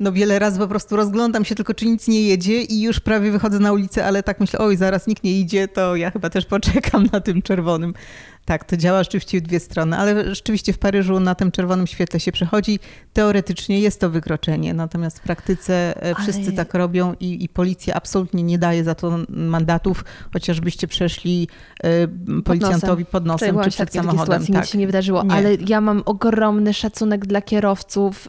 [0.00, 3.30] no wiele razy po prostu rozglądam się tylko, czy nic nie jedzie i już prawie
[3.30, 6.46] wychodzę na ulicę, ale tak myślę, oj, zaraz nikt nie idzie, to ja chyba też
[6.46, 7.94] poczekam na tym czerwonym.
[8.46, 12.20] Tak, to działa rzeczywiście w dwie strony, ale rzeczywiście w Paryżu na tym czerwonym świetle
[12.20, 12.78] się przechodzi.
[13.12, 17.94] Teoretycznie jest to wykroczenie, natomiast w praktyce e, wszyscy Ale- tak robią i, i policja
[17.94, 21.48] absolutnie nie daje za to mandatów, chociażbyście przeszli
[21.84, 22.08] e,
[22.44, 24.20] policjantowi pod nosem byłam czy przed samochodem.
[24.20, 24.62] sytuacji, Tak.
[24.62, 25.32] nic się nie wydarzyło, Nie.
[25.32, 28.28] ale ja mam ogromny szacunek dla kierowców,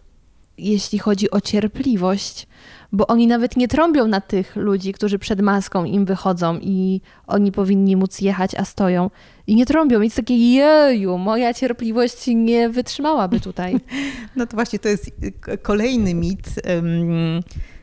[0.57, 2.47] jeśli chodzi o cierpliwość,
[2.91, 7.51] bo oni nawet nie trąbią na tych ludzi, którzy przed maską im wychodzą i oni
[7.51, 9.09] powinni móc jechać, a stoją.
[9.47, 10.01] I nie trąbią.
[10.01, 13.75] I jest takie, jeju, moja cierpliwość nie wytrzymałaby tutaj.
[14.35, 15.11] No to właśnie to jest
[15.41, 16.47] k- kolejny mit,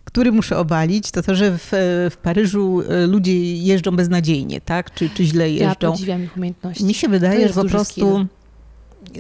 [0.05, 1.69] który muszę obalić, to to, że w,
[2.11, 4.95] w Paryżu e, ludzie jeżdżą beznadziejnie, tak?
[4.95, 5.91] Czy, czy źle Ja jeżdżą.
[5.93, 6.85] podziwiam ich umiejętności.
[6.85, 8.27] Mi się wydaje, że po prostu skill.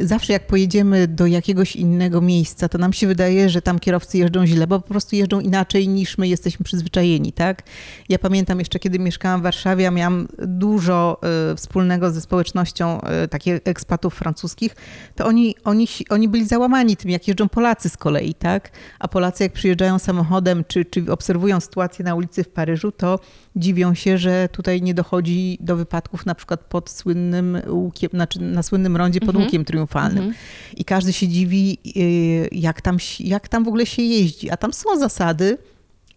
[0.00, 4.46] Zawsze jak pojedziemy do jakiegoś innego miejsca, to nam się wydaje, że tam kierowcy jeżdżą
[4.46, 7.62] źle, bo po prostu jeżdżą inaczej niż my jesteśmy przyzwyczajeni, tak?
[8.08, 11.20] Ja pamiętam jeszcze, kiedy mieszkałam w Warszawie, a miałam dużo
[11.52, 14.76] e, wspólnego ze społecznością e, takich ekspatów francuskich,
[15.14, 18.70] to oni, oni, oni byli załamani tym, jak jeżdżą Polacy z kolei, tak?
[18.98, 23.18] A Polacy jak przyjeżdżają samochodem, czy, czy obserwują sytuację na ulicy w Paryżu, to
[23.56, 28.62] dziwią się, że tutaj nie dochodzi do wypadków na przykład pod słynnym łukiem, znaczy na
[28.62, 29.44] słynnym rondzie pod Mhm.
[29.44, 30.24] łukiem triumfalnym.
[30.24, 30.34] Mhm.
[30.76, 34.50] I każdy się dziwi, y, jak tam, jak tam w ogóle się jeździ.
[34.50, 35.58] A tam są zasady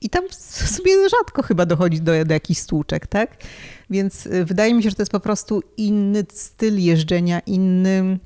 [0.02, 3.38] i tam sobie rzadko chyba dochodzi do, do jakichś stłuczek, tak?
[3.90, 8.20] Więc y, wydaje mi się, że to jest po prostu inny styl jeżdżenia, inny,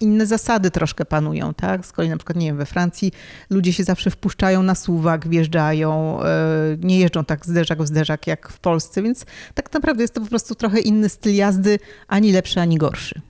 [0.00, 1.86] inne zasady troszkę panują, tak?
[1.86, 3.12] Z kolei na przykład, nie wiem, we Francji
[3.50, 6.24] ludzie się zawsze wpuszczają na suwak, wjeżdżają, y,
[6.80, 10.26] nie jeżdżą tak zderzak w zderzak jak w Polsce, więc tak naprawdę jest to po
[10.26, 11.78] prostu trochę inny styl jazdy,
[12.08, 13.20] ani lepszy, ani gorszy.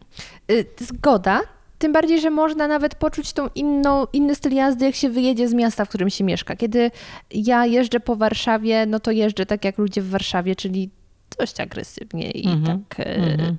[0.50, 1.40] Y, Zgoda.
[1.78, 5.54] Tym bardziej, że można nawet poczuć tą inną, inny styl jazdy, jak się wyjedzie z
[5.54, 6.56] miasta, w którym się mieszka.
[6.56, 6.90] Kiedy
[7.30, 10.90] ja jeżdżę po Warszawie, no to jeżdżę tak jak ludzie w Warszawie, czyli
[11.38, 12.84] dość agresywnie i Mhm.
[12.88, 13.56] tak e, Mhm.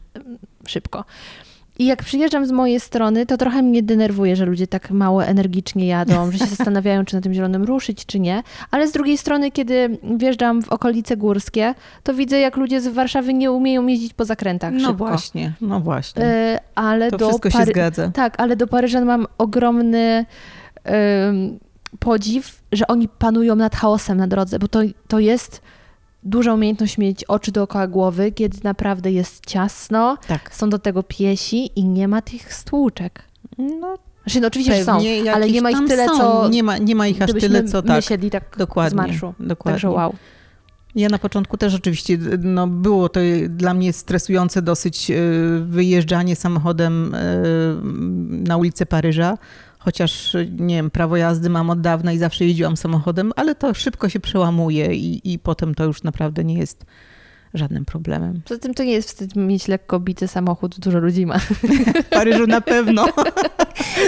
[0.67, 1.05] szybko.
[1.79, 5.87] I jak przyjeżdżam z mojej strony, to trochę mnie denerwuje, że ludzie tak mało energicznie
[5.87, 8.43] jadą, że się zastanawiają, czy na tym zielonym ruszyć, czy nie.
[8.71, 11.73] Ale z drugiej strony, kiedy wjeżdżam w okolice górskie,
[12.03, 14.93] to widzę, jak ludzie z Warszawy nie umieją jeździć po zakrętach No szybko.
[14.93, 16.23] właśnie, no właśnie.
[16.25, 18.11] E, ale To do wszystko się Pary- zgadza.
[18.13, 20.25] Tak, ale do Paryżan mam ogromny
[21.99, 25.61] podziw, że oni panują nad chaosem na drodze, bo to, to jest
[26.27, 30.55] duża umiejętność mieć oczy dookoła głowy, kiedy naprawdę jest ciasno, Tak.
[30.55, 33.23] są do tego piesi i nie ma tych stłuczek.
[33.57, 34.99] No, Znaczy, no oczywiście są,
[35.33, 36.17] ale nie ma ich tyle, są.
[36.17, 37.95] co Nie ma, nie ma ich aż tyle, co tak.
[37.95, 39.33] myśleli tak Dokładnie, z marszu.
[39.39, 39.73] dokładnie.
[39.73, 40.13] Także wow.
[40.95, 45.15] Ja na początku też oczywiście, no było to dla mnie stresujące dosyć e,
[45.65, 47.19] wyjeżdżanie samochodem e,
[48.29, 49.37] na ulicę Paryża,
[49.79, 54.09] chociaż nie wiem, prawo jazdy mam od dawna i zawsze jeździłam samochodem, ale to szybko
[54.09, 56.85] się przełamuje i, i potem to już naprawdę nie jest
[57.57, 58.41] żadnym problemem.
[58.45, 61.39] Poza tym to nie jest wstyd mieć lekko bity samochód, dużo ludzi ma.
[61.39, 63.07] W Paryżu na pewno.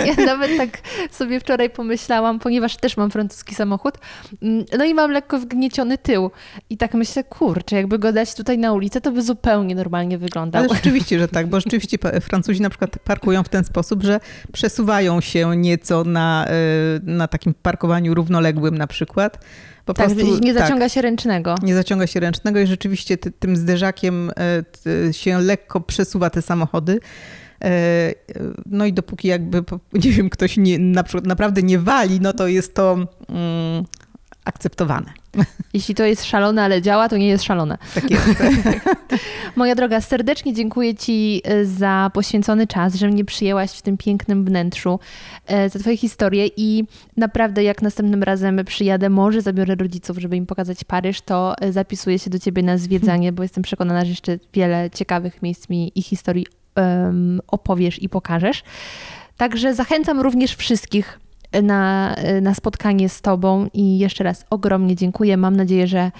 [0.05, 0.69] Ja nawet tak
[1.11, 3.95] sobie wczoraj pomyślałam, ponieważ też mam francuski samochód,
[4.41, 6.31] mm, no i mam lekko wgnieciony tył.
[6.69, 10.63] I tak myślę, kurczę, jakby go dać tutaj na ulicę, to by zupełnie normalnie wyglądał.
[10.63, 14.19] Ale rzeczywiście, że tak, bo rzeczywiście Francuzi na przykład parkują w ten sposób, że
[14.53, 16.53] przesuwają się nieco na, e,
[17.03, 19.45] na takim parkowaniu równoległym na przykład.
[19.89, 21.55] Po tak, prostu, nie tak, zaciąga się ręcznego.
[21.63, 26.41] nie zaciąga się ręcznego i rzeczywiście ty, tym zderzakiem e, t, się lekko przesuwa te
[26.41, 26.99] samochody.
[27.63, 28.13] E,
[28.65, 29.63] No i dopóki jakby,
[29.93, 32.97] nie wiem, ktoś nie, na naprawdę nie wali, no to jest to
[33.29, 33.85] mm,
[34.49, 35.13] akceptowane.
[35.73, 37.77] Jeśli to jest szalone, ale działa, to nie jest szalone.
[37.95, 38.27] Tak jest.
[39.55, 44.45] Moja droga, serdecznie dziękuję Ci e, za poświęcony czas, że mnie przyjęłaś w tym pięknym
[44.45, 44.99] wnętrzu,
[45.47, 46.83] e, za Twoje historie i
[47.17, 52.19] naprawdę jak następnym razem przyjadę, może zabiorę rodziców, żeby im pokazać Paryż, to e, zapisuję
[52.19, 56.01] się do Ciebie na zwiedzanie, bo jestem przekonana, że jeszcze wiele ciekawych miejsc mi i
[56.01, 56.45] historii
[56.75, 58.63] em, opowiesz i pokażesz.
[59.37, 61.19] Także zachęcam również wszystkich
[61.63, 65.37] na, na spotkanie z Tobą i jeszcze raz ogromnie dziękuję.
[65.37, 66.11] Mam nadzieję, że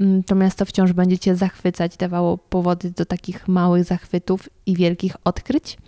[0.00, 5.16] mm, to miasto wciąż będzie Cię zachwycać, dawało powody do takich małych zachwytów i wielkich
[5.24, 5.78] odkryć.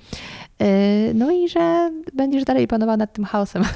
[0.61, 3.65] E, no i że będziesz dalej panował nad tym chaosem.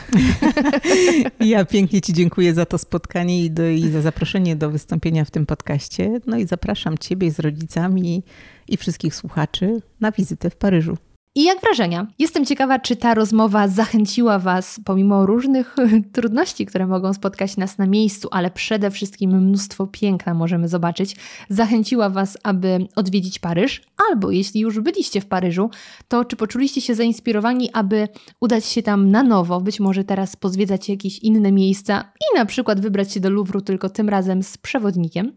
[1.40, 5.30] Ja pięknie Ci dziękuję za to spotkanie i, do, i za zaproszenie do wystąpienia w
[5.30, 6.20] tym podcaście.
[6.26, 8.22] No i zapraszam Ciebie z rodzicami
[8.68, 10.96] i wszystkich słuchaczy na wizytę w Paryżu.
[11.36, 12.06] I jak wrażenia?
[12.18, 15.76] Jestem ciekawa, czy ta rozmowa zachęciła Was, pomimo różnych
[16.12, 21.16] trudności, które mogą spotkać nas na miejscu, ale przede wszystkim mnóstwo piękna możemy zobaczyć,
[21.48, 25.70] zachęciła Was, aby odwiedzić Paryż, albo jeśli już byliście w Paryżu,
[26.08, 28.08] to czy poczuliście się zainspirowani, aby
[28.40, 32.80] udać się tam na nowo, być może teraz pozwiedzać jakieś inne miejsca i na przykład
[32.80, 35.32] wybrać się do Louvru, tylko tym razem z przewodnikiem.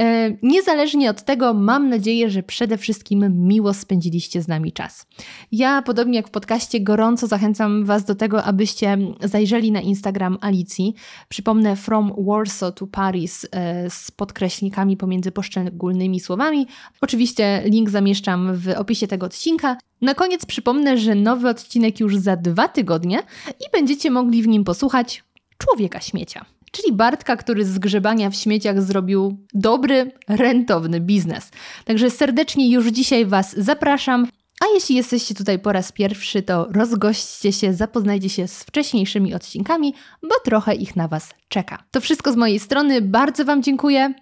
[0.00, 5.06] E, niezależnie od tego, mam nadzieję, że przede wszystkim miło spędziliście z nami czas.
[5.52, 10.94] Ja, podobnie jak w podcaście, gorąco zachęcam Was do tego, abyście zajrzeli na Instagram Alicji.
[11.28, 16.66] Przypomnę From Warsaw to Paris e, z podkreśnikami pomiędzy poszczególnymi słowami.
[17.00, 19.76] Oczywiście link zamieszczam w opisie tego odcinka.
[20.00, 24.64] Na koniec przypomnę, że nowy odcinek już za dwa tygodnie i będziecie mogli w nim
[24.64, 25.24] posłuchać
[25.58, 26.44] Człowieka Śmiecia
[26.76, 31.50] czyli Bartka, który z grzebania w śmieciach zrobił dobry, rentowny biznes.
[31.84, 34.26] Także serdecznie już dzisiaj Was zapraszam.
[34.60, 39.94] A jeśli jesteście tutaj po raz pierwszy, to rozgośćcie się, zapoznajcie się z wcześniejszymi odcinkami,
[40.22, 41.82] bo trochę ich na Was czeka.
[41.90, 43.02] To wszystko z mojej strony.
[43.02, 44.14] Bardzo Wam dziękuję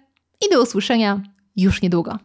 [0.45, 1.21] i do usłyszenia
[1.55, 2.19] już niedługo.